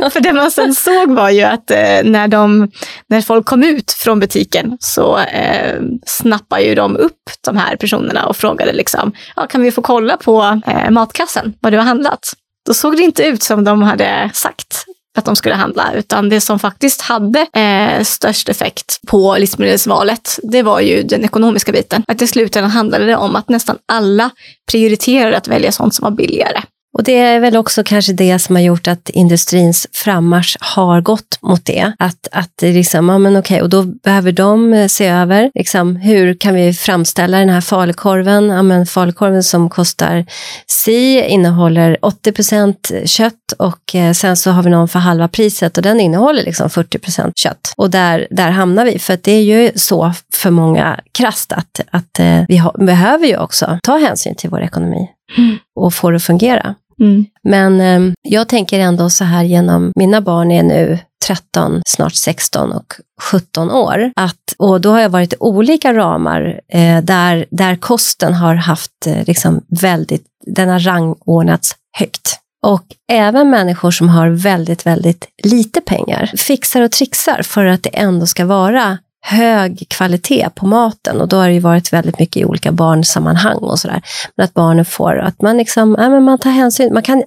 för 0.12 0.20
det 0.20 0.32
man 0.32 0.50
sen 0.50 0.74
såg 0.74 1.10
var 1.10 1.30
ju 1.30 1.42
att 1.42 1.70
eh, 1.70 2.02
när, 2.04 2.28
de, 2.28 2.70
när 3.08 3.20
folk 3.20 3.46
kom 3.46 3.62
ut 3.62 3.92
från 3.92 4.20
butiken 4.20 4.76
så 4.80 5.18
eh, 5.18 5.80
snappade 6.06 6.62
ju 6.62 6.74
de 6.74 6.96
upp 6.96 7.30
de 7.44 7.56
här 7.56 7.76
personerna 7.76 8.26
och 8.26 8.36
frågade 8.36 8.72
liksom, 8.72 9.12
ja, 9.36 9.46
kan 9.46 9.62
vi 9.62 9.70
få 9.70 9.82
kolla 9.82 10.16
på 10.16 10.60
eh, 10.66 10.90
matkassen, 10.90 11.54
vad 11.60 11.72
du 11.72 11.76
har 11.76 11.84
handlat? 11.84 12.20
Då 12.66 12.74
såg 12.74 12.96
det 12.96 13.02
inte 13.02 13.22
ut 13.22 13.42
som 13.42 13.64
de 13.64 13.82
hade 13.82 14.30
sagt 14.34 14.84
att 15.18 15.24
de 15.24 15.36
skulle 15.36 15.54
handla, 15.54 15.92
utan 15.94 16.28
det 16.28 16.40
som 16.40 16.58
faktiskt 16.58 17.00
hade 17.00 17.46
eh, 17.52 18.02
störst 18.02 18.48
effekt 18.48 19.00
på 19.06 19.36
livsmedelsvalet, 19.38 20.38
det 20.42 20.62
var 20.62 20.80
ju 20.80 21.02
den 21.02 21.24
ekonomiska 21.24 21.72
biten. 21.72 22.02
Att 22.08 22.22
i 22.22 22.26
slutändan 22.26 22.70
handlade 22.70 23.06
det 23.06 23.16
om 23.16 23.36
att 23.36 23.48
nästan 23.48 23.78
alla 23.92 24.30
prioriterade 24.70 25.36
att 25.36 25.48
välja 25.48 25.72
sånt 25.72 25.94
som 25.94 26.04
var 26.04 26.10
billigare. 26.10 26.62
Och 26.96 27.04
det 27.04 27.18
är 27.18 27.40
väl 27.40 27.56
också 27.56 27.84
kanske 27.84 28.12
det 28.12 28.38
som 28.38 28.56
har 28.56 28.62
gjort 28.62 28.88
att 28.88 29.08
industrins 29.08 29.86
frammarsch 29.92 30.56
har 30.60 31.00
gått 31.00 31.38
mot 31.42 31.64
det. 31.64 31.92
Att, 31.98 32.28
att 32.32 32.50
det 32.54 32.72
liksom, 32.72 33.08
ja 33.08 33.18
men 33.18 33.36
okej, 33.36 33.62
och 33.62 33.68
då 33.68 33.82
behöver 33.82 34.32
de 34.32 34.72
eh, 34.72 34.86
se 34.86 35.06
över, 35.06 35.50
liksom, 35.54 35.96
hur 35.96 36.34
kan 36.34 36.54
vi 36.54 36.72
framställa 36.72 37.38
den 37.38 37.48
här 37.48 37.60
falukorven? 37.60 38.48
Ja 38.48 38.62
men 38.62 38.86
falukorven 38.86 39.42
som 39.42 39.70
kostar 39.70 40.26
si 40.66 41.24
innehåller 41.24 41.98
80% 42.02 43.06
kött 43.06 43.52
och 43.58 43.94
eh, 43.94 44.12
sen 44.12 44.36
så 44.36 44.50
har 44.50 44.62
vi 44.62 44.70
någon 44.70 44.88
för 44.88 44.98
halva 44.98 45.28
priset 45.28 45.76
och 45.76 45.82
den 45.82 46.00
innehåller 46.00 46.42
liksom 46.42 46.68
40% 46.68 47.32
kött. 47.36 47.74
Och 47.76 47.90
där, 47.90 48.26
där 48.30 48.50
hamnar 48.50 48.84
vi, 48.84 48.98
för 48.98 49.14
att 49.14 49.22
det 49.22 49.32
är 49.32 49.42
ju 49.42 49.70
så 49.74 50.12
för 50.34 50.50
många 50.50 51.00
krasst 51.12 51.52
att, 51.52 51.80
att 51.90 52.18
eh, 52.18 52.42
vi 52.48 52.56
ha, 52.56 52.72
behöver 52.72 53.26
ju 53.26 53.38
också 53.38 53.78
ta 53.82 53.98
hänsyn 53.98 54.34
till 54.34 54.50
vår 54.50 54.62
ekonomi 54.62 55.08
mm. 55.38 55.58
och 55.74 55.94
få 55.94 56.10
det 56.10 56.16
att 56.16 56.22
fungera. 56.22 56.74
Mm. 57.00 57.26
Men 57.42 57.80
eh, 57.80 58.12
jag 58.22 58.48
tänker 58.48 58.80
ändå 58.80 59.10
så 59.10 59.24
här 59.24 59.44
genom, 59.44 59.92
mina 59.96 60.20
barn 60.20 60.50
är 60.50 60.62
nu 60.62 60.98
13, 61.26 61.82
snart 61.86 62.14
16 62.14 62.72
och 62.72 62.94
17 63.22 63.70
år. 63.70 64.12
Att, 64.16 64.54
och 64.58 64.80
då 64.80 64.90
har 64.90 65.00
jag 65.00 65.08
varit 65.08 65.32
i 65.32 65.36
olika 65.40 65.94
ramar 65.94 66.60
eh, 66.72 67.02
där, 67.02 67.46
där 67.50 67.76
kosten 67.76 68.34
har 68.34 68.54
haft 68.54 69.06
eh, 69.06 69.24
liksom 69.26 69.60
väldigt, 69.80 70.26
den 70.46 70.68
har 70.68 70.78
rangordnats 70.78 71.76
högt. 71.98 72.38
Och 72.66 72.84
även 73.12 73.50
människor 73.50 73.90
som 73.90 74.08
har 74.08 74.28
väldigt, 74.28 74.86
väldigt 74.86 75.28
lite 75.44 75.80
pengar 75.80 76.32
fixar 76.36 76.82
och 76.82 76.92
trixar 76.92 77.42
för 77.42 77.64
att 77.64 77.82
det 77.82 77.90
ändå 77.90 78.26
ska 78.26 78.46
vara 78.46 78.98
hög 79.26 79.86
kvalitet 79.88 80.48
på 80.54 80.66
maten 80.66 81.20
och 81.20 81.28
då 81.28 81.36
har 81.36 81.48
det 81.48 81.54
ju 81.54 81.60
varit 81.60 81.92
väldigt 81.92 82.18
mycket 82.18 82.36
i 82.36 82.44
olika 82.44 82.72
barnsammanhang 82.72 83.56
och 83.56 83.78
sådär. 83.78 84.02
Men 84.36 84.44
att 84.44 84.54
barnen 84.54 84.84
får, 84.84 85.18
att 85.18 85.42
man 85.42 85.56
liksom, 85.56 85.96
ja, 85.98 86.08
men 86.08 86.24
man 86.24 86.38
tar 86.38 86.50
hänsyn, 86.50 86.94
man 86.94 87.02
kan, 87.02 87.24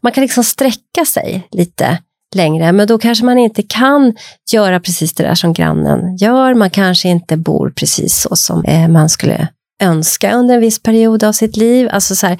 man 0.00 0.12
kan 0.12 0.22
liksom 0.22 0.44
sträcka 0.44 1.04
sig 1.04 1.48
lite 1.50 1.98
längre, 2.34 2.72
men 2.72 2.86
då 2.86 2.98
kanske 2.98 3.24
man 3.24 3.38
inte 3.38 3.62
kan 3.62 4.14
göra 4.52 4.80
precis 4.80 5.14
det 5.14 5.22
där 5.22 5.34
som 5.34 5.52
grannen 5.52 6.16
gör. 6.16 6.54
Man 6.54 6.70
kanske 6.70 7.08
inte 7.08 7.36
bor 7.36 7.72
precis 7.76 8.20
så 8.20 8.36
som 8.36 8.64
eh, 8.64 8.88
man 8.88 9.08
skulle 9.08 9.48
önska 9.82 10.32
under 10.32 10.54
en 10.54 10.60
viss 10.60 10.82
period 10.82 11.24
av 11.24 11.32
sitt 11.32 11.56
liv. 11.56 11.88
Alltså 11.92 12.14
så 12.14 12.26
här, 12.26 12.38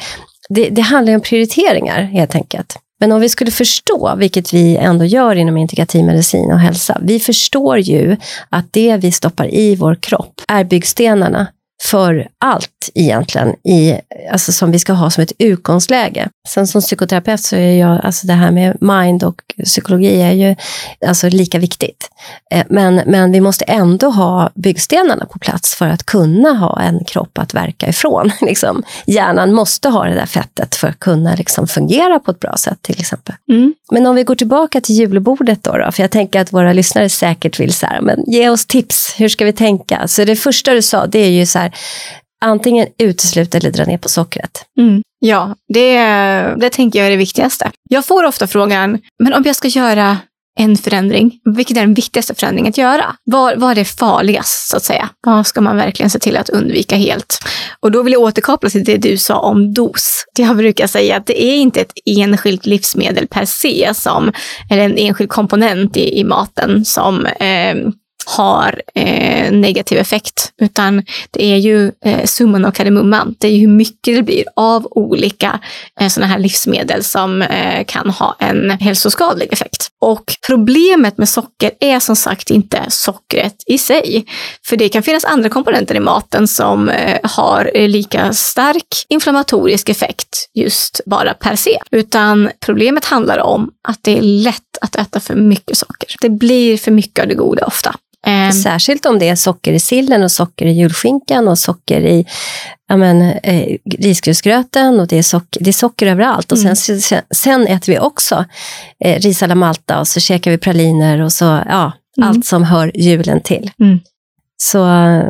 det, 0.49 0.69
det 0.69 0.83
handlar 0.83 1.15
om 1.15 1.21
prioriteringar 1.21 2.03
helt 2.03 2.35
enkelt. 2.35 2.77
Men 3.01 3.13
om 3.13 3.21
vi 3.21 3.29
skulle 3.29 3.51
förstå, 3.51 4.15
vilket 4.17 4.55
vi 4.55 4.77
ändå 4.77 5.05
gör 5.05 5.37
inom 5.37 5.57
integrativ 5.57 6.05
medicin 6.05 6.53
och 6.53 6.59
hälsa, 6.59 6.99
vi 7.03 7.21
förstår 7.21 7.79
ju 7.79 8.17
att 8.51 8.73
det 8.73 8.97
vi 8.97 9.13
stoppar 9.13 9.55
i 9.55 9.77
vår 9.77 9.95
kropp 9.95 10.41
är 10.49 10.65
byggstenarna 10.65 11.47
för 11.83 12.29
allt 12.39 12.91
egentligen 12.95 13.49
i, 13.65 14.01
alltså 14.33 14.53
som 14.53 14.71
vi 14.71 14.79
ska 14.79 14.93
ha 14.93 15.11
som 15.11 15.23
ett 15.23 15.33
utgångsläge. 15.39 16.29
Sen 16.49 16.67
som 16.67 16.81
psykoterapeut 16.81 17.41
så 17.41 17.57
är 17.57 17.81
jag, 17.81 18.01
alltså 18.05 18.27
det 18.27 18.33
här 18.33 18.51
med 18.51 18.77
mind 18.81 19.25
och 19.25 19.43
psykologi 19.65 20.23
är 20.23 20.33
ju 20.33 20.57
alltså 21.07 21.29
lika 21.29 21.59
viktigt. 21.59 22.11
Eh, 22.55 22.67
men, 22.69 22.95
men 23.07 23.33
vi 23.33 23.41
måste 23.41 23.65
ändå 23.65 24.11
ha 24.11 24.51
byggstenarna 24.55 25.27
på 25.27 25.39
plats 25.39 25.75
för 25.75 25.89
att 25.89 26.07
kunna 26.07 26.53
ha 26.53 26.81
en 26.81 27.05
kropp 27.05 27.39
att 27.39 27.55
verka 27.55 27.89
ifrån. 27.89 28.31
Liksom. 28.41 28.83
Hjärnan 29.07 29.55
måste 29.55 29.89
ha 29.89 30.05
det 30.05 30.15
där 30.15 30.27
fettet 30.27 30.75
för 30.75 30.89
att 30.89 30.99
kunna 30.99 31.35
liksom 31.35 31.69
fungera 31.69 32.19
på 32.19 32.31
ett 32.31 32.41
bra 32.41 32.57
sätt 32.57 32.83
till 32.83 33.01
exempel. 33.01 33.35
Mm. 33.49 33.75
Men 33.93 34.07
om 34.07 34.15
vi 34.15 34.23
går 34.23 34.35
tillbaka 34.35 34.81
till 34.81 34.95
julbordet 34.95 35.65
då, 35.65 35.77
då, 35.77 35.93
för 35.93 36.03
jag 36.03 36.11
tänker 36.11 36.41
att 36.41 36.53
våra 36.53 36.73
lyssnare 36.73 37.09
säkert 37.09 37.61
vill 37.61 37.75
så 37.75 37.87
här, 37.87 38.01
men 38.01 38.25
ge 38.27 38.49
oss 38.49 38.67
tips, 38.67 39.15
hur 39.17 39.29
ska 39.29 39.45
vi 39.45 39.53
tänka? 39.53 40.09
Så 40.09 40.25
det 40.25 40.37
första 40.37 40.75
du 40.75 40.83
sa, 40.83 41.07
det 41.07 41.19
är 41.19 41.31
ju 41.31 41.47
så 41.47 41.59
här, 41.59 41.66
antingen 42.45 42.87
utesluta 42.99 43.59
eller 43.59 43.71
dra 43.71 43.85
ner 43.85 43.99
på 43.99 44.09
sockret. 44.09 44.65
Mm. 44.79 45.03
Ja, 45.19 45.57
det, 45.75 45.99
det 46.57 46.71
tänker 46.71 46.99
jag 46.99 47.07
är 47.07 47.11
det 47.11 47.17
viktigaste. 47.17 47.71
Jag 47.91 48.05
får 48.05 48.25
ofta 48.25 48.47
frågan, 48.47 48.99
men 49.23 49.35
om 49.35 49.43
jag 49.47 49.57
ska 49.57 49.69
göra 49.69 50.19
en 50.59 50.77
förändring. 50.77 51.41
Vilken 51.57 51.77
är 51.77 51.81
den 51.81 51.95
viktigaste 51.95 52.35
förändringen 52.35 52.71
att 52.71 52.79
göra? 52.79 53.17
Vad, 53.25 53.61
vad 53.61 53.71
är 53.71 53.75
det 53.75 53.85
farligast, 53.85 54.69
så 54.69 54.77
att 54.77 54.85
säga? 54.85 55.09
Vad 55.27 55.47
ska 55.47 55.61
man 55.61 55.77
verkligen 55.77 56.11
se 56.11 56.19
till 56.19 56.37
att 56.37 56.49
undvika 56.49 56.97
helt? 56.97 57.39
Och 57.81 57.93
då 57.93 58.03
vill 58.03 58.13
jag 58.13 58.23
återkoppla 58.23 58.71
till 58.71 58.85
det 58.85 58.97
du 58.97 59.17
sa 59.17 59.39
om 59.39 59.75
dos. 59.75 60.25
Jag 60.39 60.57
brukar 60.57 60.87
säga 60.87 61.17
att 61.17 61.27
det 61.27 61.45
är 61.45 61.57
inte 61.57 61.81
ett 61.81 61.93
enskilt 62.19 62.67
livsmedel 62.67 63.27
per 63.27 63.45
se, 63.45 63.91
som, 63.95 64.33
eller 64.71 64.83
en 64.83 64.99
enskild 64.99 65.31
komponent 65.31 65.97
i, 65.97 66.19
i 66.19 66.25
maten 66.25 66.85
som 66.85 67.27
eh, 67.27 67.75
har 68.27 68.83
eh, 68.95 69.53
negativ 69.53 69.99
effekt, 69.99 70.53
utan 70.63 71.03
det 71.31 71.45
är 71.45 71.57
ju 71.57 71.93
eh, 72.05 72.25
summan 72.25 72.65
av 72.65 72.71
kardemumman. 72.71 73.35
Det 73.39 73.47
är 73.47 73.53
ju 73.53 73.61
hur 73.61 73.69
mycket 73.69 74.17
det 74.17 74.23
blir 74.23 74.45
av 74.57 74.87
olika 74.91 75.61
eh, 76.01 76.09
sådana 76.09 76.33
här 76.33 76.39
livsmedel 76.39 77.05
som 77.05 77.43
eh, 77.43 77.85
kan 77.85 78.11
ha 78.11 78.37
en 78.39 78.71
hälsoskadlig 78.71 79.53
effekt. 79.53 79.89
Och 80.01 80.35
problemet 80.47 81.19
med 81.19 81.29
socker 81.29 81.71
är 81.81 82.01
som 82.01 82.17
sagt 82.17 82.51
inte 82.51 82.85
sockret 82.89 83.55
i 83.67 83.79
sig, 83.79 84.27
för 84.67 84.77
det 84.77 84.89
kan 84.89 85.03
finnas 85.03 85.25
andra 85.25 85.49
komponenter 85.49 85.95
i 85.95 86.01
maten 86.01 86.49
som 86.49 86.89
eh, 86.89 87.19
har 87.23 87.71
eh, 87.75 87.89
lika 87.89 88.33
stark 88.33 88.87
inflammatorisk 89.09 89.89
effekt 89.89 90.51
just 90.55 91.01
bara 91.07 91.35
per 91.35 91.57
se, 91.57 91.79
utan 91.91 92.51
problemet 92.61 93.05
handlar 93.05 93.39
om 93.39 93.71
att 93.89 93.99
det 94.03 94.19
är 94.19 94.23
lätt 94.23 94.63
att 94.81 94.97
äta 94.97 95.21
för 95.21 95.35
mycket 95.35 95.77
socker. 95.77 96.15
Det 96.21 96.31
blir 96.31 96.77
för 96.77 96.91
mycket 96.91 97.23
av 97.23 97.29
det 97.29 97.35
goda 97.35 97.67
ofta. 97.67 97.95
Um, 98.27 98.53
Särskilt 98.53 99.07
om 99.07 99.19
det 99.19 99.29
är 99.29 99.37
socker 99.37 99.73
i 99.73 99.81
sillen 99.81 100.23
och 100.23 100.33
socker 100.33 100.67
i 100.67 100.73
julskinkan 100.73 101.49
och 101.49 101.59
socker 101.59 102.01
i 102.01 102.27
ja, 102.89 102.97
men, 102.97 103.23
eh, 103.23 103.77
risgrynsgröten 103.99 105.01
och 105.01 105.07
det 105.07 105.19
är, 105.19 105.23
socker, 105.23 105.65
det 105.65 105.71
är 105.71 105.73
socker 105.73 106.07
överallt. 106.07 106.53
Och 106.53 106.59
mm. 106.59 106.77
sen, 106.77 107.23
sen 107.31 107.67
äter 107.67 107.93
vi 107.93 107.99
också 107.99 108.45
eh, 109.05 109.21
ris 109.21 109.43
alla 109.43 109.55
Malta 109.55 110.01
och 110.01 110.09
så 110.09 110.21
käkar 110.21 110.51
vi 110.51 110.59
praliner 110.59 111.21
och 111.21 111.33
så, 111.33 111.45
ja, 111.45 111.93
mm. 112.19 112.29
allt 112.29 112.47
som 112.47 112.65
hör 112.65 112.93
julen 112.95 113.41
till. 113.41 113.71
Mm. 113.81 113.99
Så, 114.57 114.87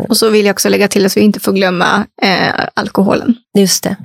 och 0.08 0.16
så 0.16 0.30
vill 0.30 0.46
jag 0.46 0.54
också 0.54 0.68
lägga 0.68 0.88
till 0.88 1.06
att 1.06 1.16
vi 1.16 1.20
inte 1.20 1.40
får 1.40 1.52
glömma 1.52 2.06
eh, 2.22 2.66
alkoholen. 2.74 3.34
Just 3.58 3.82
det. 3.82 3.96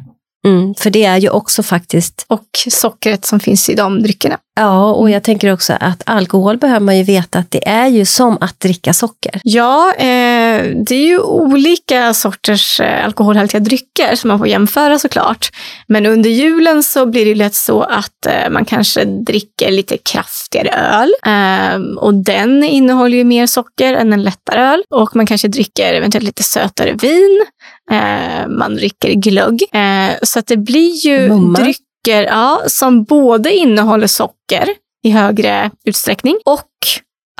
Mm, 0.45 0.75
för 0.75 0.89
det 0.89 1.05
är 1.05 1.17
ju 1.17 1.29
också 1.29 1.63
faktiskt... 1.63 2.25
Och 2.27 2.47
sockret 2.69 3.25
som 3.25 3.39
finns 3.39 3.69
i 3.69 3.75
de 3.75 4.03
dryckerna. 4.03 4.37
Ja, 4.55 4.91
och 4.91 5.09
jag 5.09 5.23
tänker 5.23 5.53
också 5.53 5.73
att 5.79 6.03
alkohol 6.05 6.57
behöver 6.57 6.79
man 6.79 6.97
ju 6.97 7.03
veta 7.03 7.39
att 7.39 7.51
det 7.51 7.67
är 7.67 7.87
ju 7.87 8.05
som 8.05 8.37
att 8.41 8.59
dricka 8.59 8.93
socker. 8.93 9.41
Ja, 9.43 9.93
eh, 9.93 10.63
det 10.85 10.95
är 10.95 11.05
ju 11.07 11.19
olika 11.19 12.13
sorters 12.13 12.79
eh, 12.79 13.05
alkoholhaltiga 13.05 13.59
drycker 13.59 14.15
som 14.15 14.27
man 14.27 14.37
får 14.37 14.47
jämföra 14.47 14.99
såklart. 14.99 15.49
Men 15.87 16.05
under 16.05 16.29
julen 16.29 16.83
så 16.83 17.05
blir 17.05 17.25
det 17.25 17.35
lätt 17.35 17.55
så 17.55 17.81
att 17.81 18.25
eh, 18.25 18.49
man 18.49 18.65
kanske 18.65 19.05
dricker 19.05 19.71
lite 19.71 19.97
kraftigare 19.97 20.69
öl. 20.69 21.13
Eh, 21.25 21.81
och 21.97 22.13
den 22.13 22.63
innehåller 22.63 23.17
ju 23.17 23.23
mer 23.23 23.47
socker 23.47 23.93
än 23.93 24.13
en 24.13 24.23
lättare 24.23 24.61
öl. 24.61 24.83
Och 24.89 25.15
man 25.15 25.25
kanske 25.25 25.47
dricker 25.47 25.93
eventuellt 25.93 26.25
lite 26.25 26.43
sötare 26.43 26.93
vin. 26.93 27.45
Eh, 27.91 28.47
man 28.47 28.75
dricker 28.75 29.13
glögg. 29.13 29.63
Eh, 29.73 30.15
så 30.23 30.39
att 30.39 30.47
det 30.47 30.57
blir 30.57 31.05
ju 31.05 31.27
Mumma. 31.27 31.59
drycker 31.59 31.90
ja, 32.07 32.61
som 32.67 33.03
både 33.03 33.53
innehåller 33.53 34.07
socker 34.07 34.69
i 35.03 35.09
högre 35.09 35.71
utsträckning 35.85 36.37
och 36.45 36.67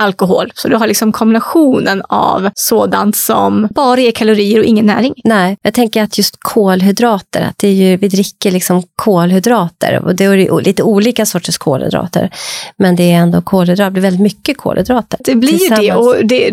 alkohol. 0.02 0.52
Så 0.56 0.68
du 0.68 0.76
har 0.76 0.88
liksom 0.88 1.12
kombinationen 1.12 2.02
av 2.10 2.50
sådant 2.54 3.16
som 3.16 3.68
bara 3.76 4.00
ger 4.00 4.12
kalorier 4.12 4.60
och 4.60 4.66
ingen 4.66 4.86
näring. 4.86 5.14
Nej, 5.24 5.58
jag 5.62 5.74
tänker 5.74 6.04
att 6.04 6.18
just 6.18 6.36
kolhydrater, 6.40 7.42
att 7.42 7.58
det 7.58 7.68
är 7.68 7.74
ju, 7.74 7.98
vi 7.98 8.08
dricker 8.08 8.52
liksom 8.52 8.84
kolhydrater 8.96 10.00
och 10.06 10.16
det 10.16 10.24
är 10.24 10.62
lite 10.62 10.84
olika 10.84 11.26
sorters 11.26 11.58
kolhydrater. 11.58 12.30
Men 12.78 12.96
det 12.96 13.12
är 13.12 13.16
ändå 13.16 13.42
kolhydrater, 13.42 13.86
det 13.86 13.92
blir 13.92 14.02
väldigt 14.02 14.22
mycket 14.22 14.58
kolhydrater. 14.58 15.20
Det 15.24 15.36
blir 15.36 15.64
ju 15.64 15.70
det 15.70 15.94
och 15.94 16.26
det, 16.26 16.52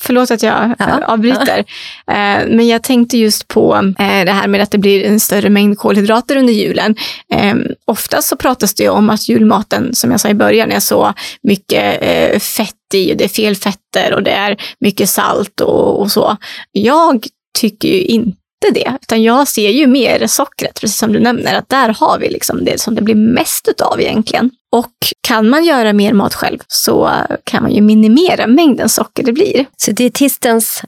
förlåt 0.00 0.30
att 0.30 0.42
jag 0.42 0.74
ja. 0.78 1.04
avbryter. 1.06 1.56
Ja. 1.56 1.64
Eh, 2.08 2.46
men 2.48 2.68
jag 2.68 2.82
tänkte 2.82 3.18
just 3.18 3.48
på 3.48 3.74
eh, 3.98 4.24
det 4.24 4.32
här 4.32 4.48
med 4.48 4.60
att 4.60 4.70
det 4.70 4.78
blir 4.78 5.04
en 5.04 5.20
större 5.20 5.50
mängd 5.50 5.78
kolhydrater 5.78 6.36
under 6.36 6.52
julen. 6.52 6.96
Eh, 7.34 7.54
oftast 7.84 8.28
så 8.28 8.36
pratas 8.36 8.74
det 8.74 8.88
om 8.88 9.10
att 9.10 9.28
julmaten, 9.28 9.94
som 9.94 10.10
jag 10.10 10.20
sa 10.20 10.28
i 10.28 10.34
början, 10.34 10.72
är 10.72 10.80
så 10.80 11.14
mycket 11.42 12.42
fett 12.42 12.74
i 12.94 13.12
och 13.12 13.16
det 13.16 13.24
är 13.24 13.28
fel 13.28 13.56
fetter 13.56 14.14
och 14.14 14.22
det 14.22 14.30
är 14.30 14.56
mycket 14.80 15.10
salt 15.10 15.60
och, 15.60 16.00
och 16.00 16.12
så. 16.12 16.36
Jag 16.72 17.26
tycker 17.58 17.88
ju 17.88 18.02
inte 18.02 18.36
det, 18.74 18.92
utan 19.02 19.22
jag 19.22 19.48
ser 19.48 19.70
ju 19.70 19.86
mer 19.86 20.26
sockret, 20.26 20.80
precis 20.80 20.98
som 20.98 21.12
du 21.12 21.20
nämner, 21.20 21.54
att 21.54 21.68
där 21.68 21.88
har 21.88 22.18
vi 22.18 22.30
liksom 22.30 22.64
det 22.64 22.80
som 22.80 22.94
det 22.94 23.02
blir 23.02 23.14
mest 23.14 23.68
utav 23.68 24.00
egentligen. 24.00 24.50
Och 24.72 24.92
kan 25.28 25.48
man 25.48 25.64
göra 25.64 25.92
mer 25.92 26.12
mat 26.12 26.34
själv 26.34 26.58
så 26.68 27.10
kan 27.44 27.62
man 27.62 27.72
ju 27.72 27.80
minimera 27.80 28.46
mängden 28.46 28.88
socker 28.88 29.22
det 29.22 29.32
blir. 29.32 29.66
Så 29.76 29.92
dietistens, 29.92 30.82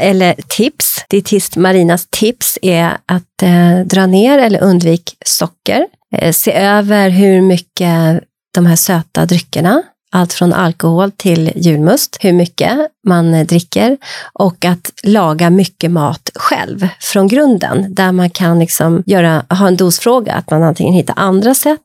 eller 0.00 0.34
tips, 0.48 1.04
dietist 1.08 1.56
Marinas 1.56 2.06
tips 2.10 2.58
är 2.62 2.96
att 3.06 3.42
eh, 3.42 3.86
dra 3.86 4.06
ner 4.06 4.38
eller 4.38 4.62
undvik 4.62 5.16
socker. 5.24 5.86
Eh, 6.16 6.32
se 6.32 6.52
över 6.52 7.10
hur 7.10 7.40
mycket 7.40 8.20
de 8.54 8.66
här 8.66 8.76
söta 8.76 9.26
dryckerna 9.26 9.82
allt 10.10 10.32
från 10.32 10.52
alkohol 10.52 11.10
till 11.10 11.52
julmust, 11.56 12.16
hur 12.20 12.32
mycket? 12.32 12.78
Man 13.06 13.46
dricker 13.46 13.96
och 14.32 14.64
att 14.64 14.92
laga 15.02 15.50
mycket 15.50 15.90
mat 15.90 16.30
själv 16.34 16.88
från 17.00 17.28
grunden 17.28 17.94
där 17.94 18.12
man 18.12 18.30
kan 18.30 18.58
liksom 18.58 19.02
göra, 19.06 19.44
ha 19.48 19.68
en 19.68 19.76
dosfråga, 19.76 20.32
att 20.32 20.50
man 20.50 20.62
antingen 20.62 20.94
hittar 20.94 21.14
andra 21.16 21.54
sätt, 21.54 21.80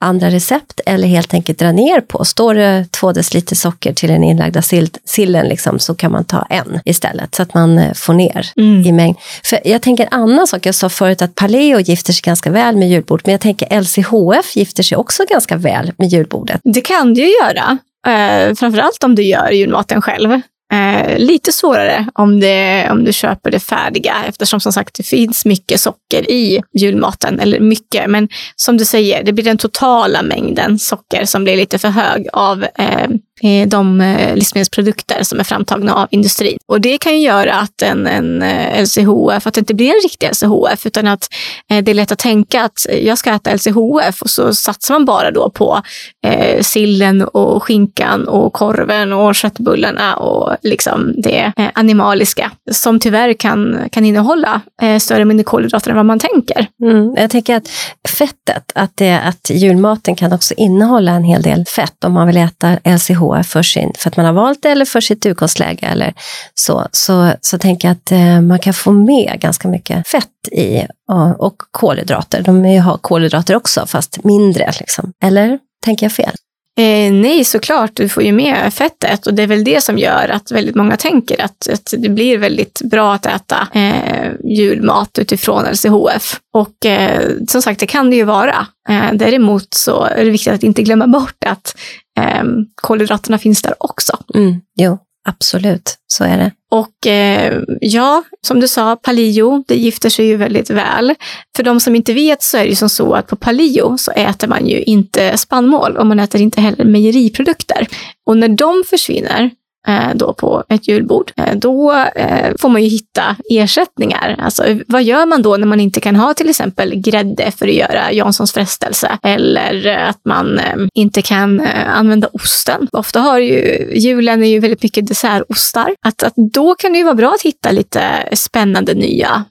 andra 0.00 0.30
recept 0.30 0.80
eller 0.86 1.08
helt 1.08 1.34
enkelt 1.34 1.58
dra 1.58 1.72
ner 1.72 2.00
på. 2.00 2.24
Står 2.24 2.54
det 2.54 2.86
två 2.90 3.12
deciliter 3.12 3.56
socker 3.56 3.92
till 3.92 4.08
den 4.08 4.24
inlagda 4.24 4.62
sillen 5.04 5.48
liksom, 5.48 5.78
så 5.78 5.94
kan 5.94 6.12
man 6.12 6.24
ta 6.24 6.46
en 6.50 6.80
istället 6.84 7.34
så 7.34 7.42
att 7.42 7.54
man 7.54 7.78
eh, 7.78 7.92
får 7.94 8.14
ner 8.14 8.46
mm. 8.56 8.86
i 8.86 8.92
mängd. 8.92 9.16
För 9.44 9.58
jag 9.64 9.82
tänker 9.82 10.04
en 10.04 10.20
annan 10.20 10.46
sak, 10.46 10.66
jag 10.66 10.74
sa 10.74 10.88
förut 10.88 11.22
att 11.22 11.34
Paleo 11.34 11.80
gifter 11.80 12.12
sig 12.12 12.22
ganska 12.24 12.50
väl 12.50 12.76
med 12.76 12.88
julbordet, 12.88 13.26
men 13.26 13.32
jag 13.32 13.40
tänker 13.40 13.80
LCHF 13.80 14.56
gifter 14.56 14.82
sig 14.82 14.98
också 14.98 15.24
ganska 15.28 15.56
väl 15.56 15.92
med 15.98 16.08
julbordet. 16.08 16.60
Det 16.64 16.80
kan 16.80 17.14
det 17.14 17.20
ju 17.20 17.32
göra. 17.42 17.78
Eh, 18.06 18.54
framförallt 18.54 19.04
om 19.04 19.14
du 19.14 19.22
gör 19.22 19.50
julmaten 19.50 20.02
själv. 20.02 20.40
Eh, 20.72 21.18
lite 21.18 21.52
svårare 21.52 22.08
om, 22.14 22.40
det, 22.40 22.88
om 22.90 23.04
du 23.04 23.12
köper 23.12 23.50
det 23.50 23.60
färdiga 23.60 24.14
eftersom 24.28 24.60
som 24.60 24.72
sagt 24.72 24.94
det 24.94 25.02
finns 25.02 25.44
mycket 25.44 25.80
socker 25.80 26.30
i 26.30 26.62
julmaten. 26.78 27.40
Eller 27.40 27.60
mycket, 27.60 28.10
men 28.10 28.28
som 28.56 28.76
du 28.76 28.84
säger, 28.84 29.24
det 29.24 29.32
blir 29.32 29.44
den 29.44 29.58
totala 29.58 30.22
mängden 30.22 30.78
socker 30.78 31.24
som 31.24 31.44
blir 31.44 31.56
lite 31.56 31.78
för 31.78 31.88
hög 31.88 32.28
av 32.32 32.64
eh, 32.78 32.86
Eh, 32.96 33.08
Eh, 33.42 33.68
de 33.68 34.00
eh, 34.00 34.34
livsmedelsprodukter 34.34 35.22
som 35.22 35.40
är 35.40 35.44
framtagna 35.44 35.94
av 35.94 36.08
industrin. 36.10 36.58
Och 36.66 36.80
det 36.80 36.98
kan 36.98 37.12
ju 37.12 37.18
göra 37.18 37.54
att 37.54 37.82
en, 37.82 38.06
en 38.06 38.42
eh, 38.42 38.82
LCHF, 38.82 39.46
att 39.46 39.54
det 39.54 39.58
inte 39.58 39.74
blir 39.74 39.88
en 39.88 40.00
riktig 40.02 40.28
LCHF, 40.30 40.86
utan 40.86 41.06
att 41.06 41.28
det 41.68 41.90
är 41.90 41.94
lätt 41.94 42.12
att 42.12 42.18
tänka 42.18 42.62
att 42.62 42.86
jag 43.02 43.18
ska 43.18 43.30
äta 43.34 43.54
LCHF 43.54 44.22
och 44.22 44.30
så 44.30 44.54
satsar 44.54 44.94
man 44.94 45.04
bara 45.04 45.30
då 45.30 45.50
på 45.50 45.82
eh, 46.26 46.62
sillen 46.62 47.22
och 47.22 47.62
skinkan 47.62 48.28
och 48.28 48.52
korven 48.52 49.12
och 49.12 49.34
köttbullarna 49.34 50.16
och 50.16 50.56
liksom 50.62 51.14
det 51.16 51.52
animaliska 51.74 52.50
som 52.70 53.00
tyvärr 53.00 53.32
kan, 53.32 53.88
kan 53.92 54.04
innehålla 54.04 54.60
eh, 54.82 54.98
större 54.98 55.24
mängder 55.24 55.44
kolhydrater 55.44 55.90
än 55.90 55.96
vad 55.96 56.06
man 56.06 56.18
tänker. 56.18 56.66
Mm, 56.82 57.14
jag 57.16 57.30
tänker 57.30 57.56
att 57.56 57.68
fettet, 58.08 58.72
att, 58.74 58.92
det, 58.94 59.20
att 59.20 59.50
julmaten 59.50 60.14
kan 60.14 60.32
också 60.32 60.54
innehålla 60.54 61.12
en 61.12 61.24
hel 61.24 61.42
del 61.42 61.64
fett 61.64 62.04
om 62.04 62.12
man 62.12 62.26
vill 62.26 62.36
äta 62.36 62.72
LCHF 62.84 63.25
för, 63.46 63.62
sin, 63.62 63.92
för 63.98 64.10
att 64.10 64.16
man 64.16 64.26
har 64.26 64.32
valt 64.32 64.62
det 64.62 64.70
eller 64.70 64.84
för 64.84 65.00
sitt 65.00 65.26
utgångsläge 65.26 65.86
eller 65.86 66.14
så, 66.54 66.88
så, 66.92 67.32
så 67.40 67.58
tänker 67.58 67.88
jag 67.88 67.92
att 67.92 68.12
eh, 68.12 68.40
man 68.40 68.58
kan 68.58 68.74
få 68.74 68.92
med 68.92 69.40
ganska 69.40 69.68
mycket 69.68 70.08
fett 70.08 70.48
i 70.52 70.86
och, 71.08 71.46
och 71.46 71.56
kolhydrater. 71.70 72.42
De 72.42 72.78
har 72.78 72.98
kolhydrater 72.98 73.56
också, 73.56 73.86
fast 73.86 74.24
mindre. 74.24 74.72
Liksom. 74.80 75.12
Eller 75.22 75.58
tänker 75.84 76.06
jag 76.06 76.12
fel? 76.12 76.34
Eh, 76.78 77.12
nej, 77.12 77.44
såklart. 77.44 77.90
Du 77.94 78.08
får 78.08 78.22
ju 78.22 78.32
med 78.32 78.74
fettet 78.74 79.26
och 79.26 79.34
det 79.34 79.42
är 79.42 79.46
väl 79.46 79.64
det 79.64 79.82
som 79.82 79.98
gör 79.98 80.28
att 80.28 80.52
väldigt 80.52 80.74
många 80.74 80.96
tänker 80.96 81.40
att, 81.44 81.68
att 81.72 81.94
det 81.98 82.08
blir 82.08 82.38
väldigt 82.38 82.80
bra 82.84 83.14
att 83.14 83.26
äta 83.26 83.68
eh, 83.74 84.32
julmat 84.44 85.18
utifrån 85.18 85.64
LCHF. 85.64 86.40
Och 86.54 86.86
eh, 86.86 87.30
som 87.48 87.62
sagt, 87.62 87.80
det 87.80 87.86
kan 87.86 88.10
det 88.10 88.16
ju 88.16 88.24
vara. 88.24 88.66
Eh, 88.88 89.12
däremot 89.12 89.74
så 89.74 90.02
är 90.02 90.24
det 90.24 90.30
viktigt 90.30 90.52
att 90.52 90.62
inte 90.62 90.82
glömma 90.82 91.06
bort 91.06 91.44
att 91.46 91.76
eh, 92.18 92.44
kolhydraterna 92.74 93.38
finns 93.38 93.62
där 93.62 93.74
också. 93.78 94.18
Mm, 94.34 94.60
jo, 94.80 94.98
absolut, 95.26 95.96
så 96.06 96.24
är 96.24 96.38
det. 96.38 96.50
Och 96.70 97.06
eh, 97.06 97.62
ja, 97.80 98.22
som 98.46 98.60
du 98.60 98.68
sa, 98.68 98.96
palio, 98.96 99.64
det 99.68 99.76
gifter 99.76 100.10
sig 100.10 100.26
ju 100.26 100.36
väldigt 100.36 100.70
väl. 100.70 101.14
För 101.56 101.62
de 101.62 101.80
som 101.80 101.96
inte 101.96 102.12
vet 102.12 102.42
så 102.42 102.56
är 102.56 102.62
det 102.62 102.68
ju 102.68 102.76
som 102.76 102.88
så 102.88 103.14
att 103.14 103.26
på 103.26 103.36
palio 103.36 103.96
så 103.98 104.10
äter 104.10 104.48
man 104.48 104.66
ju 104.66 104.82
inte 104.82 105.38
spannmål 105.38 105.96
och 105.96 106.06
man 106.06 106.20
äter 106.20 106.40
inte 106.40 106.60
heller 106.60 106.84
mejeriprodukter. 106.84 107.86
Och 108.26 108.36
när 108.36 108.48
de 108.48 108.84
försvinner 108.90 109.50
Eh, 109.88 110.14
då 110.14 110.32
på 110.32 110.64
ett 110.68 110.88
julbord, 110.88 111.32
eh, 111.36 111.54
då 111.56 111.92
eh, 112.16 112.52
får 112.58 112.68
man 112.68 112.82
ju 112.82 112.88
hitta 112.88 113.36
ersättningar. 113.50 114.36
Alltså 114.38 114.64
vad 114.86 115.02
gör 115.02 115.26
man 115.26 115.42
då 115.42 115.56
när 115.56 115.66
man 115.66 115.80
inte 115.80 116.00
kan 116.00 116.16
ha 116.16 116.34
till 116.34 116.48
exempel 116.48 116.94
grädde 116.94 117.50
för 117.50 117.68
att 117.68 117.74
göra 117.74 118.12
Janssons 118.12 118.52
frestelse? 118.52 119.18
Eller 119.22 119.86
att 119.86 120.20
man 120.24 120.60
inte 120.94 121.22
kan 121.22 121.60
använda 121.86 122.28
osten. 122.32 122.88
Ofta 122.92 123.20
har 123.20 123.38
ju 123.38 123.90
julen 123.94 124.42
är 124.42 124.48
ju 124.48 124.60
väldigt 124.60 124.82
mycket 124.82 125.06
dessertostar. 125.06 125.94
Att, 126.02 126.22
att 126.22 126.34
då 126.52 126.74
kan 126.74 126.92
det 126.92 126.98
ju 126.98 127.04
vara 127.04 127.14
bra 127.14 127.32
att 127.34 127.42
hitta 127.42 127.70
lite 127.70 128.28
spännande 128.32 128.94
nya 128.94 129.44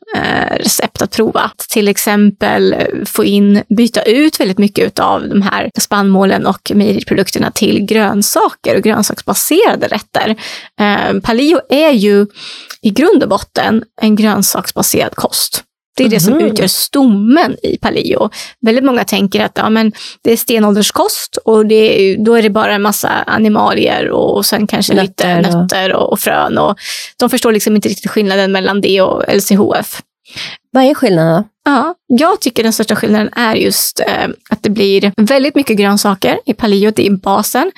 recept 0.49 1.01
att 1.01 1.15
prova. 1.15 1.51
Till 1.69 1.87
exempel 1.87 2.75
få 3.05 3.23
in, 3.23 3.61
byta 3.77 4.01
ut 4.01 4.39
väldigt 4.39 4.57
mycket 4.57 4.99
av 4.99 5.29
de 5.29 5.41
här 5.41 5.69
spannmålen 5.79 6.45
och 6.45 6.71
mejeriprodukterna 6.75 7.51
till 7.51 7.85
grönsaker 7.85 8.77
och 8.77 8.83
grönsaksbaserade 8.83 9.87
rätter. 9.87 10.24
Eh, 10.29 11.19
paleo 11.23 11.59
är 11.69 11.91
ju 11.91 12.27
i 12.81 12.89
grund 12.89 13.23
och 13.23 13.29
botten 13.29 13.83
en 14.01 14.15
grönsaksbaserad 14.15 15.15
kost. 15.15 15.63
Det 15.97 16.03
är 16.03 16.09
det 16.09 16.19
som 16.19 16.33
mm. 16.33 16.45
utgör 16.45 16.67
stommen 16.67 17.55
i 17.63 17.77
paleo. 17.77 18.29
Väldigt 18.61 18.83
många 18.83 19.03
tänker 19.03 19.45
att 19.45 19.51
ja, 19.55 19.69
men 19.69 19.91
det 20.21 20.31
är 20.31 20.37
stenålderskost 20.37 21.37
och 21.45 21.65
det 21.65 22.15
då 22.19 22.33
är 22.33 22.41
det 22.41 22.49
bara 22.49 22.73
en 22.73 22.81
massa 22.81 23.09
animalier 23.09 24.09
och, 24.09 24.35
och 24.35 24.45
sen 24.45 24.67
kanske 24.67 24.93
nötter 24.93 25.37
lite 25.37 25.57
nötter 25.57 25.93
och, 25.93 26.11
och 26.11 26.19
frön. 26.19 26.57
Och 26.57 26.77
de 27.19 27.29
förstår 27.29 27.51
liksom 27.51 27.75
inte 27.75 27.89
riktigt 27.89 28.11
skillnaden 28.11 28.51
mellan 28.51 28.81
det 28.81 29.01
och 29.01 29.23
LCHF. 29.33 30.01
Vad 30.71 30.83
är 30.83 30.93
skillnaden? 30.93 31.43
Ja, 31.67 31.95
jag 32.07 32.41
tycker 32.41 32.63
den 32.63 32.73
största 32.73 32.95
skillnaden 32.95 33.29
är 33.35 33.55
just 33.55 33.99
eh, 33.99 34.27
att 34.49 34.63
det 34.63 34.69
blir 34.69 35.11
väldigt 35.17 35.55
mycket 35.55 35.77
grönsaker 35.77 36.39
i 36.45 36.53
paleo, 36.53 36.91
det 36.95 37.07
är 37.07 37.11
basen. 37.11 37.71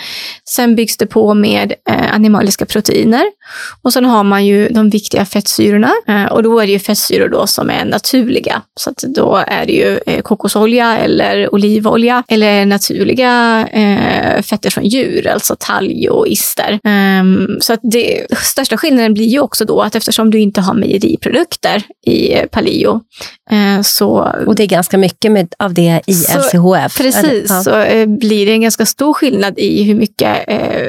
Sen 0.50 0.76
byggs 0.76 0.98
det 0.98 1.08
på 1.08 1.34
med 1.34 1.74
eh, 1.90 2.14
animaliska 2.14 2.66
proteiner 2.66 3.24
och 3.82 3.94
sen 3.94 4.06
har 4.06 4.24
man 4.24 4.46
ju 4.46 4.70
de 4.70 4.90
viktiga 4.90 5.26
fettsyrorna 5.26 5.92
eh, 6.08 6.26
och 6.26 6.44
då 6.44 6.60
är 6.60 6.66
det 6.66 6.72
ju 6.72 6.80
fettsyror 6.80 7.30
då 7.30 7.48
som 7.48 7.70
är 7.70 7.86
naturliga. 7.86 8.62
Så 8.80 8.90
att 8.90 8.98
då 8.98 9.44
är 9.48 9.66
det 9.66 9.74
ju 9.74 10.00
eh, 10.06 10.22
kokosolja 10.22 10.98
eller 10.98 11.54
olivolja 11.54 12.24
eller 12.28 12.66
naturliga 12.66 13.68
eh, 13.68 14.42
fetter 14.42 14.70
från 14.70 14.86
djur, 14.86 15.28
alltså 15.28 15.56
talg 15.60 16.10
och 16.10 16.28
ister. 16.28 16.80
Ehm, 16.84 17.48
så 17.62 17.74
att 17.74 17.80
det 17.84 18.26
största 18.38 18.78
skillnaden 18.78 19.14
blir 19.14 19.28
ju 19.28 19.40
också 19.40 19.66
då 19.66 19.82
att 19.82 19.96
eftersom 19.96 20.32
du 20.32 20.40
inte 20.40 20.62
har 20.62 20.74
mejeriprodukter 20.74 21.84
i 22.06 22.34
eh, 22.34 22.46
paleo 22.46 23.02
så, 23.84 24.34
och 24.48 24.56
det 24.56 24.64
är 24.64 24.68
ganska 24.68 24.98
mycket 24.98 25.32
med, 25.32 25.54
av 25.60 25.74
det 25.74 26.02
i 26.08 26.14
så, 26.14 26.40
LCHF? 26.40 26.98
Precis, 26.98 27.50
ja. 27.50 27.64
så 27.64 27.80
eh, 27.80 28.06
blir 28.06 28.46
det 28.46 28.52
en 28.52 28.62
ganska 28.62 28.86
stor 28.86 29.14
skillnad 29.14 29.60
i 29.60 29.84
hur 29.84 29.96
mycket 29.96 30.38
eh, 30.48 30.88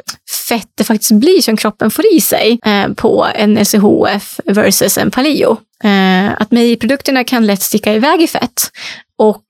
fett 0.49 0.69
det 0.75 0.85
faktiskt 0.85 1.13
blir 1.13 1.43
som 1.43 1.57
kroppen 1.57 1.91
får 1.91 2.05
i 2.13 2.21
sig 2.21 2.59
eh, 2.65 2.89
på 2.89 3.27
en 3.35 3.55
LCHF 3.55 4.41
versus 4.45 4.99
en 4.99 5.11
paleo. 5.11 5.57
Eh, 5.85 6.33
att 6.43 6.51
mejeriprodukterna 6.51 7.25
kan 7.25 7.47
lätt 7.47 7.63
sticka 7.63 7.95
iväg 7.95 8.23
i 8.23 8.27
fett 8.27 8.71
och 9.19 9.45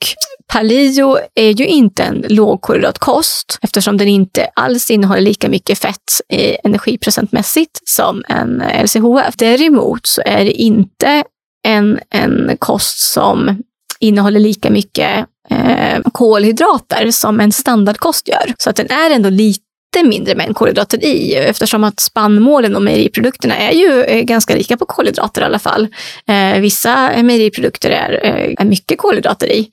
paleo 0.53 1.19
är 1.35 1.51
ju 1.51 1.67
inte 1.67 2.03
en 2.03 2.25
lågkolhydratkost 2.29 3.59
eftersom 3.63 3.97
den 3.97 4.09
inte 4.09 4.49
alls 4.55 4.91
innehåller 4.91 5.21
lika 5.21 5.49
mycket 5.49 5.79
fett 5.79 6.21
energiprocentmässigt 6.65 7.81
som 7.85 8.25
en 8.29 8.63
LCHF. 8.85 9.35
Däremot 9.37 10.07
så 10.07 10.23
är 10.27 10.45
det 10.45 10.53
inte 10.53 11.25
en, 11.69 12.01
en 12.11 12.57
kost 12.59 12.99
som 12.99 13.63
innehåller 14.01 14.41
lika 14.41 14.71
mycket 14.71 15.27
eh, 15.51 16.01
kolhydrater 16.13 17.11
som 17.11 17.41
en 17.41 17.53
standardkost 17.53 18.29
gör. 18.29 18.55
Så 18.59 18.71
att 18.71 18.77
den 18.77 18.91
är 18.91 19.11
ändå 19.11 19.31
lite 19.31 19.65
lite 19.97 20.09
mindre 20.09 20.35
mängd 20.35 20.57
kolhydrater 20.57 21.05
i 21.05 21.35
eftersom 21.35 21.85
att 21.85 22.01
spannmålen 22.01 22.77
och 22.77 22.83
mejeriprodukterna 22.83 23.57
är 23.57 23.73
ju 23.73 24.03
eh, 24.03 24.23
ganska 24.23 24.57
rika 24.57 24.77
på 24.77 24.87
kolhydrater 24.87 25.41
i 25.41 25.45
alla 25.45 25.59
fall. 25.59 25.89
Eh, 26.29 26.61
vissa 26.61 27.23
mejeriprodukter 27.23 27.91
är, 27.91 28.21
eh, 28.27 28.55
är 28.59 28.65
mycket 28.65 28.99
kolhydrater 28.99 29.47
i. 29.47 29.71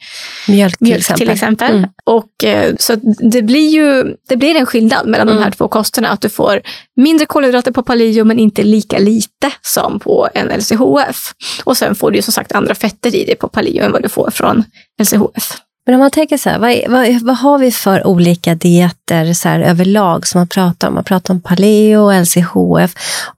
Mjölk 0.47 0.77
till 0.77 0.87
Mjölk, 0.87 0.99
exempel. 0.99 1.27
Till 1.27 1.33
exempel. 1.33 1.75
Mm. 1.77 1.89
Och, 2.03 2.43
eh, 2.43 2.75
så 2.79 2.95
det 3.31 3.41
blir 3.41 3.69
ju 3.69 4.15
det 4.29 4.37
blir 4.37 4.55
en 4.55 4.65
skillnad 4.65 5.07
mellan 5.07 5.27
mm. 5.27 5.37
de 5.37 5.43
här 5.43 5.51
två 5.51 5.67
kosterna. 5.67 6.09
Att 6.09 6.21
du 6.21 6.29
får 6.29 6.61
mindre 6.95 7.25
kolhydrater 7.25 7.71
på 7.71 7.83
paleo 7.83 8.25
men 8.25 8.39
inte 8.39 8.63
lika 8.63 8.97
lite 8.97 9.51
som 9.61 9.99
på 9.99 10.29
en 10.33 10.47
LCHF. 10.47 11.33
Och 11.63 11.77
sen 11.77 11.95
får 11.95 12.11
du 12.11 12.17
ju 12.17 12.21
som 12.21 12.33
sagt 12.33 12.51
andra 12.51 12.75
fetter 12.75 13.15
i 13.15 13.25
det 13.25 13.35
på 13.35 13.47
paleo 13.47 13.83
än 13.83 13.91
vad 13.91 14.03
du 14.03 14.09
får 14.09 14.31
från 14.31 14.63
LCHF. 15.01 15.64
Men 15.85 15.95
om 15.95 15.99
man 15.99 16.11
tänker 16.11 16.37
så 16.37 16.49
här, 16.49 16.59
vad, 16.59 16.91
vad, 16.91 17.21
vad 17.21 17.37
har 17.37 17.57
vi 17.57 17.71
för 17.71 18.07
olika 18.07 18.55
dieter 18.55 19.33
så 19.33 19.49
här, 19.49 19.59
överlag 19.59 20.27
som 20.27 20.39
man 20.39 20.47
pratar 20.47 20.87
om? 20.87 20.93
Man 20.93 21.03
pratar 21.03 21.33
om 21.33 21.41
paleo, 21.41 22.21
LCHF, 22.21 22.93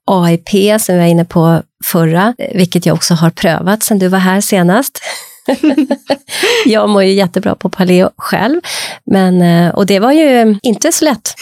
AIP 0.05 0.81
som 0.81 0.95
vi 0.95 1.01
var 1.01 1.07
inne 1.07 1.25
på 1.25 1.61
förra, 1.83 2.35
vilket 2.53 2.85
jag 2.85 2.95
också 2.95 3.13
har 3.13 3.29
prövat 3.29 3.83
sedan 3.83 3.99
du 3.99 4.07
var 4.07 4.19
här 4.19 4.41
senast. 4.41 4.99
jag 6.65 6.89
mår 6.89 7.03
ju 7.03 7.13
jättebra 7.13 7.55
på 7.55 7.69
paleo 7.69 8.09
själv, 8.17 8.61
men, 9.05 9.41
eh, 9.41 9.75
och 9.75 9.85
det 9.85 9.99
var 9.99 10.11
ju 10.11 10.59
inte 10.63 10.91
så 10.91 11.05
lätt. 11.05 11.33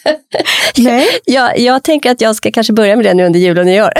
Nej. 0.76 1.06
jag, 1.24 1.58
jag 1.58 1.82
tänker 1.82 2.10
att 2.10 2.20
jag 2.20 2.36
ska 2.36 2.50
kanske 2.50 2.72
börja 2.72 2.96
med 2.96 3.04
det 3.04 3.14
nu 3.14 3.26
under 3.26 3.40
jul 3.40 3.58
och 3.58 3.66
nyår. 3.66 3.92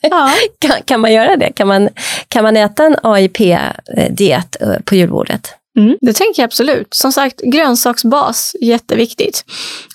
ja. 0.00 0.30
kan, 0.58 0.76
kan 0.84 1.00
man 1.00 1.12
göra 1.12 1.36
det? 1.36 1.52
Kan 1.52 1.68
man, 1.68 1.88
kan 2.28 2.42
man 2.42 2.56
äta 2.56 2.84
en 2.84 2.96
AIP-diet 3.02 4.62
eh, 4.62 4.80
på 4.84 4.94
julbordet? 4.94 5.54
Mm, 5.78 5.96
det 6.00 6.12
tänker 6.12 6.42
jag 6.42 6.46
absolut. 6.46 6.94
Som 6.94 7.12
sagt, 7.12 7.40
grönsaksbas, 7.40 8.56
jätteviktigt. 8.60 9.44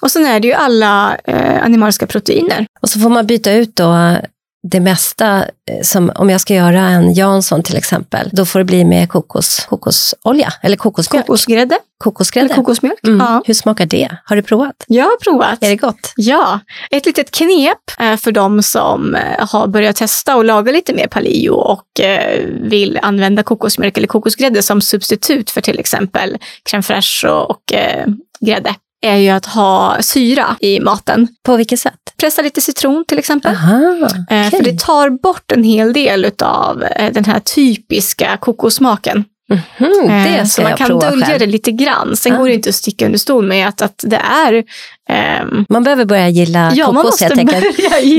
Och 0.02 0.12
sen 0.12 0.26
är 0.26 0.40
det 0.40 0.48
ju 0.48 0.54
alla 0.54 1.18
eh, 1.24 1.64
animaliska 1.64 2.08
proteiner. 2.08 2.66
Och 2.82 2.90
så 2.90 3.00
får 3.00 3.10
man 3.10 3.28
byta 3.28 3.52
ut 3.52 3.76
då 3.76 4.18
det 4.64 4.80
mesta, 4.80 5.38
eh, 5.38 5.82
som 5.84 6.12
om 6.16 6.30
jag 6.30 6.42
ska 6.42 6.54
göra 6.54 6.82
en 6.82 7.14
Jansson 7.14 7.64
till 7.64 7.78
exempel, 7.78 8.30
då 8.32 8.46
får 8.46 8.60
det 8.60 8.66
bli 8.66 8.86
med 8.86 9.10
kokos, 9.10 9.66
kokosolja 9.70 10.54
eller 10.62 10.78
kokosmjölk. 10.78 11.26
Kokosgrädde. 11.26 11.80
Kokosgrädde. 11.98 12.46
Eller 12.46 12.56
kokosmjölk. 12.56 13.08
Mm. 13.08 13.20
Ja. 13.20 13.44
Hur 13.46 13.54
smakar 13.54 13.86
det? 13.86 14.10
Har 14.26 14.36
du 14.36 14.42
provat? 14.42 14.86
Jag 14.88 15.06
har 15.06 15.18
provat. 15.18 15.64
Är 15.64 15.70
det 15.70 15.76
gott? 15.76 16.14
Ja. 16.16 16.60
Ett 16.92 17.06
litet 17.06 17.32
knep 17.32 17.92
för 18.20 18.32
de 18.32 18.64
som 18.64 19.16
eh, 19.16 19.48
har 19.48 19.68
börjat 19.68 19.96
testa 19.96 20.36
och 20.36 20.46
laga 20.46 20.72
lite 20.72 20.94
mer 20.94 21.08
paleo 21.08 21.54
och 21.54 22.00
eh, 22.00 22.46
vill 22.62 23.00
använda 23.02 23.44
kokosmjölk 23.44 23.98
eller 23.98 24.08
kokosgrädde 24.08 24.64
som 24.64 24.82
substitut 24.82 25.50
för 25.50 25.62
till 25.62 25.80
exempel 25.80 26.38
crème 26.72 26.82
fraîche 26.82 27.28
och, 27.28 27.50
och 27.50 27.64
grädde 28.40 28.76
är 29.02 29.16
ju 29.16 29.30
att 29.30 29.46
ha 29.46 29.98
syra 30.02 30.56
i 30.60 30.80
maten. 30.80 31.28
På 31.44 31.58
vilket 31.58 31.80
sätt? 31.80 32.00
Pressa 32.18 32.42
lite 32.42 32.62
citron 32.62 33.06
till 33.08 33.20
exempel. 33.20 33.56
Aha, 33.56 34.10
okay. 34.26 34.50
För 34.50 34.64
det 34.64 34.80
tar 34.80 35.10
bort 35.10 35.52
en 35.52 35.64
hel 35.64 35.94
del 35.94 36.32
av 36.44 36.84
eh, 36.84 37.14
den 37.14 37.26
här 37.26 37.40
typiska 37.40 38.38
kokossmaken. 38.38 39.24
Mm, 39.50 40.24
det 40.24 40.46
ska 40.46 40.62
så 40.62 40.62
man 40.62 40.78
kan 40.78 41.00
dölja 41.00 41.26
själv. 41.26 41.40
det 41.40 41.46
lite 41.46 41.72
grann. 41.72 42.16
Sen 42.16 42.34
ah. 42.34 42.38
går 42.38 42.48
det 42.48 42.54
inte 42.54 42.70
att 42.70 42.76
sticka 42.76 43.06
under 43.06 43.20
stol 43.20 43.48
med 43.48 43.68
att, 43.68 43.82
att 43.82 44.04
det 44.08 44.22
är... 44.46 44.64
Um, 45.42 45.66
man 45.70 45.84
behöver 45.84 46.06
börja 46.06 46.30
gilla 46.30 46.72
ja, 46.76 46.86
kokos 46.86 47.22
helt 47.22 47.38
enkelt. 47.38 47.66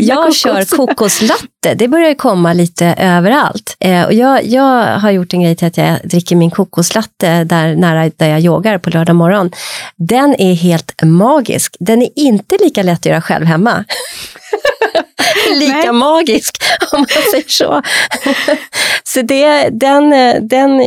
Jag 0.03 0.19
kokos. 0.19 0.39
kör 0.39 0.77
kokoslatte, 0.77 1.75
det 1.75 1.89
börjar 1.89 2.15
komma 2.15 2.53
lite 2.53 2.87
överallt. 2.87 3.77
Eh, 3.81 4.05
och 4.05 4.13
jag, 4.13 4.47
jag 4.47 4.99
har 4.99 5.11
gjort 5.11 5.33
en 5.33 5.43
grej 5.43 5.57
till 5.57 5.67
att 5.67 5.77
jag 5.77 5.99
dricker 6.05 6.37
min 6.37 6.51
kokoslatte 6.51 7.45
där 7.45 7.75
nära 7.75 8.11
där 8.17 8.29
jag 8.29 8.41
yogar 8.41 8.79
på 8.79 8.91
lördag 8.91 9.17
morgon. 9.17 9.51
Den 9.97 10.35
är 10.39 10.55
helt 10.55 11.03
magisk. 11.03 11.77
Den 11.81 12.03
är 12.03 12.09
inte 12.17 12.57
lika 12.61 12.83
lätt 12.83 12.99
att 12.99 13.07
göra 13.07 13.21
själv 13.21 13.47
hemma. 13.47 13.85
lika 15.55 15.93
magisk, 15.93 16.63
om 16.93 16.99
man 16.99 17.23
säger 17.33 17.49
så. 17.49 17.83
så 19.05 19.23
det, 19.23 19.69
den, 19.69 20.11
den 20.49 20.81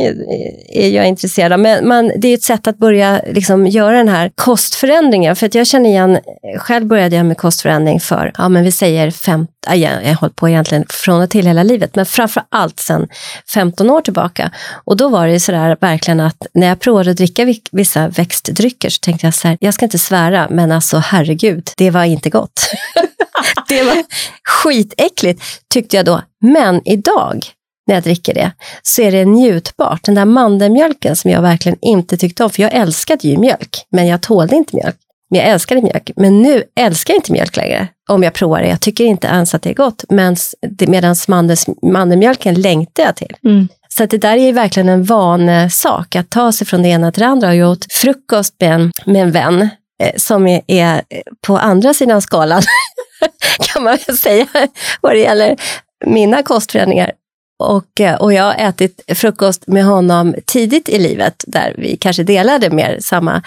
är 0.68 0.88
jag 0.88 1.06
intresserad 1.06 1.52
av. 1.52 1.58
Men 1.58 1.88
man, 1.88 2.12
det 2.16 2.28
är 2.28 2.34
ett 2.34 2.42
sätt 2.42 2.66
att 2.66 2.78
börja 2.78 3.20
liksom 3.26 3.66
göra 3.66 3.96
den 3.96 4.08
här 4.08 4.30
kostförändringen. 4.34 5.36
För 5.36 5.46
att 5.46 5.54
jag 5.54 5.66
känner 5.66 5.90
igen, 5.90 6.18
själv 6.58 6.86
började 6.86 7.16
jag 7.16 7.26
med 7.26 7.36
kostförändring 7.36 8.00
för, 8.00 8.32
ja 8.38 8.48
men 8.48 8.64
vi 8.64 8.72
säger 8.72 9.10
fem, 9.10 9.46
jag 9.66 9.90
har 9.90 10.14
hållit 10.14 10.36
på 10.36 10.48
egentligen 10.48 10.84
från 10.88 11.22
och 11.22 11.30
till 11.30 11.46
hela 11.46 11.62
livet, 11.62 11.96
men 11.96 12.06
framför 12.06 12.42
allt 12.48 12.80
sedan 12.80 13.08
15 13.54 13.90
år 13.90 14.00
tillbaka. 14.00 14.50
Och 14.84 14.96
då 14.96 15.08
var 15.08 15.26
det 15.26 15.40
sådär 15.40 15.76
verkligen 15.80 16.20
att 16.20 16.46
när 16.54 16.66
jag 16.66 16.80
provade 16.80 17.10
att 17.10 17.16
dricka 17.16 17.54
vissa 17.72 18.08
växtdrycker 18.08 18.90
så 18.90 18.98
tänkte 19.00 19.26
jag 19.26 19.34
så 19.34 19.48
här, 19.48 19.56
jag 19.60 19.74
ska 19.74 19.84
inte 19.84 19.98
svära, 19.98 20.48
men 20.50 20.72
alltså 20.72 20.98
herregud, 20.98 21.70
det 21.76 21.90
var 21.90 22.04
inte 22.04 22.30
gott. 22.30 22.70
det 23.68 23.82
var 23.82 24.04
skitäckligt 24.44 25.42
tyckte 25.74 25.96
jag 25.96 26.06
då. 26.06 26.22
Men 26.40 26.88
idag 26.88 27.46
när 27.86 27.94
jag 27.94 28.04
dricker 28.04 28.34
det 28.34 28.52
så 28.82 29.02
är 29.02 29.12
det 29.12 29.24
njutbart. 29.24 30.04
Den 30.04 30.14
där 30.14 30.24
mandelmjölken 30.24 31.16
som 31.16 31.30
jag 31.30 31.42
verkligen 31.42 31.78
inte 31.80 32.16
tyckte 32.16 32.44
om, 32.44 32.50
för 32.50 32.62
jag 32.62 32.72
älskade 32.72 33.28
ju 33.28 33.38
mjölk, 33.38 33.86
men 33.90 34.06
jag 34.06 34.22
tålde 34.22 34.56
inte 34.56 34.76
mjölk. 34.76 34.96
Men 35.34 35.42
jag 35.42 35.50
älskade 35.50 35.82
mjölk. 35.82 36.10
Men 36.16 36.42
nu 36.42 36.62
älskar 36.76 37.14
jag 37.14 37.18
inte 37.18 37.32
mjölk 37.32 37.56
längre, 37.56 37.88
om 38.08 38.22
jag 38.22 38.32
provar 38.32 38.62
det. 38.62 38.68
Jag 38.68 38.80
tycker 38.80 39.04
inte 39.04 39.26
ens 39.26 39.54
att 39.54 39.62
det 39.62 39.70
är 39.70 39.74
gott, 39.74 40.04
medan 40.88 41.16
mandelmjölken 41.82 42.54
längtar 42.54 43.02
jag 43.02 43.16
till. 43.16 43.36
Mm. 43.44 43.68
Så 43.88 44.06
det 44.06 44.18
där 44.18 44.36
är 44.36 44.52
verkligen 44.52 44.88
en 44.88 45.04
vanesak, 45.04 46.16
att 46.16 46.30
ta 46.30 46.52
sig 46.52 46.66
från 46.66 46.82
det 46.82 46.88
ena 46.88 47.12
till 47.12 47.20
det 47.20 47.26
andra. 47.26 47.54
Jag 47.54 47.70
åt 47.70 47.92
frukost 47.92 48.54
med 48.60 48.74
en, 48.74 48.92
med 49.04 49.22
en 49.22 49.30
vän 49.30 49.68
eh, 50.02 50.12
som 50.16 50.46
är, 50.46 50.62
är, 50.66 51.02
på 51.46 51.58
andra 51.58 51.94
sidan 51.94 52.22
skalan 52.22 52.62
kan 53.60 53.82
man 53.82 53.98
väl 54.06 54.16
säga 54.16 54.46
vad 55.00 55.12
det 55.12 55.20
gäller 55.20 55.56
mina 56.06 56.42
kostförändringar. 56.42 57.12
Och, 57.58 58.00
eh, 58.00 58.14
och 58.14 58.32
jag 58.32 58.44
har 58.44 58.54
ätit 58.54 59.00
frukost 59.08 59.66
med 59.66 59.84
honom 59.84 60.34
tidigt 60.46 60.88
i 60.88 60.98
livet, 60.98 61.44
där 61.46 61.74
vi 61.78 61.96
kanske 61.96 62.22
delade 62.22 62.70
mer 62.70 62.98
samma 63.00 63.42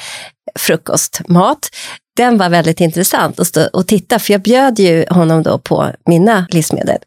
frukostmat. 0.57 1.69
Den 2.17 2.37
var 2.37 2.49
väldigt 2.49 2.81
intressant 2.81 3.39
att 3.39 3.47
stå 3.47 3.67
och 3.73 3.87
titta, 3.87 4.19
för 4.19 4.33
jag 4.33 4.41
bjöd 4.41 4.79
ju 4.79 5.05
honom 5.09 5.43
då 5.43 5.59
på 5.59 5.91
mina 6.05 6.47
livsmedel. 6.49 6.97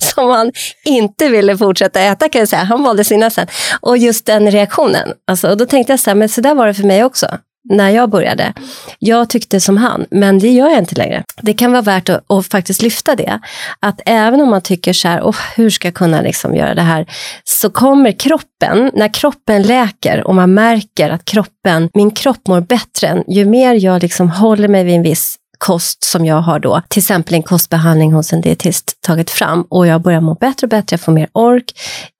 som 0.14 0.30
han 0.30 0.52
inte 0.84 1.28
ville 1.28 1.58
fortsätta 1.58 2.00
äta 2.00 2.28
kan 2.28 2.38
jag 2.38 2.48
säga. 2.48 2.64
Han 2.64 2.82
valde 2.82 3.04
sina 3.04 3.30
sen. 3.30 3.46
Och 3.80 3.98
just 3.98 4.26
den 4.26 4.50
reaktionen. 4.50 5.08
Alltså, 5.26 5.48
och 5.48 5.56
då 5.56 5.66
tänkte 5.66 5.92
jag 5.92 6.00
så 6.00 6.10
här, 6.10 6.14
men 6.14 6.28
så 6.28 6.40
där 6.40 6.54
var 6.54 6.66
det 6.66 6.74
för 6.74 6.84
mig 6.84 7.04
också 7.04 7.38
när 7.70 7.90
jag 7.90 8.10
började. 8.10 8.52
Jag 8.98 9.30
tyckte 9.30 9.60
som 9.60 9.76
han, 9.76 10.06
men 10.10 10.38
det 10.38 10.48
gör 10.48 10.68
jag 10.68 10.78
inte 10.78 10.94
längre. 10.94 11.24
Det 11.42 11.54
kan 11.54 11.72
vara 11.72 11.82
värt 11.82 12.08
att, 12.08 12.30
att 12.30 12.46
faktiskt 12.46 12.82
lyfta 12.82 13.16
det. 13.16 13.40
Att 13.80 14.00
även 14.06 14.40
om 14.40 14.50
man 14.50 14.62
tycker 14.62 14.92
så 14.92 15.08
här, 15.08 15.20
oh, 15.20 15.36
hur 15.56 15.70
ska 15.70 15.88
jag 15.88 15.94
kunna 15.94 16.20
liksom 16.20 16.56
göra 16.56 16.74
det 16.74 16.82
här? 16.82 17.06
Så 17.44 17.70
kommer 17.70 18.12
kroppen, 18.12 18.90
när 18.94 19.14
kroppen 19.14 19.62
läker 19.62 20.26
och 20.26 20.34
man 20.34 20.54
märker 20.54 21.10
att 21.10 21.24
kroppen, 21.24 21.90
min 21.94 22.10
kropp 22.10 22.48
mår 22.48 22.60
bättre, 22.60 23.24
ju 23.28 23.44
mer 23.44 23.74
jag 23.74 24.02
liksom 24.02 24.30
håller 24.30 24.68
mig 24.68 24.84
vid 24.84 24.94
en 24.94 25.02
viss 25.02 25.38
kost 25.64 26.04
som 26.04 26.24
jag 26.24 26.40
har 26.40 26.58
då, 26.58 26.82
till 26.88 27.00
exempel 27.00 27.34
en 27.34 27.42
kostbehandling 27.42 28.12
hos 28.12 28.32
en 28.32 28.40
dietist 28.40 28.98
tagit 29.00 29.30
fram 29.30 29.62
och 29.70 29.86
jag 29.86 30.02
börjar 30.02 30.20
må 30.20 30.34
bättre 30.34 30.64
och 30.64 30.68
bättre, 30.68 30.94
jag 30.94 31.00
får 31.00 31.12
mer 31.12 31.28
ork, 31.32 31.72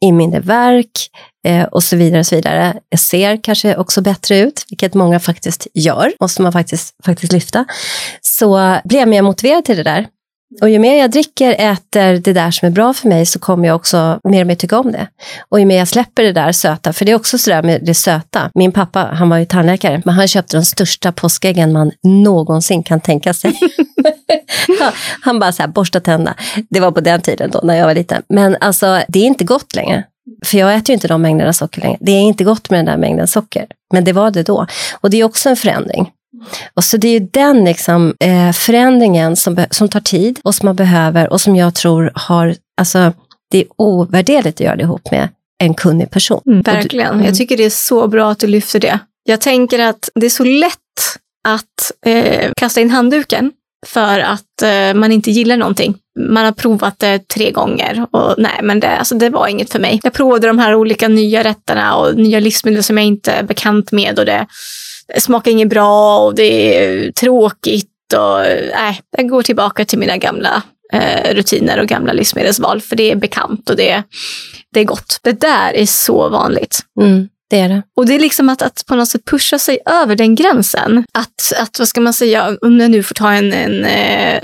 i 0.04 0.12
mindre 0.12 0.40
verk 0.40 1.10
eh, 1.46 1.64
och 1.64 1.82
så 1.82 1.96
vidare. 1.96 2.20
och 2.20 2.26
så 2.26 2.36
vidare. 2.36 2.74
Jag 2.88 3.00
ser 3.00 3.42
kanske 3.42 3.76
också 3.76 4.02
bättre 4.02 4.38
ut, 4.38 4.64
vilket 4.70 4.94
många 4.94 5.20
faktiskt 5.20 5.66
gör, 5.74 6.12
måste 6.20 6.42
man 6.42 6.52
faktiskt, 6.52 6.94
faktiskt 7.04 7.32
lyfta. 7.32 7.64
Så 8.20 8.78
blir 8.84 8.98
jag 8.98 9.08
mer 9.08 9.22
motiverad 9.22 9.64
till 9.64 9.76
det 9.76 9.82
där. 9.82 10.06
Och 10.60 10.70
ju 10.70 10.78
mer 10.78 10.98
jag 11.00 11.10
dricker, 11.10 11.52
äter 11.52 12.12
det 12.12 12.32
där 12.32 12.50
som 12.50 12.66
är 12.66 12.70
bra 12.70 12.92
för 12.92 13.08
mig 13.08 13.26
så 13.26 13.38
kommer 13.38 13.68
jag 13.68 13.76
också 13.76 14.20
mer 14.24 14.40
och 14.40 14.46
mer 14.46 14.54
tycka 14.54 14.78
om 14.78 14.92
det. 14.92 15.08
Och 15.48 15.60
ju 15.60 15.66
mer 15.66 15.78
jag 15.78 15.88
släpper 15.88 16.22
det 16.22 16.32
där 16.32 16.52
söta, 16.52 16.92
för 16.92 17.04
det 17.04 17.12
är 17.12 17.16
också 17.16 17.38
sådär 17.38 17.62
med 17.62 17.84
det 17.84 17.94
söta. 17.94 18.50
Min 18.54 18.72
pappa, 18.72 19.10
han 19.12 19.28
var 19.28 19.38
ju 19.38 19.44
tandläkare, 19.44 20.02
men 20.04 20.14
han 20.14 20.28
köpte 20.28 20.56
de 20.56 20.64
största 20.64 21.12
påskäggen 21.12 21.72
man 21.72 21.92
någonsin 22.02 22.82
kan 22.82 23.00
tänka 23.00 23.34
sig. 23.34 23.58
han 25.20 25.38
bara 25.38 25.52
så 25.52 25.62
här, 25.62 25.68
borsta 25.68 26.00
tänderna. 26.00 26.34
Det 26.70 26.80
var 26.80 26.90
på 26.90 27.00
den 27.00 27.20
tiden 27.20 27.50
då, 27.50 27.60
när 27.62 27.74
jag 27.74 27.86
var 27.86 27.94
liten. 27.94 28.22
Men 28.28 28.56
alltså, 28.60 29.02
det 29.08 29.18
är 29.18 29.26
inte 29.26 29.44
gott 29.44 29.74
längre. 29.74 30.04
För 30.44 30.58
jag 30.58 30.74
äter 30.74 30.90
ju 30.90 30.94
inte 30.94 31.08
de 31.08 31.22
mängderna 31.22 31.52
socker 31.52 31.80
längre. 31.80 31.98
Det 32.00 32.12
är 32.12 32.20
inte 32.20 32.44
gott 32.44 32.70
med 32.70 32.78
den 32.78 32.86
där 32.86 32.96
mängden 32.96 33.26
socker. 33.26 33.66
Men 33.92 34.04
det 34.04 34.12
var 34.12 34.30
det 34.30 34.42
då. 34.42 34.66
Och 35.00 35.10
det 35.10 35.20
är 35.20 35.24
också 35.24 35.48
en 35.48 35.56
förändring. 35.56 36.10
Och 36.74 36.84
så 36.84 36.96
det 36.96 37.08
är 37.08 37.20
ju 37.20 37.28
den 37.32 37.64
liksom, 37.64 38.14
eh, 38.20 38.52
förändringen 38.52 39.36
som, 39.36 39.66
som 39.70 39.88
tar 39.88 40.00
tid 40.00 40.40
och 40.44 40.54
som 40.54 40.66
man 40.66 40.76
behöver 40.76 41.32
och 41.32 41.40
som 41.40 41.56
jag 41.56 41.74
tror 41.74 42.12
har, 42.14 42.54
alltså 42.80 43.12
det 43.50 43.58
är 43.58 43.66
ovärderligt 43.76 44.56
att 44.56 44.64
göra 44.64 44.76
det 44.76 44.82
ihop 44.82 45.10
med 45.10 45.28
en 45.58 45.74
kunnig 45.74 46.10
person. 46.10 46.42
Mm, 46.46 46.62
verkligen. 46.62 47.14
Mm. 47.14 47.24
Jag 47.24 47.34
tycker 47.34 47.56
det 47.56 47.64
är 47.64 47.70
så 47.70 48.08
bra 48.08 48.30
att 48.30 48.38
du 48.38 48.46
lyfter 48.46 48.80
det. 48.80 48.98
Jag 49.24 49.40
tänker 49.40 49.78
att 49.78 50.08
det 50.14 50.26
är 50.26 50.30
så 50.30 50.44
lätt 50.44 50.78
att 51.48 52.06
eh, 52.06 52.50
kasta 52.56 52.80
in 52.80 52.90
handduken 52.90 53.52
för 53.86 54.18
att 54.18 54.62
eh, 54.62 54.94
man 54.94 55.12
inte 55.12 55.30
gillar 55.30 55.56
någonting. 55.56 55.96
Man 56.18 56.44
har 56.44 56.52
provat 56.52 56.98
det 56.98 57.28
tre 57.28 57.50
gånger 57.50 58.06
och 58.10 58.34
nej, 58.38 58.60
men 58.62 58.80
det, 58.80 58.96
alltså, 58.96 59.14
det 59.14 59.30
var 59.30 59.48
inget 59.48 59.72
för 59.72 59.78
mig. 59.78 60.00
Jag 60.02 60.12
provade 60.12 60.46
de 60.46 60.58
här 60.58 60.74
olika 60.74 61.08
nya 61.08 61.44
rätterna 61.44 61.96
och 61.96 62.16
nya 62.16 62.40
livsmedel 62.40 62.82
som 62.82 62.98
jag 62.98 63.06
inte 63.06 63.32
är 63.32 63.42
bekant 63.42 63.92
med 63.92 64.18
och 64.18 64.26
det 64.26 64.46
smakar 65.18 65.50
inget 65.50 65.68
bra 65.68 66.18
och 66.18 66.34
det 66.34 66.78
är 66.84 67.12
tråkigt 67.12 67.90
och 68.12 68.38
nej, 68.74 69.00
jag 69.16 69.28
går 69.28 69.42
tillbaka 69.42 69.84
till 69.84 69.98
mina 69.98 70.16
gamla 70.16 70.62
eh, 70.92 71.34
rutiner 71.34 71.80
och 71.80 71.86
gamla 71.86 72.12
livsmedelsval 72.12 72.80
för 72.80 72.96
det 72.96 73.10
är 73.10 73.16
bekant 73.16 73.70
och 73.70 73.76
det, 73.76 74.02
det 74.72 74.80
är 74.80 74.84
gott. 74.84 75.20
Det 75.22 75.40
där 75.40 75.72
är 75.74 75.86
så 75.86 76.28
vanligt. 76.28 76.80
Mm. 77.00 77.28
Det 77.50 77.60
är 77.60 77.68
det. 77.68 77.82
Och 77.96 78.06
det 78.06 78.14
är 78.14 78.18
liksom 78.18 78.48
att, 78.48 78.62
att 78.62 78.84
på 78.86 78.94
något 78.94 79.08
sätt 79.08 79.24
pusha 79.24 79.58
sig 79.58 79.78
över 79.86 80.16
den 80.16 80.34
gränsen. 80.34 81.04
Att, 81.12 81.52
att 81.62 81.78
vad 81.78 81.88
ska 81.88 82.00
man 82.00 82.12
säga, 82.12 82.56
om 82.62 82.80
jag 82.80 82.90
nu 82.90 83.02
får 83.02 83.14
ta 83.14 83.32
en, 83.32 83.52
en 83.52 83.84
eh, 83.84 84.40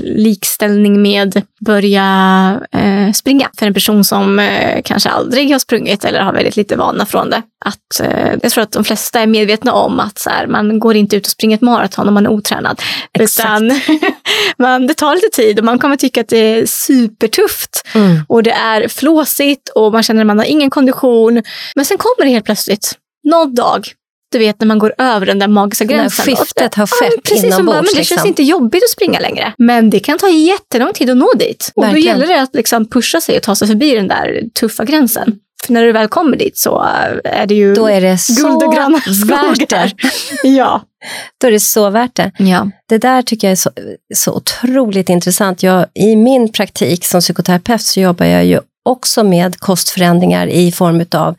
likställning 0.00 1.02
med 1.02 1.42
börja 1.60 2.60
eh, 2.72 3.12
springa. 3.12 3.50
För 3.58 3.66
en 3.66 3.74
person 3.74 4.04
som 4.04 4.38
eh, 4.38 4.82
kanske 4.84 5.08
aldrig 5.08 5.52
har 5.52 5.58
sprungit 5.58 6.04
eller 6.04 6.20
har 6.20 6.32
väldigt 6.32 6.56
lite 6.56 6.76
vana 6.76 7.06
från 7.06 7.30
det. 7.30 7.42
Att, 7.64 8.00
eh, 8.00 8.32
jag 8.42 8.52
tror 8.52 8.62
att 8.62 8.72
de 8.72 8.84
flesta 8.84 9.20
är 9.20 9.26
medvetna 9.26 9.72
om 9.72 10.00
att 10.00 10.18
så 10.18 10.30
här, 10.30 10.46
man 10.46 10.78
går 10.78 10.96
inte 10.96 11.16
ut 11.16 11.26
och 11.26 11.30
springer 11.30 11.56
ett 11.56 11.62
maraton 11.62 12.08
om 12.08 12.14
man 12.14 12.26
är 12.26 12.30
otränad. 12.30 12.82
Exakt. 13.18 13.62
Utan 13.62 13.80
man, 14.58 14.86
det 14.86 14.94
tar 14.94 15.14
lite 15.14 15.28
tid 15.32 15.58
och 15.58 15.64
man 15.64 15.78
kommer 15.78 15.96
tycka 15.96 16.20
att 16.20 16.28
det 16.28 16.38
är 16.38 16.66
supertufft. 16.66 17.86
Mm. 17.94 18.22
Och 18.28 18.42
det 18.42 18.50
är 18.50 18.88
flåsigt 18.88 19.68
och 19.68 19.92
man 19.92 20.02
känner 20.02 20.20
att 20.20 20.26
man 20.26 20.38
har 20.38 20.46
ingen 20.46 20.70
kondition. 20.70 21.42
Men 21.76 21.84
sen 21.84 21.98
kommer 21.98 22.24
det 22.24 22.30
helt 22.30 22.44
plötsligt, 22.44 22.94
någon 23.24 23.54
dag, 23.54 23.86
du 24.32 24.38
vet 24.38 24.60
när 24.60 24.66
man 24.66 24.78
går 24.78 24.94
över 24.98 25.26
den 25.26 25.38
där 25.38 25.48
magiska 25.48 25.84
gränsen. 25.84 26.24
När 26.28 26.36
skiftet 26.36 26.74
har 26.74 26.86
skett 26.86 27.30
ja, 27.30 27.36
inombords. 27.36 27.76
men 27.76 27.84
det 27.84 27.98
liksom. 27.98 28.16
känns 28.16 28.26
inte 28.26 28.42
jobbigt 28.42 28.82
att 28.82 28.90
springa 28.90 29.20
längre. 29.20 29.52
Men 29.58 29.90
det 29.90 30.00
kan 30.00 30.18
ta 30.18 30.28
jättelång 30.28 30.92
tid 30.92 31.10
att 31.10 31.16
nå 31.16 31.32
dit. 31.38 31.72
Och 31.74 31.84
Verkligen. 31.84 32.18
då 32.18 32.22
gäller 32.22 32.34
det 32.34 32.42
att 32.42 32.54
liksom 32.54 32.88
pusha 32.88 33.20
sig 33.20 33.36
och 33.36 33.42
ta 33.42 33.54
sig 33.54 33.68
förbi 33.68 33.94
den 33.94 34.08
där 34.08 34.42
tuffa 34.60 34.84
gränsen. 34.84 35.38
För 35.66 35.72
när 35.72 35.84
du 35.84 35.92
väl 35.92 36.08
kommer 36.08 36.36
dit 36.36 36.58
så 36.58 36.82
är 37.24 37.46
det 37.46 37.54
ju 37.54 37.74
Då 37.74 37.86
är 37.86 38.00
det 38.00 38.18
guld 38.40 38.62
och 38.62 38.74
gröna 38.74 39.00
värt 39.26 39.68
det. 39.68 39.92
ja. 40.48 40.82
Då 41.40 41.46
är 41.46 41.50
det 41.50 41.60
så 41.60 41.90
värt 41.90 42.14
det. 42.14 42.32
Ja. 42.38 42.70
Det 42.88 42.98
där 42.98 43.22
tycker 43.22 43.46
jag 43.46 43.52
är 43.52 43.56
så, 43.56 43.70
så 44.14 44.34
otroligt 44.34 45.08
intressant. 45.08 45.62
Jag, 45.62 45.86
I 45.94 46.16
min 46.16 46.52
praktik 46.52 47.04
som 47.04 47.20
psykoterapeut 47.20 47.82
så 47.82 48.00
jobbar 48.00 48.26
jag 48.26 48.44
ju 48.44 48.60
också 48.90 49.24
med 49.24 49.60
kostförändringar 49.60 50.46
i 50.46 50.72
form 50.72 51.04
av 51.14 51.36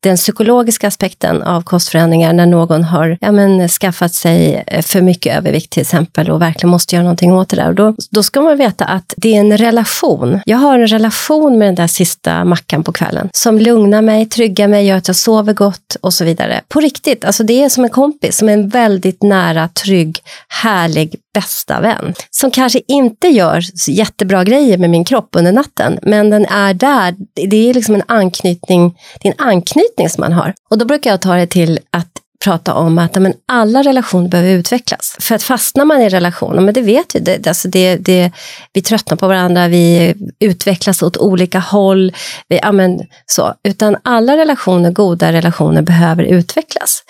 den 0.00 0.16
psykologiska 0.16 0.88
aspekten 0.88 1.42
av 1.42 1.62
kostförändringar 1.62 2.32
när 2.32 2.46
någon 2.46 2.84
har 2.84 3.18
ja, 3.20 3.32
men, 3.32 3.68
skaffat 3.68 4.14
sig 4.14 4.64
eh, 4.66 4.82
för 4.82 5.00
mycket 5.00 5.36
övervikt 5.36 5.70
till 5.70 5.80
exempel 5.80 6.30
och 6.30 6.42
verkligen 6.42 6.70
måste 6.70 6.94
göra 6.94 7.02
någonting 7.02 7.32
åt 7.32 7.48
det 7.48 7.56
där. 7.56 7.68
Och 7.68 7.74
då, 7.74 7.94
då 8.10 8.22
ska 8.22 8.40
man 8.40 8.58
veta 8.58 8.84
att 8.84 9.14
det 9.16 9.36
är 9.36 9.40
en 9.40 9.58
relation. 9.58 10.40
Jag 10.46 10.58
har 10.58 10.78
en 10.78 10.86
relation 10.86 11.58
med 11.58 11.68
den 11.68 11.74
där 11.74 11.86
sista 11.86 12.44
mackan 12.44 12.84
på 12.84 12.92
kvällen 12.92 13.28
som 13.32 13.58
lugnar 13.58 14.02
mig, 14.02 14.26
tryggar 14.26 14.68
mig, 14.68 14.86
gör 14.86 14.96
att 14.96 15.08
jag 15.08 15.16
sover 15.16 15.52
gott 15.52 15.96
och 16.00 16.14
så 16.14 16.24
vidare. 16.24 16.60
På 16.68 16.80
riktigt, 16.80 17.24
alltså 17.24 17.44
det 17.44 17.64
är 17.64 17.68
som 17.68 17.84
en 17.84 17.90
kompis, 17.90 18.36
som 18.36 18.48
är 18.48 18.52
en 18.52 18.68
väldigt 18.68 19.22
nära, 19.22 19.68
trygg, 19.68 20.18
härlig 20.48 21.14
bästa 21.34 21.80
vän. 21.80 22.14
Som 22.30 22.50
kanske 22.50 22.80
inte 22.88 23.28
gör 23.28 23.62
jättebra 23.88 24.44
grejer 24.44 24.78
med 24.78 24.90
min 24.90 25.04
kropp 25.04 25.28
under 25.32 25.52
natten, 25.52 25.98
men 26.02 26.30
den 26.30 26.46
är 26.46 26.74
där. 26.74 27.14
Det 27.34 27.70
är 27.70 27.74
liksom 27.74 27.94
en 27.94 28.02
anknytning, 28.08 28.98
det 29.20 29.28
är 29.28 29.32
en 29.32 29.46
anknytning 29.46 30.08
som 30.08 30.20
man 30.20 30.32
har. 30.32 30.54
Och 30.70 30.78
då 30.78 30.84
brukar 30.84 31.10
jag 31.10 31.20
ta 31.20 31.34
det 31.34 31.46
till 31.46 31.78
att 31.90 32.08
prata 32.44 32.74
om 32.74 32.98
att 32.98 33.14
men 33.14 33.34
alla 33.48 33.82
relationer 33.82 34.28
behöver 34.28 34.50
utvecklas. 34.50 35.16
För 35.20 35.34
att 35.34 35.42
fastnar 35.42 35.84
man 35.84 36.02
i 36.02 36.08
relationer, 36.08 36.60
men 36.60 36.74
det 36.74 36.80
vet 36.80 37.14
vi, 37.14 37.20
det, 37.20 37.46
alltså 37.46 37.68
det, 37.68 37.96
det, 37.96 38.30
vi 38.72 38.82
tröttnar 38.82 39.16
på 39.16 39.28
varandra, 39.28 39.68
vi 39.68 40.14
utvecklas 40.38 41.02
åt 41.02 41.16
olika 41.16 41.58
håll. 41.58 42.12
Vi, 42.48 42.58
ja, 42.62 42.72
men, 42.72 43.00
så. 43.26 43.54
Utan 43.64 43.96
alla 44.02 44.36
relationer, 44.36 44.90
goda 44.90 45.32
relationer, 45.32 45.82
behöver 45.82 46.22
utvecklas. 46.22 47.04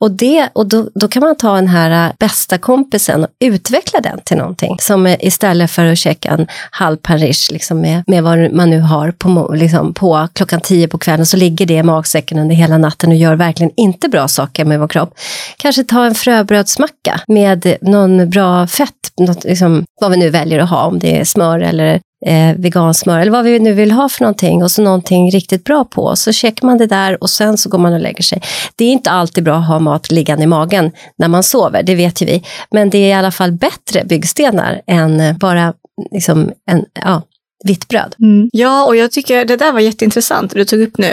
Och, 0.00 0.10
det, 0.10 0.48
och 0.52 0.66
då, 0.66 0.88
då 0.94 1.08
kan 1.08 1.20
man 1.20 1.36
ta 1.36 1.54
den 1.54 1.68
här 1.68 2.08
äh, 2.08 2.12
bästa 2.18 2.58
kompisen 2.58 3.24
och 3.24 3.30
utveckla 3.40 4.00
den 4.00 4.20
till 4.24 4.36
någonting. 4.36 4.76
Som 4.80 5.06
äh, 5.06 5.16
istället 5.20 5.70
för 5.70 5.84
att 5.84 5.98
käka 5.98 6.30
en 6.30 6.46
halv 6.70 6.96
Paris 6.96 7.50
liksom 7.50 7.80
med, 7.80 8.04
med 8.06 8.22
vad 8.22 8.52
man 8.52 8.70
nu 8.70 8.80
har 8.80 9.10
på, 9.10 9.54
liksom 9.54 9.94
på 9.94 10.28
klockan 10.32 10.60
tio 10.60 10.88
på 10.88 10.98
kvällen 10.98 11.26
så 11.26 11.36
ligger 11.36 11.66
det 11.66 11.74
i 11.74 11.82
magsäcken 11.82 12.38
under 12.38 12.54
hela 12.54 12.78
natten 12.78 13.10
och 13.10 13.16
gör 13.16 13.34
verkligen 13.34 13.72
inte 13.76 14.08
bra 14.08 14.28
saker 14.28 14.64
med 14.64 14.80
vår 14.80 14.88
kropp. 14.88 15.18
Kanske 15.56 15.84
ta 15.84 16.04
en 16.04 16.14
fröbrödsmacka 16.14 17.20
med 17.26 17.76
någon 17.80 18.30
bra 18.30 18.66
fett, 18.66 18.90
något, 19.20 19.44
liksom, 19.44 19.84
vad 20.00 20.10
vi 20.10 20.16
nu 20.16 20.30
väljer 20.30 20.58
att 20.58 20.70
ha, 20.70 20.84
om 20.84 20.98
det 20.98 21.20
är 21.20 21.24
smör 21.24 21.60
eller 21.60 22.00
eh, 22.26 22.56
vegansmör 22.56 23.20
eller 23.20 23.32
vad 23.32 23.44
vi 23.44 23.58
nu 23.58 23.72
vill 23.72 23.90
ha 23.90 24.08
för 24.08 24.20
någonting 24.20 24.62
och 24.62 24.70
så 24.70 24.82
någonting 24.82 25.30
riktigt 25.30 25.64
bra 25.64 25.84
på. 25.84 26.16
Så 26.16 26.32
käkar 26.32 26.66
man 26.66 26.78
det 26.78 26.86
där 26.86 27.22
och 27.22 27.30
sen 27.30 27.58
så 27.58 27.68
går 27.68 27.78
man 27.78 27.92
och 27.92 28.00
lägger 28.00 28.22
sig. 28.22 28.42
Det 28.76 28.84
är 28.84 28.92
inte 28.92 29.10
alltid 29.10 29.44
bra 29.44 29.56
att 29.56 29.66
ha 29.66 29.78
mat 29.78 30.10
liggande 30.10 30.44
i 30.44 30.46
magen 30.46 30.92
när 31.18 31.28
man 31.28 31.42
sover, 31.42 31.82
det 31.82 31.94
vet 31.94 32.22
ju 32.22 32.26
vi. 32.26 32.42
Men 32.70 32.90
det 32.90 32.98
är 32.98 33.08
i 33.08 33.12
alla 33.12 33.30
fall 33.30 33.52
bättre 33.52 34.04
byggstenar 34.04 34.82
än 34.86 35.20
eh, 35.20 35.36
bara 35.36 35.74
liksom 36.12 36.52
en, 36.70 36.84
ja, 37.04 37.22
vitt 37.64 37.88
bröd. 37.88 38.14
Mm. 38.18 38.50
Ja, 38.52 38.86
och 38.86 38.96
jag 38.96 39.12
tycker 39.12 39.44
det 39.44 39.56
där 39.56 39.72
var 39.72 39.80
jätteintressant 39.80 40.54
du 40.54 40.64
tog 40.64 40.80
upp 40.80 40.98
nu 40.98 41.12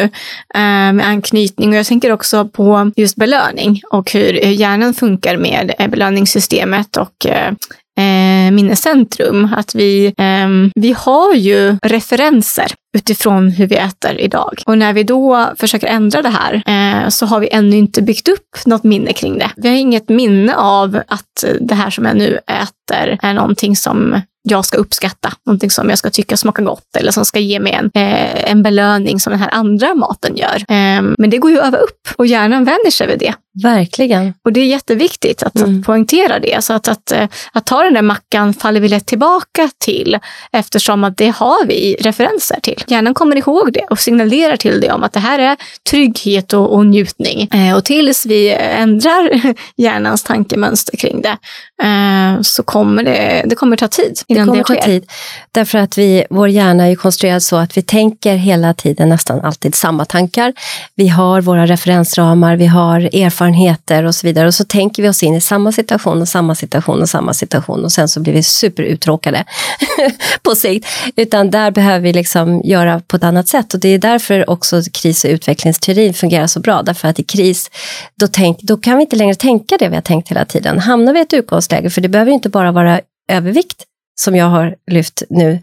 eh, 0.56 0.94
med 0.94 1.08
anknytning 1.08 1.70
och 1.70 1.76
jag 1.76 1.86
tänker 1.86 2.12
också 2.12 2.48
på 2.48 2.92
just 2.96 3.16
belöning 3.16 3.82
och 3.92 4.12
hur 4.12 4.34
hjärnan 4.34 4.94
funkar 4.94 5.38
med 5.38 5.74
belöningssystemet 5.92 6.98
och 6.98 7.26
eh, 7.26 7.48
eh 7.98 8.33
Eh, 8.44 8.52
minnescentrum. 8.52 9.54
Att 9.58 9.76
vi, 9.76 10.06
eh, 10.06 10.72
vi 10.76 10.96
har 10.98 11.34
ju 11.34 11.78
referenser 11.82 12.74
utifrån 12.98 13.50
hur 13.50 13.68
vi 13.68 13.76
äter 13.76 14.20
idag. 14.20 14.62
Och 14.66 14.78
när 14.78 14.94
vi 14.94 15.04
då 15.04 15.50
försöker 15.58 15.88
ändra 15.88 16.22
det 16.22 16.30
här 16.30 16.64
eh, 16.66 17.10
så 17.10 17.26
har 17.26 17.40
vi 17.40 17.50
ännu 17.52 17.76
inte 17.76 18.02
byggt 18.02 18.28
upp 18.28 18.66
något 18.66 18.84
minne 18.84 19.14
kring 19.14 19.38
det. 19.38 19.52
Vi 19.56 19.70
har 19.70 19.76
inget 19.76 20.10
minne 20.10 20.56
av 20.56 21.02
att 21.08 21.44
det 21.60 21.76
här 21.76 21.90
som 21.90 22.06
jag 22.06 22.18
nu 22.18 22.40
äter 22.48 23.18
är 23.22 23.34
någonting 23.34 23.76
som 23.76 24.22
jag 24.50 24.66
ska 24.66 24.78
uppskatta, 24.78 25.34
någonting 25.46 25.70
som 25.70 25.90
jag 25.90 25.98
ska 25.98 26.10
tycka 26.10 26.38
smakar 26.38 26.64
gott 26.64 26.96
eller 26.98 27.12
som 27.12 27.26
ska 27.26 27.40
ge 27.40 27.60
mig 27.60 27.74
en, 27.74 27.92
eh, 27.94 28.52
en 28.52 28.64
belöning 28.64 29.20
som 29.20 29.32
den 29.32 29.40
här 29.40 29.54
andra 29.54 29.94
maten 29.94 30.36
gör. 30.36 30.56
Eh, 30.56 31.02
men 31.18 31.30
det 31.30 31.38
går 31.38 31.52
ju 31.52 31.60
att 31.60 31.68
öva 31.68 31.78
upp 31.78 32.08
och 32.16 32.26
hjärnan 32.26 32.64
vänjer 32.64 32.92
sig 32.92 33.08
vid 33.08 33.20
det. 33.20 33.34
Verkligen. 33.62 34.34
Och 34.46 34.54
det 34.54 34.60
är 34.60 34.66
jätteviktigt 34.66 35.44
att, 35.44 35.56
mm. 35.56 35.80
att 35.80 35.86
poängtera 35.86 36.40
det. 36.40 36.64
Så 36.64 36.74
att, 36.74 36.88
att, 36.88 37.12
eh, 37.12 37.28
att, 37.52 37.66
ta 37.66 37.84
den 37.84 37.94
där 37.94 38.02
mackan 38.02 38.54
faller 38.54 38.80
vi 38.80 38.90
lätt 38.90 39.06
tillbaka 39.06 39.70
till 39.78 40.20
eftersom 40.52 41.04
att 41.04 41.18
det 41.18 41.30
har 41.30 41.66
vi 41.66 41.96
referenser 42.00 42.60
till. 42.62 42.84
Hjärnan 42.88 43.14
kommer 43.14 43.36
ihåg 43.36 43.74
det 43.74 43.86
och 43.90 44.00
signalerar 44.00 44.56
till 44.58 44.82
det 44.82 44.92
om 44.92 45.04
att 45.04 45.14
det 45.14 45.20
här 45.20 45.40
är 45.40 45.58
trygghet 45.90 46.54
och, 46.54 46.74
och 46.74 46.86
njutning. 46.86 47.50
Eh, 47.54 47.76
och 47.76 47.86
tills 47.86 48.26
vi 48.26 48.54
ändrar 48.54 49.54
hjärnans 49.78 50.24
tankemönster 50.24 50.98
kring 50.98 51.22
det 51.22 51.38
eh, 51.84 52.42
så 52.42 52.64
kommer 52.64 53.04
det, 53.04 53.44
det 53.46 53.56
kommer 53.56 53.78
ta 53.78 53.88
tid 53.88 54.22
innan 54.28 54.48
det, 54.48 54.52
kommer 54.52 54.58
det 54.58 54.64
sker. 54.64 54.76
Ta 54.76 54.82
tid. 54.82 55.10
Därför 55.52 55.78
att 55.78 55.98
vi, 55.98 56.26
vår 56.30 56.50
hjärna 56.50 56.88
är 56.88 56.96
konstruerad 56.96 57.44
så 57.44 57.56
att 57.56 57.78
vi 57.78 57.82
tänker 57.82 58.36
hela 58.36 58.74
tiden 58.74 59.10
nästan 59.10 59.42
alltid 59.42 59.76
samma 59.76 60.06
tankar. 60.06 60.54
Vi 60.96 61.08
har 61.08 61.42
våra 61.42 61.66
referensramar, 61.66 62.56
vi 62.56 62.66
har 62.66 63.00
erfarenheter 63.00 63.43
erfarenheter 63.44 64.06
och 64.06 64.16
så 64.16 64.28
vidare. 64.28 64.48
Och 64.48 64.54
så 64.54 64.64
tänker 64.64 65.04
vi 65.04 65.10
oss 65.10 65.24
in 65.24 65.36
i 65.36 65.42
samma 65.42 65.72
situation 65.72 66.22
och 66.22 66.28
samma 66.28 66.56
situation 66.56 67.02
och 67.02 67.10
samma 67.10 67.34
situation 67.34 67.84
och 67.84 67.92
sen 67.92 68.08
så 68.08 68.20
blir 68.20 68.34
vi 68.34 68.44
superuttråkade 68.44 69.44
på 70.44 70.56
sikt. 70.56 70.88
Utan 71.16 71.52
där 71.52 71.72
behöver 71.72 72.00
vi 72.00 72.14
liksom 72.14 72.62
göra 72.64 73.00
på 73.00 73.16
ett 73.16 73.24
annat 73.24 73.48
sätt 73.48 73.74
och 73.74 73.80
det 73.80 73.90
är 73.90 73.98
därför 73.98 74.50
också 74.50 74.82
kris 74.94 75.26
och 75.26 75.30
utvecklingsteorin 75.30 76.14
fungerar 76.14 76.48
så 76.48 76.60
bra. 76.60 76.82
Därför 76.82 77.08
att 77.08 77.20
i 77.20 77.24
kris, 77.24 77.70
då, 78.16 78.28
tänk, 78.28 78.62
då 78.62 78.78
kan 78.78 78.98
vi 78.98 79.04
inte 79.04 79.16
längre 79.16 79.36
tänka 79.36 79.78
det 79.78 79.90
vi 79.90 79.96
har 79.96 80.02
tänkt 80.02 80.30
hela 80.30 80.46
tiden. 80.46 80.80
Hamnar 80.80 81.14
vi 81.14 81.20
i 81.20 81.22
ett 81.22 81.34
utgångsläge, 81.34 81.90
för 81.90 82.02
det 82.02 82.10
behöver 82.10 82.32
inte 82.32 82.50
bara 82.50 82.72
vara 82.72 83.02
övervikt, 83.32 83.84
som 84.16 84.36
jag 84.36 84.46
har 84.46 84.76
lyft 84.92 85.24
nu, 85.30 85.60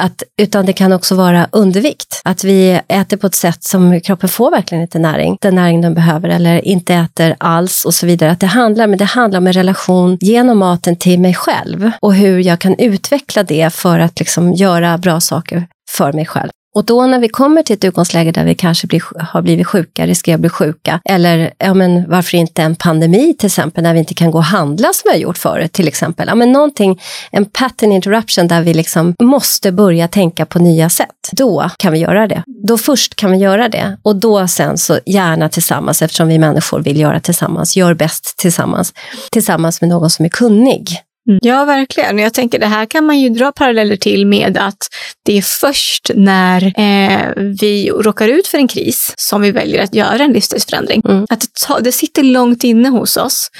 att, 0.00 0.22
utan 0.38 0.66
det 0.66 0.72
kan 0.72 0.92
också 0.92 1.14
vara 1.14 1.48
undervikt. 1.52 2.20
Att 2.24 2.44
vi 2.44 2.80
äter 2.88 3.16
på 3.16 3.26
ett 3.26 3.34
sätt 3.34 3.64
som 3.64 4.00
kroppen 4.00 4.28
får 4.28 4.50
verkligen 4.50 4.82
inte 4.82 4.98
näring, 4.98 5.36
den 5.40 5.54
näring 5.54 5.80
den 5.80 5.94
behöver 5.94 6.28
eller 6.28 6.64
inte 6.64 6.94
äter 6.94 7.36
alls 7.38 7.84
och 7.84 7.94
så 7.94 8.06
vidare. 8.06 8.30
Att 8.30 8.40
det 8.40 8.46
handlar, 8.46 8.86
men 8.86 8.98
det 8.98 9.04
handlar 9.04 9.38
om 9.38 9.46
en 9.46 9.52
relation 9.52 10.18
genom 10.20 10.58
maten 10.58 10.96
till 10.96 11.20
mig 11.20 11.34
själv 11.34 11.90
och 12.00 12.14
hur 12.14 12.38
jag 12.38 12.58
kan 12.58 12.78
utveckla 12.78 13.42
det 13.42 13.74
för 13.74 13.98
att 13.98 14.18
liksom 14.18 14.52
göra 14.52 14.98
bra 14.98 15.20
saker 15.20 15.66
för 15.90 16.12
mig 16.12 16.26
själv. 16.26 16.50
Och 16.74 16.84
då 16.84 17.06
när 17.06 17.18
vi 17.18 17.28
kommer 17.28 17.62
till 17.62 17.74
ett 17.74 17.84
utgångsläge 17.84 18.32
där 18.32 18.44
vi 18.44 18.54
kanske 18.54 18.86
blir, 18.86 19.02
har 19.18 19.42
blivit 19.42 19.66
sjuka, 19.66 20.06
riskerar 20.06 20.34
att 20.34 20.40
bli 20.40 20.50
sjuka, 20.50 21.00
eller 21.04 21.52
ja, 21.58 21.74
men 21.74 22.10
varför 22.10 22.36
inte 22.36 22.62
en 22.62 22.76
pandemi 22.76 23.34
till 23.38 23.46
exempel, 23.46 23.82
när 23.82 23.92
vi 23.92 23.98
inte 23.98 24.14
kan 24.14 24.30
gå 24.30 24.38
och 24.38 24.44
handla 24.44 24.92
som 24.92 25.02
vi 25.04 25.10
har 25.10 25.18
gjort 25.18 25.38
förut 25.38 25.72
till 25.72 25.88
exempel. 25.88 26.28
Ja, 26.28 26.34
men 26.34 26.52
någonting, 26.52 27.00
en 27.30 27.44
pattern 27.44 27.92
interruption 27.92 28.48
där 28.48 28.62
vi 28.62 28.74
liksom 28.74 29.14
måste 29.22 29.72
börja 29.72 30.08
tänka 30.08 30.46
på 30.46 30.58
nya 30.58 30.90
sätt. 30.90 31.08
Då 31.32 31.70
kan 31.76 31.92
vi 31.92 31.98
göra 31.98 32.26
det. 32.26 32.42
Då 32.66 32.78
först 32.78 33.14
kan 33.14 33.30
vi 33.30 33.38
göra 33.38 33.68
det 33.68 33.96
och 34.02 34.16
då 34.16 34.48
sen 34.48 34.78
så 34.78 34.98
gärna 35.06 35.48
tillsammans 35.48 36.02
eftersom 36.02 36.28
vi 36.28 36.38
människor 36.38 36.80
vill 36.80 37.00
göra 37.00 37.20
tillsammans, 37.20 37.76
gör 37.76 37.94
bäst 37.94 38.34
tillsammans, 38.36 38.92
tillsammans 39.32 39.80
med 39.80 39.90
någon 39.90 40.10
som 40.10 40.24
är 40.24 40.28
kunnig. 40.28 41.00
Mm. 41.28 41.38
Ja, 41.42 41.64
verkligen. 41.64 42.18
Jag 42.18 42.34
tänker 42.34 42.58
det 42.58 42.66
här 42.66 42.86
kan 42.86 43.06
man 43.06 43.20
ju 43.20 43.28
dra 43.28 43.52
paralleller 43.52 43.96
till 43.96 44.26
med 44.26 44.58
att 44.58 44.88
det 45.24 45.38
är 45.38 45.42
först 45.42 46.10
när 46.14 46.62
eh, 46.64 47.32
vi 47.60 47.90
råkar 47.90 48.28
ut 48.28 48.46
för 48.46 48.58
en 48.58 48.68
kris 48.68 49.14
som 49.16 49.42
vi 49.42 49.50
väljer 49.50 49.82
att 49.82 49.94
göra 49.94 50.24
en 50.24 50.32
livsstilsförändring. 50.32 51.02
Mm. 51.08 51.26
Att 51.30 51.40
det, 51.40 51.46
ta, 51.66 51.80
det 51.80 51.92
sitter 51.92 52.22
långt 52.22 52.64
inne 52.64 52.88
hos 52.88 53.16
oss. 53.16 53.50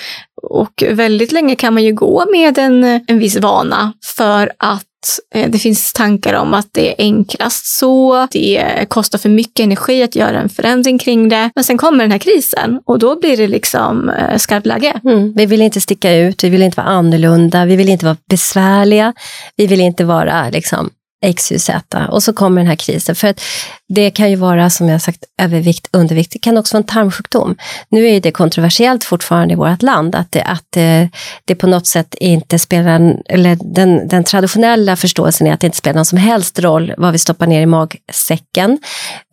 Och 0.43 0.85
väldigt 0.91 1.33
länge 1.33 1.57
kan 1.57 1.75
man 1.75 1.85
ju 1.85 1.93
gå 1.93 2.25
med 2.33 2.59
en, 2.59 2.85
en 2.85 3.19
viss 3.19 3.37
vana 3.37 3.93
för 4.17 4.53
att 4.59 4.85
Eh, 5.35 5.51
det 5.51 5.59
finns 5.59 5.93
tankar 5.93 6.35
om 6.35 6.55
att 6.55 6.69
det 6.73 6.89
är 6.91 6.95
enklast 6.99 7.67
så, 7.67 8.27
det 8.31 8.87
kostar 8.89 9.19
för 9.19 9.29
mycket 9.29 9.65
energi 9.65 10.03
att 10.03 10.17
göra 10.17 10.41
en 10.41 10.49
förändring 10.49 10.99
kring 10.99 11.29
det. 11.29 11.51
Men 11.55 11.65
sen 11.65 11.79
kommer 11.79 12.05
den 12.05 12.13
här 12.13 12.19
krisen 12.19 12.81
och 12.85 12.99
då 12.99 13.21
blir 13.21 13.37
det 13.37 13.47
liksom 13.47 14.09
eh, 14.09 14.37
skarpt 14.37 14.67
läge. 14.67 15.01
Mm. 15.05 15.33
Vi 15.37 15.47
vill 15.47 15.63
inte 15.63 15.81
sticka 15.81 16.15
ut, 16.15 16.45
vi 16.45 16.49
vill 16.49 16.63
inte 16.63 16.77
vara 16.77 16.87
annorlunda, 16.87 17.65
vi 17.65 17.77
vill 17.77 17.89
inte 17.89 18.05
vara 18.05 18.17
besvärliga, 18.31 19.13
vi 19.57 19.67
vill 19.67 19.81
inte 19.81 20.05
vara 20.05 20.51
liksom 20.51 20.91
XYZ 21.33 21.71
och 22.11 22.23
så 22.23 22.33
kommer 22.33 22.61
den 22.61 22.69
här 22.69 22.77
krisen. 22.77 23.15
För 23.15 23.29
att 23.29 23.41
det 23.95 24.11
kan 24.11 24.31
ju 24.31 24.37
vara, 24.37 24.71
som 24.71 24.89
jag 24.89 25.03
sagt, 25.03 25.25
övervikt, 25.43 25.89
undervikt. 25.93 26.33
Det 26.33 26.39
kan 26.39 26.59
också 26.59 26.75
vara 26.75 26.83
en 26.83 26.87
tarmsjukdom. 26.87 27.57
Nu 27.89 28.09
är 28.09 28.21
det 28.21 28.31
kontroversiellt 28.31 29.05
fortfarande 29.05 29.55
i 29.55 29.57
vårt 29.57 29.83
land 29.83 30.15
att 30.15 30.33
det, 30.33 30.43
att 30.43 30.65
det, 30.71 31.09
det 31.45 31.55
på 31.55 31.67
något 31.67 31.87
sätt 31.87 32.15
inte 32.15 32.59
spelar, 32.59 33.17
eller 33.29 33.59
den, 33.75 34.09
den 34.09 34.25
traditionella 34.25 34.97
förståelsen 34.97 35.47
är 35.47 35.53
att 35.53 35.61
det 35.61 35.67
inte 35.67 35.79
spelar 35.79 35.95
någon 35.95 36.05
som 36.05 36.19
helst 36.19 36.59
roll 36.59 36.95
vad 36.97 37.13
vi 37.13 37.19
stoppar 37.19 37.47
ner 37.47 37.63
i 37.63 37.67
magsäcken, 37.67 38.79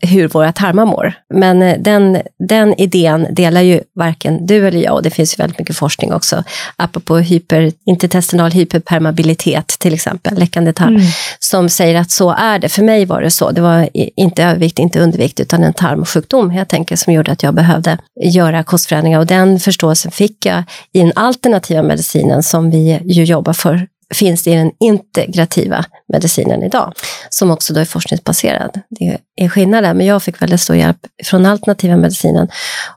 hur 0.02 0.28
våra 0.28 0.52
tarmar 0.52 0.86
mår. 0.86 1.14
Men 1.34 1.62
eh, 1.62 1.78
den, 1.80 2.22
den 2.48 2.74
idén 2.82 3.28
delar 3.32 3.62
ju 3.62 3.82
varken 3.96 4.46
du 4.46 4.68
eller 4.68 4.84
jag 4.84 4.94
och 4.94 5.04
det 5.04 5.10
finns 5.10 5.34
ju 5.34 5.38
väldigt 5.38 5.60
mycket 5.60 5.78
forskning 5.78 6.14
också, 6.14 6.44
apropå 6.76 7.18
hyper, 7.18 7.72
intertestinal 7.86 8.52
hyperpermeabilitet 8.52 9.68
till 9.68 9.94
exempel, 9.94 10.40
läckande 10.40 10.74
tarm, 10.74 10.96
mm. 10.96 11.08
som 11.40 11.70
säger 11.70 12.00
att 12.00 12.12
så 12.12 12.32
är 12.32 12.60
det. 12.60 12.70
För 12.70 12.84
mig 12.84 13.06
var 13.06 13.22
det 13.22 13.32
så, 13.32 13.52
det 13.52 13.62
var 13.62 13.90
inte 13.94 14.51
övervikt, 14.52 14.80
inte 14.80 15.00
undervikt, 15.00 15.40
utan 15.40 15.64
en 15.64 15.74
tarmsjukdom 15.74 16.50
helt 16.50 16.74
enkelt 16.74 17.00
som 17.00 17.14
gjorde 17.14 17.32
att 17.32 17.44
jag 17.44 17.54
behövde 17.54 17.98
göra 18.22 18.64
kostförändringar. 18.64 19.20
Och 19.20 19.26
den 19.26 19.60
förståelsen 19.60 20.12
fick 20.12 20.46
jag 20.46 20.64
i 20.94 21.00
den 21.00 21.12
alternativa 21.16 21.84
medicinen 21.84 22.44
som 22.44 22.72
vi 22.72 23.00
ju 23.06 23.24
jobbar 23.24 23.54
för 23.54 23.88
finns 24.14 24.48
i 24.48 24.56
den 24.56 24.72
integrativa 24.80 25.86
medicinen 26.14 26.64
idag, 26.64 26.94
som 27.30 27.52
också 27.52 27.74
då 27.74 27.80
är 27.80 27.86
forskningsbaserad. 27.86 28.80
Det 28.90 29.18
är 29.36 29.50
skillnaden, 29.50 29.98
men 29.98 30.06
jag 30.06 30.24
fick 30.24 30.42
väldigt 30.42 30.62
stor 30.62 30.76
hjälp 30.76 30.98
från 31.24 31.46
alternativa 31.46 31.98
medicinen. 31.98 32.48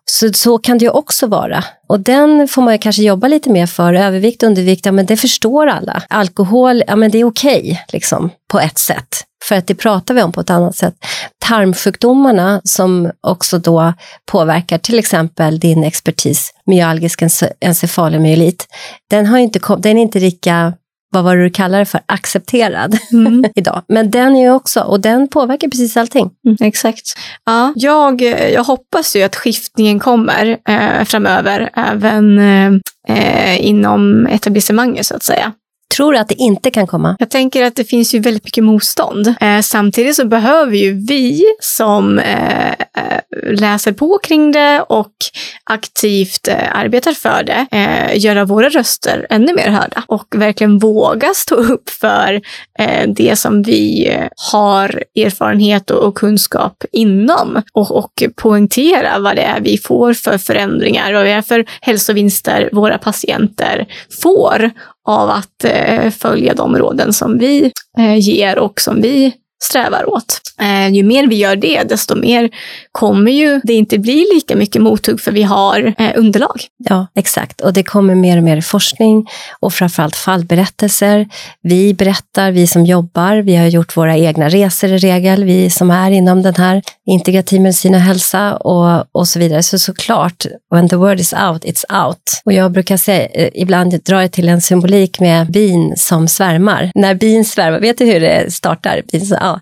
Så, 0.04 0.32
så 0.32 0.58
kan 0.58 0.78
det 0.78 0.84
ju 0.84 0.90
också 0.90 1.26
vara. 1.26 1.64
Och 1.88 2.00
den 2.00 2.48
får 2.48 2.62
man 2.62 2.78
kanske 2.78 3.02
jobba 3.02 3.28
lite 3.28 3.50
mer 3.50 3.66
för. 3.66 3.94
Övervikt, 3.94 4.42
undervikt, 4.42 4.86
ja 4.86 4.92
men 4.92 5.06
det 5.06 5.16
förstår 5.16 5.66
alla. 5.66 6.02
Alkohol, 6.08 6.82
ja 6.86 6.96
men 6.96 7.10
det 7.10 7.18
är 7.18 7.24
okej, 7.24 7.60
okay, 7.60 7.76
liksom, 7.88 8.30
på 8.52 8.60
ett 8.60 8.78
sätt. 8.78 9.24
För 9.48 9.54
att 9.54 9.66
det 9.66 9.74
pratar 9.74 10.14
vi 10.14 10.22
om 10.22 10.32
på 10.32 10.40
ett 10.40 10.50
annat 10.50 10.76
sätt. 10.76 10.94
Tarmsjukdomarna 11.38 12.60
som 12.64 13.10
också 13.20 13.58
då 13.58 13.92
påverkar 14.26 14.78
till 14.78 14.98
exempel 14.98 15.60
din 15.60 15.84
expertis, 15.84 16.52
myalgisk 16.66 17.22
encefalomyelit, 17.60 18.66
den, 19.10 19.26
har 19.26 19.38
inte, 19.38 19.60
den 19.78 19.98
är 19.98 20.02
inte 20.02 20.20
lika 20.20 20.72
vad 21.14 21.24
var 21.24 21.36
det 21.36 21.42
du 21.42 21.50
kallar 21.50 21.78
det 21.78 21.84
för, 21.84 22.00
accepterad 22.06 22.98
mm. 23.12 23.44
idag. 23.54 23.82
Men 23.88 24.10
den 24.10 24.36
är 24.36 24.40
ju 24.40 24.50
också, 24.50 24.80
och 24.80 25.00
den 25.00 25.28
påverkar 25.28 25.68
precis 25.68 25.96
allting. 25.96 26.30
Mm, 26.46 26.56
exakt. 26.60 27.18
Ja, 27.44 27.72
jag, 27.76 28.22
jag 28.52 28.64
hoppas 28.64 29.16
ju 29.16 29.22
att 29.22 29.36
skiftningen 29.36 29.98
kommer 29.98 30.58
eh, 30.68 31.04
framöver, 31.04 31.70
även 31.74 32.38
eh, 33.08 33.66
inom 33.66 34.26
etablissemanget 34.26 35.06
så 35.06 35.16
att 35.16 35.22
säga 35.22 35.52
tror 35.96 36.12
du 36.12 36.18
att 36.18 36.28
det 36.28 36.34
inte 36.34 36.70
kan 36.70 36.86
komma? 36.86 37.16
Jag 37.18 37.30
tänker 37.30 37.62
att 37.62 37.76
det 37.76 37.84
finns 37.84 38.14
ju 38.14 38.18
väldigt 38.18 38.44
mycket 38.44 38.64
motstånd. 38.64 39.34
Eh, 39.40 39.60
samtidigt 39.60 40.16
så 40.16 40.24
behöver 40.24 40.76
ju 40.76 41.06
vi 41.06 41.44
som 41.60 42.18
eh, 42.18 42.70
eh 42.70 42.74
läser 43.50 43.92
på 43.92 44.18
kring 44.22 44.52
det 44.52 44.84
och 44.88 45.12
aktivt 45.64 46.48
eh, 46.48 46.78
arbetar 46.78 47.12
för 47.12 47.42
det 47.42 47.66
eh, 47.72 48.18
göra 48.18 48.44
våra 48.44 48.68
röster 48.68 49.26
ännu 49.30 49.54
mer 49.54 49.68
hörda 49.68 50.04
och 50.06 50.26
verkligen 50.36 50.78
våga 50.78 51.34
stå 51.34 51.54
upp 51.54 51.90
för 51.90 52.40
eh, 52.78 53.08
det 53.08 53.36
som 53.36 53.62
vi 53.62 54.08
eh, 54.08 54.28
har 54.52 55.04
erfarenhet 55.16 55.90
och, 55.90 56.02
och 56.02 56.14
kunskap 56.14 56.84
inom 56.92 57.62
och, 57.72 57.90
och 57.90 58.22
poängtera 58.36 59.18
vad 59.18 59.36
det 59.36 59.42
är 59.42 59.60
vi 59.60 59.78
får 59.78 60.12
för 60.14 60.38
förändringar 60.38 61.12
och 61.12 61.18
vad 61.18 61.26
det 61.26 61.32
är 61.32 61.42
för 61.42 61.64
hälsovinster 61.80 62.68
våra 62.72 62.98
patienter 62.98 63.86
får 64.22 64.70
av 65.04 65.30
att 65.30 65.64
eh, 65.64 66.10
följa 66.10 66.54
de 66.54 66.76
råden 66.76 67.12
som 67.12 67.38
vi 67.38 67.72
eh, 67.98 68.18
ger 68.18 68.58
och 68.58 68.80
som 68.80 69.00
vi 69.00 69.32
strävar 69.64 70.10
åt. 70.10 70.40
Eh, 70.60 70.88
ju 70.88 71.02
mer 71.02 71.26
vi 71.26 71.36
gör 71.36 71.56
det, 71.56 71.82
desto 71.82 72.14
mer 72.14 72.50
kommer 72.92 73.32
ju 73.32 73.60
det 73.64 73.72
inte 73.72 73.98
bli 73.98 74.26
lika 74.34 74.56
mycket 74.56 74.82
mothugg 74.82 75.20
för 75.20 75.32
vi 75.32 75.42
har 75.42 75.94
eh, 75.98 76.10
underlag. 76.16 76.62
Ja, 76.88 77.06
exakt. 77.14 77.60
Och 77.60 77.72
det 77.72 77.82
kommer 77.82 78.14
mer 78.14 78.36
och 78.36 78.42
mer 78.42 78.60
forskning 78.60 79.26
och 79.60 79.72
framförallt 79.72 80.16
fallberättelser. 80.16 81.28
Vi 81.62 81.94
berättar, 81.94 82.50
vi 82.50 82.66
som 82.66 82.86
jobbar, 82.86 83.36
vi 83.36 83.56
har 83.56 83.66
gjort 83.66 83.96
våra 83.96 84.16
egna 84.16 84.48
resor 84.48 84.90
i 84.90 84.98
regel, 84.98 85.44
vi 85.44 85.70
som 85.70 85.90
är 85.90 86.10
inom 86.10 86.42
den 86.42 86.54
här 86.54 86.82
integrativ 87.06 87.60
medicin 87.60 87.94
och 87.94 88.00
hälsa 88.00 88.56
och, 88.56 89.04
och 89.12 89.28
så 89.28 89.38
vidare. 89.38 89.62
Så 89.62 89.78
såklart, 89.78 90.46
when 90.74 90.88
the 90.88 90.96
word 90.96 91.20
is 91.20 91.32
out, 91.32 91.64
it's 91.64 92.06
out. 92.06 92.42
Och 92.44 92.52
jag 92.52 92.72
brukar 92.72 92.96
säga, 92.96 93.26
eh, 93.26 93.48
ibland 93.54 94.02
drar 94.04 94.20
jag 94.20 94.32
till 94.32 94.48
en 94.48 94.60
symbolik 94.60 95.20
med 95.20 95.50
bin 95.50 95.94
som 95.96 96.28
svärmar. 96.28 96.90
När 96.94 97.14
bin 97.14 97.44
svärmar, 97.44 97.80
vet 97.80 97.98
du 97.98 98.04
hur 98.04 98.20
det 98.20 98.52
startar? 98.52 99.02
Bin, 99.12 99.36
ja, 99.40 99.53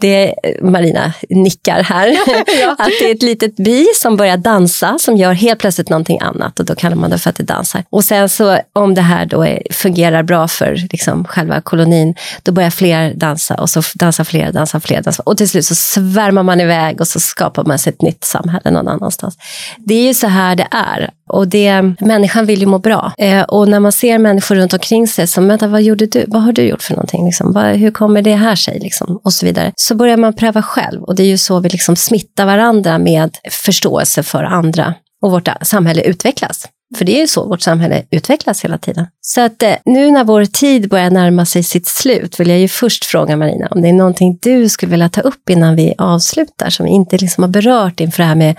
det 0.00 0.34
Marina 0.62 1.12
nickar 1.28 1.82
här, 1.82 2.06
ja. 2.60 2.76
att 2.78 2.90
det 3.00 3.10
är 3.10 3.14
ett 3.14 3.22
litet 3.22 3.56
bi 3.56 3.86
som 3.94 4.16
börjar 4.16 4.36
dansa, 4.36 4.96
som 5.00 5.16
gör 5.16 5.32
helt 5.32 5.60
plötsligt 5.60 5.88
någonting 5.88 6.20
annat 6.20 6.60
och 6.60 6.66
då 6.66 6.74
kallar 6.74 6.96
man 6.96 7.10
det 7.10 7.18
för 7.18 7.30
att 7.30 7.36
det 7.36 7.42
dansar. 7.42 7.84
Och 7.90 8.04
sen 8.04 8.28
så 8.28 8.58
om 8.72 8.94
det 8.94 9.00
här 9.00 9.26
då 9.26 9.42
är, 9.42 9.62
fungerar 9.70 10.22
bra 10.22 10.48
för 10.48 10.88
liksom, 10.92 11.24
själva 11.24 11.60
kolonin, 11.60 12.14
då 12.42 12.52
börjar 12.52 12.70
fler 12.70 13.14
dansa 13.14 13.54
och 13.54 13.70
så 13.70 13.82
dansar 13.94 14.24
fler, 14.24 14.52
dansar 14.52 14.80
fler, 14.80 15.02
dansar. 15.02 15.28
och 15.28 15.36
till 15.36 15.48
slut 15.48 15.66
så 15.66 15.74
svärmar 15.74 16.42
man 16.42 16.60
iväg 16.60 17.00
och 17.00 17.08
så 17.08 17.20
skapar 17.20 17.64
man 17.64 17.78
sig 17.78 17.92
ett 17.92 18.02
nytt 18.02 18.24
samhälle 18.24 18.70
någon 18.70 18.88
annanstans. 18.88 19.38
Det 19.78 19.94
är 19.94 20.06
ju 20.06 20.14
så 20.14 20.26
här 20.26 20.56
det 20.56 20.68
är. 20.70 21.10
Och 21.30 21.48
det, 21.48 21.82
människan 22.00 22.46
vill 22.46 22.60
ju 22.60 22.66
må 22.66 22.78
bra. 22.78 23.12
Eh, 23.18 23.42
och 23.42 23.68
när 23.68 23.80
man 23.80 23.92
ser 23.92 24.18
människor 24.18 24.54
runt 24.54 24.72
omkring 24.72 25.08
sig 25.08 25.26
som, 25.26 25.48
vänta, 25.48 25.66
vad 25.66 25.82
gjorde 25.82 26.06
du? 26.06 26.24
Vad 26.28 26.42
har 26.42 26.52
du 26.52 26.62
gjort 26.62 26.82
för 26.82 26.94
någonting? 26.94 27.24
Liksom? 27.24 27.52
Vad, 27.52 27.64
hur 27.64 27.90
kommer 27.90 28.22
det 28.22 28.34
här 28.34 28.56
sig? 28.56 28.78
Liksom? 28.78 29.20
Och 29.24 29.32
så 29.32 29.46
vidare. 29.46 29.72
Så 29.76 29.94
börjar 29.94 30.16
man 30.16 30.32
pröva 30.32 30.62
själv. 30.62 31.02
Och 31.02 31.16
det 31.16 31.22
är 31.22 31.26
ju 31.26 31.38
så 31.38 31.60
vi 31.60 31.68
liksom 31.68 31.96
smittar 31.96 32.46
varandra 32.46 32.98
med 32.98 33.36
förståelse 33.50 34.22
för 34.22 34.44
andra. 34.44 34.94
Och 35.22 35.30
vårt 35.30 35.48
samhälle 35.62 36.02
utvecklas. 36.02 36.68
För 36.96 37.04
det 37.04 37.16
är 37.16 37.20
ju 37.20 37.26
så 37.26 37.48
vårt 37.48 37.60
samhälle 37.60 38.02
utvecklas 38.10 38.64
hela 38.64 38.78
tiden. 38.78 39.06
Så 39.20 39.40
att 39.40 39.62
eh, 39.62 39.74
nu 39.84 40.10
när 40.10 40.24
vår 40.24 40.44
tid 40.44 40.88
börjar 40.88 41.10
närma 41.10 41.46
sig 41.46 41.62
sitt 41.62 41.86
slut 41.86 42.40
vill 42.40 42.48
jag 42.48 42.58
ju 42.58 42.68
först 42.68 43.04
fråga 43.04 43.36
Marina 43.36 43.68
om 43.70 43.82
det 43.82 43.88
är 43.88 43.92
någonting 43.92 44.38
du 44.42 44.68
skulle 44.68 44.90
vilja 44.90 45.08
ta 45.08 45.20
upp 45.20 45.50
innan 45.50 45.76
vi 45.76 45.94
avslutar 45.98 46.70
som 46.70 46.86
vi 46.86 46.92
inte 46.92 47.18
liksom 47.18 47.44
har 47.44 47.48
berört 47.48 48.00
inför 48.00 48.22
det 48.22 48.28
här 48.28 48.34
med 48.34 48.58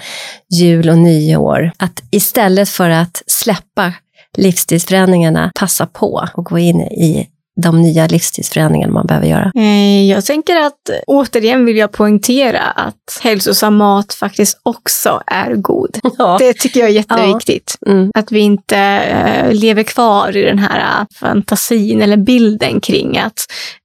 jul 0.54 0.90
och 0.90 0.98
nyår. 0.98 1.72
Att 1.78 2.04
istället 2.12 2.70
för 2.70 2.90
att 2.90 3.24
släppa 3.28 3.94
livsstilsförändringarna 4.38 5.52
passa 5.60 5.86
på 5.86 6.28
och 6.34 6.46
gå 6.46 6.60
in 6.60 6.82
i 6.82 7.28
de 7.62 7.82
nya 7.82 8.08
livsstilsförändringarna 8.08 8.94
man 8.94 9.06
behöver 9.06 9.28
göra? 9.28 9.52
Eh, 9.56 10.10
jag 10.10 10.26
tänker 10.26 10.56
att 10.56 10.90
återigen 11.08 11.66
vill 11.66 11.78
jag 11.78 11.92
poängtera 11.92 12.62
att 12.62 13.20
hälsosam 13.22 13.76
mat 13.76 14.14
faktiskt 14.14 14.60
också 14.64 15.22
är 15.28 15.56
god. 15.56 16.00
Ja. 16.18 16.38
Det 16.40 16.54
tycker 16.54 16.80
jag 16.80 16.90
är 16.90 16.94
jätteviktigt. 16.94 17.76
Ja. 17.80 17.92
Mm. 17.92 18.12
Att 18.14 18.32
vi 18.32 18.40
inte 18.40 18.78
äh, 18.78 19.54
lever 19.54 19.84
kvar 19.84 20.38
i 20.38 20.42
den 20.42 20.60
här 20.60 20.80
äh, 20.80 21.06
fantasin 21.20 22.02
eller 22.02 22.18
bilden 22.18 22.82
kring 22.82 23.18
att 23.18 23.40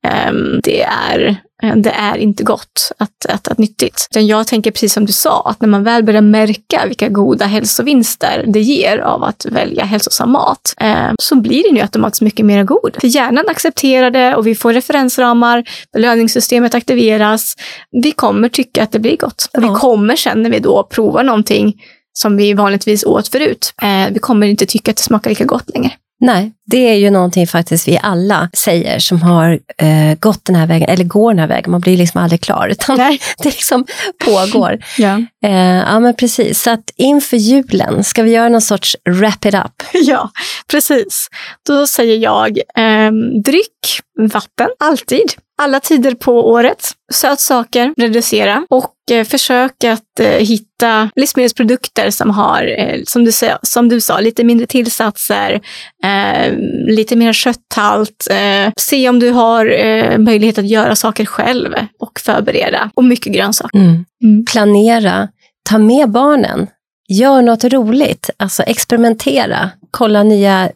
äh, 0.06 0.32
det 0.62 0.82
är 0.82 1.06
Eh, 1.16 1.34
det 1.62 1.90
är 1.90 2.16
inte 2.16 2.44
gott 2.44 2.92
att 2.98 3.24
äta 3.28 3.54
nyttigt. 3.59 4.09
Jag 4.11 4.46
tänker 4.46 4.70
precis 4.70 4.92
som 4.92 5.07
du 5.07 5.12
sa, 5.12 5.42
att 5.50 5.61
när 5.61 5.68
man 5.68 5.84
väl 5.84 6.04
börjar 6.04 6.20
märka 6.20 6.84
vilka 6.86 7.09
goda 7.09 7.44
hälsovinster 7.44 8.44
det 8.46 8.61
ger 8.61 8.98
av 8.98 9.24
att 9.24 9.46
välja 9.50 9.84
hälsosam 9.84 10.32
mat, 10.32 10.74
eh, 10.80 11.11
så 11.22 11.36
blir 11.36 11.62
den 11.62 11.76
ju 11.76 11.82
automatiskt 11.82 12.22
mycket 12.22 12.46
mer 12.46 12.64
god. 12.64 12.96
För 13.00 13.09
hjärnan 13.09 13.48
accepterar 13.48 14.11
det 14.11 14.36
och 14.36 14.46
vi 14.46 14.54
får 14.54 14.72
referensramar, 14.72 15.64
belöningssystemet 15.92 16.74
aktiveras. 16.74 17.57
Vi 17.90 18.12
kommer 18.12 18.48
tycka 18.48 18.82
att 18.82 18.92
det 18.92 18.98
blir 18.98 19.16
gott. 19.16 19.48
Ja. 19.52 19.61
Vi 19.61 19.68
kommer 19.68 20.16
sen 20.16 20.42
när 20.42 20.50
vi 20.50 20.59
då 20.59 20.82
provar 20.90 21.22
någonting 21.22 21.74
som 22.12 22.36
vi 22.36 22.54
vanligtvis 22.54 23.04
åt 23.04 23.28
förut, 23.28 23.74
eh, 23.82 24.12
vi 24.12 24.18
kommer 24.18 24.46
inte 24.46 24.66
tycka 24.66 24.90
att 24.90 24.96
det 24.96 25.02
smakar 25.02 25.30
lika 25.30 25.44
gott 25.44 25.70
längre. 25.74 25.92
Nej, 26.20 26.52
det 26.66 26.88
är 26.88 26.94
ju 26.94 27.10
någonting 27.10 27.46
faktiskt 27.46 27.88
vi 27.88 27.98
alla 28.02 28.50
säger 28.52 28.98
som 28.98 29.22
har 29.22 29.58
eh, 29.78 30.18
gått 30.18 30.44
den 30.44 30.56
här 30.56 30.66
vägen, 30.66 30.88
eller 30.88 31.04
går 31.04 31.30
den 31.30 31.38
här 31.38 31.46
vägen. 31.46 31.70
Man 31.70 31.80
blir 31.80 31.96
liksom 31.96 32.22
aldrig 32.22 32.40
klar, 32.40 32.68
utan 32.68 32.96
Nej. 32.96 33.20
det 33.38 33.44
liksom 33.44 33.86
pågår. 34.24 34.78
ja. 34.98 35.22
Eh, 35.44 35.76
ja, 35.76 36.00
men 36.00 36.14
precis. 36.14 36.62
Så 36.62 36.70
att 36.70 36.90
inför 36.96 37.36
julen, 37.36 38.04
ska 38.04 38.22
vi 38.22 38.30
göra 38.30 38.48
någon 38.48 38.62
sorts 38.62 38.96
wrap 39.10 39.46
it 39.46 39.54
up? 39.54 39.82
Ja, 39.92 40.30
precis. 40.70 41.28
Då 41.66 41.86
säger 41.86 42.16
jag 42.16 42.58
eh, 42.58 43.12
dryck, 43.44 44.00
vatten, 44.18 44.68
alltid 44.80 45.32
alla 45.59 45.80
tider 45.80 46.14
på 46.14 46.48
året. 46.48 46.90
Sötsaker, 47.12 47.94
reducera 47.96 48.66
och 48.70 48.94
eh, 49.11 49.24
försök 49.24 49.84
att 49.84 50.20
eh, 50.20 50.26
hitta 50.26 51.11
livsmedelsprodukter 51.16 52.11
som 52.11 52.30
har, 52.30 52.74
eh, 52.78 53.00
som, 53.07 53.24
du, 53.24 53.32
som 53.62 53.88
du 53.88 54.00
sa, 54.00 54.20
lite 54.20 54.44
mindre 54.44 54.66
tillsatser, 54.66 55.61
eh, 56.04 56.54
lite 56.86 57.16
mer 57.16 57.32
kötthalt. 57.32 58.26
Eh, 58.30 58.72
se 58.76 59.09
om 59.09 59.18
du 59.18 59.30
har 59.30 59.84
eh, 59.84 60.18
möjlighet 60.18 60.59
att 60.59 60.68
göra 60.68 60.96
saker 60.96 61.24
själv 61.24 61.74
och 62.00 62.20
förbereda. 62.20 62.90
Och 62.94 63.04
mycket 63.04 63.32
grönsaker. 63.32 63.78
Mm. 63.78 64.04
Mm. 64.24 64.44
Planera, 64.44 65.28
ta 65.68 65.78
med 65.78 66.11
barnen. 66.11 66.66
Gör 67.09 67.42
något 67.42 67.64
roligt, 67.64 68.30
alltså 68.36 68.62
experimentera, 68.62 69.70
kolla 69.90 70.22
nya 70.22 70.70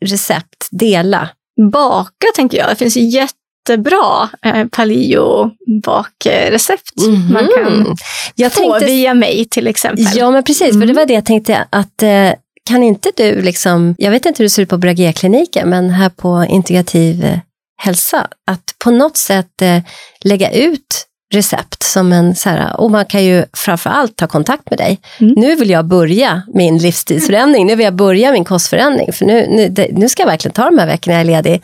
recept, 0.00 0.68
dela. 0.70 1.28
Baka 1.72 2.26
tänker 2.36 2.58
jag. 2.58 2.68
Det 2.68 2.76
finns 2.76 2.96
jätte 2.96 3.34
jättebra 3.68 4.28
eh, 4.42 4.64
paleo-bakrecept 4.64 6.98
mm 6.98 7.16
-hmm. 7.16 7.32
man 7.32 7.48
kan 7.56 7.96
jag 8.34 8.52
få 8.52 8.60
tänkte, 8.60 8.86
via 8.86 9.14
mig 9.14 9.46
till 9.50 9.66
exempel. 9.66 10.06
Ja, 10.14 10.30
men 10.30 10.42
precis, 10.42 10.70
mm. 10.70 10.80
för 10.80 10.86
det 10.86 10.92
var 10.92 11.06
det 11.06 11.14
jag 11.14 11.24
tänkte 11.24 11.66
att 11.70 12.02
eh, 12.02 12.32
kan 12.64 12.82
inte 12.82 13.10
du, 13.16 13.42
liksom, 13.42 13.94
jag 13.98 14.10
vet 14.10 14.26
inte 14.26 14.42
hur 14.42 14.44
det 14.44 14.50
ser 14.50 14.62
ut 14.62 14.68
på 14.68 14.78
Bragé-kliniken, 14.78 15.70
men 15.70 15.90
här 15.90 16.08
på 16.08 16.46
integrativ 16.48 17.24
eh, 17.24 17.38
hälsa, 17.78 18.28
att 18.46 18.74
på 18.84 18.90
något 18.90 19.16
sätt 19.16 19.62
eh, 19.62 19.78
lägga 20.24 20.50
ut 20.50 21.06
recept 21.34 21.82
som 21.82 22.12
en 22.12 22.34
så 22.34 22.48
här, 22.48 22.80
och 22.80 22.90
man 22.90 23.04
kan 23.04 23.24
ju 23.24 23.44
framför 23.52 23.90
allt 23.90 24.16
ta 24.16 24.26
kontakt 24.26 24.70
med 24.70 24.78
dig. 24.78 25.00
Mm. 25.20 25.34
Nu 25.36 25.56
vill 25.56 25.70
jag 25.70 25.84
börja 25.84 26.42
min 26.54 26.78
livsstilsförändring, 26.78 27.66
nu 27.66 27.76
vill 27.76 27.84
jag 27.84 27.94
börja 27.94 28.32
min 28.32 28.44
kostförändring, 28.44 29.12
för 29.12 29.24
nu, 29.24 29.46
nu, 29.48 29.88
nu 29.92 30.08
ska 30.08 30.22
jag 30.22 30.28
verkligen 30.28 30.52
ta 30.52 30.64
de 30.64 30.78
här 30.78 30.86
veckorna 30.86 31.14
jag 31.14 31.20
är 31.20 31.24
ledig 31.24 31.62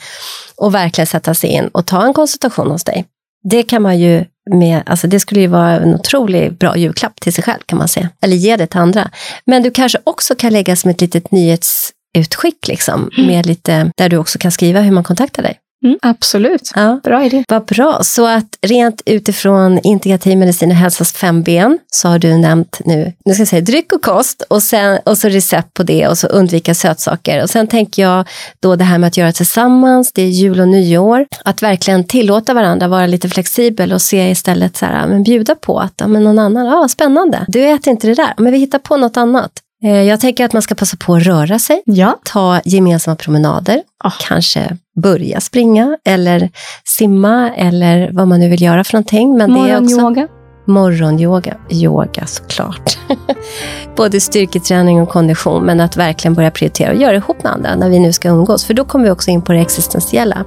och 0.57 0.75
verkligen 0.75 1.07
sätta 1.07 1.35
sig 1.35 1.51
in 1.51 1.69
och 1.69 1.87
ta 1.87 2.07
en 2.07 2.15
konsultation 2.15 2.71
hos 2.71 2.85
dig. 2.85 3.05
Det 3.45 3.63
kan 3.63 3.83
man 3.83 3.99
ju 3.99 4.25
med, 4.51 4.83
alltså 4.87 5.07
det 5.07 5.21
skulle 5.21 5.41
ju 5.41 5.47
vara 5.47 5.71
en 5.71 5.95
otroligt 5.95 6.59
bra 6.59 6.77
julklapp 6.77 7.21
till 7.21 7.33
sig 7.33 7.45
själv 7.45 7.61
kan 7.67 7.79
man 7.79 7.89
säga, 7.89 8.09
eller 8.23 8.37
ge 8.37 8.57
det 8.57 8.67
till 8.67 8.81
andra. 8.81 9.11
Men 9.45 9.63
du 9.63 9.71
kanske 9.71 9.99
också 10.05 10.35
kan 10.35 10.53
lägga 10.53 10.77
som 10.77 10.91
ett 10.91 11.01
litet 11.01 11.33
nyhetsutskick 11.33 12.69
liksom, 12.69 13.11
mm. 13.19 13.27
med 13.27 13.47
lite, 13.47 13.91
där 13.97 14.09
du 14.09 14.17
också 14.17 14.39
kan 14.39 14.53
skriva 14.53 14.81
hur 14.81 14.93
man 14.93 15.05
kontaktar 15.05 15.43
dig. 15.43 15.59
Mm, 15.85 15.99
absolut, 16.03 16.73
ja. 16.75 17.01
bra 17.05 17.25
idé. 17.25 17.45
Vad 17.49 17.65
bra, 17.65 17.99
så 18.03 18.27
att 18.27 18.59
rent 18.63 19.03
utifrån 19.07 19.81
integrativ 19.83 20.39
medicin 20.39 20.71
och 20.71 20.77
hälsas 20.77 21.13
fem 21.13 21.43
ben 21.43 21.79
så 21.91 22.09
har 22.09 22.19
du 22.19 22.37
nämnt 22.37 22.81
nu, 22.85 23.13
nu 23.25 23.35
ska 23.35 23.41
jag 23.41 23.49
säga 23.49 23.63
dryck 23.63 23.93
och 23.93 24.03
kost 24.03 24.43
och, 24.49 24.63
sen, 24.63 24.99
och 25.05 25.19
så 25.19 25.29
recept 25.29 25.75
på 25.75 25.83
det 25.83 26.09
och 26.09 26.19
så 26.19 26.27
undvika 26.27 26.75
sötsaker. 26.75 27.43
Och 27.43 27.51
sen 27.51 27.67
tänker 27.67 28.03
jag 28.03 28.29
då 28.61 28.77
det 28.77 28.85
här 28.85 28.99
med 28.99 29.09
att 29.09 29.17
göra 29.17 29.33
tillsammans, 29.33 30.13
det 30.13 30.23
är 30.23 30.29
jul 30.29 30.61
och 30.61 30.69
nyår, 30.69 31.27
att 31.45 31.63
verkligen 31.63 32.05
tillåta 32.05 32.55
varandra 32.55 32.89
vara 32.89 33.07
lite 33.07 33.29
flexibel 33.29 33.93
och 33.93 34.03
se 34.03 34.31
istället 34.31 34.77
så 34.77 34.87
här, 34.87 35.07
men 35.07 35.23
bjuda 35.23 35.55
på 35.55 35.79
att 35.79 35.95
ja, 35.97 36.07
men 36.07 36.25
någon 36.25 36.39
annan, 36.39 36.67
ja 36.67 36.89
spännande, 36.89 37.45
du 37.49 37.65
äter 37.65 37.91
inte 37.91 38.07
det 38.07 38.15
där, 38.15 38.35
men 38.37 38.53
vi 38.53 38.59
hittar 38.59 38.79
på 38.79 38.97
något 38.97 39.17
annat. 39.17 39.53
Eh, 39.85 40.03
jag 40.03 40.21
tänker 40.21 40.45
att 40.45 40.53
man 40.53 40.63
ska 40.63 40.75
passa 40.75 40.97
på 40.97 41.15
att 41.15 41.23
röra 41.23 41.59
sig, 41.59 41.83
ja. 41.85 42.19
ta 42.25 42.61
gemensamma 42.65 43.17
promenader, 43.17 43.83
oh. 44.05 44.15
kanske 44.21 44.77
börja 45.03 45.41
springa 45.41 45.97
eller 46.05 46.51
simma 46.85 47.51
eller 47.57 48.11
vad 48.13 48.29
man 48.29 48.41
nu 48.41 48.49
vill 48.49 48.63
göra 48.63 48.85
för 48.85 48.95
någonting. 48.95 49.37
Men 49.37 49.53
Morgonyoga? 49.53 50.29
Morgonyoga, 50.67 51.57
yoga 51.71 52.27
såklart. 52.27 52.99
Både 53.97 54.21
styrketräning 54.21 55.01
och 55.01 55.09
kondition, 55.09 55.65
men 55.65 55.81
att 55.81 55.97
verkligen 55.97 56.35
börja 56.35 56.51
prioritera 56.51 56.91
och 56.93 56.97
göra 56.97 57.13
det 57.13 57.19
ihop 57.19 57.43
med 57.43 57.53
andra 57.53 57.77
när 57.77 57.91
vi 57.91 57.99
nu 57.99 58.13
ska 58.13 58.29
umgås. 58.29 58.65
För 58.65 58.75
då 58.75 58.85
kommer 58.85 59.05
vi 59.05 59.11
också 59.11 59.31
in 59.31 59.43
på 59.43 59.53
det 59.53 59.59
existentiella. 59.59 60.45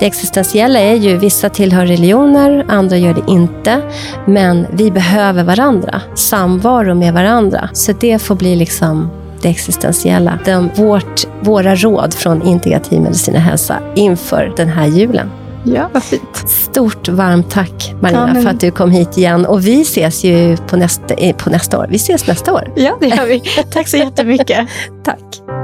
Det 0.00 0.06
existentiella 0.06 0.78
är 0.78 0.94
ju, 0.94 1.16
vissa 1.16 1.48
tillhör 1.48 1.86
religioner, 1.86 2.64
andra 2.68 2.96
gör 2.96 3.14
det 3.14 3.32
inte. 3.32 3.80
Men 4.26 4.66
vi 4.72 4.90
behöver 4.90 5.44
varandra, 5.44 6.00
samvaro 6.14 6.94
med 6.94 7.14
varandra. 7.14 7.68
Så 7.72 7.92
det 7.92 8.18
får 8.18 8.34
bli 8.34 8.56
liksom 8.56 9.10
det 9.42 9.48
existentiella. 9.48 10.38
De, 10.44 10.70
vårt, 10.74 11.26
våra 11.40 11.74
råd 11.74 12.14
från 12.14 12.42
integrativ 12.42 13.00
medicin 13.00 13.34
och 13.34 13.40
hälsa 13.40 13.78
inför 13.94 14.52
den 14.56 14.68
här 14.68 14.86
julen. 14.86 15.30
Ja, 15.64 15.90
vad 15.92 16.02
fint. 16.02 16.48
Stort 16.48 17.08
varmt 17.08 17.50
tack 17.50 17.94
Marina 18.00 18.32
ja, 18.34 18.42
för 18.42 18.50
att 18.50 18.60
du 18.60 18.70
kom 18.70 18.90
hit 18.90 19.18
igen. 19.18 19.46
Och 19.46 19.66
vi 19.66 19.80
ses 19.80 20.24
ju 20.24 20.56
på 20.56 20.76
nästa, 20.76 21.14
eh, 21.14 21.36
på 21.36 21.50
nästa 21.50 21.78
år. 21.78 21.86
Vi 21.90 21.96
ses 21.96 22.26
nästa 22.26 22.52
år. 22.52 22.72
Ja, 22.76 22.96
det 23.00 23.06
gör 23.06 23.26
vi. 23.26 23.40
Tack 23.72 23.88
så 23.88 23.96
jättemycket. 23.96 24.68
tack. 25.04 25.63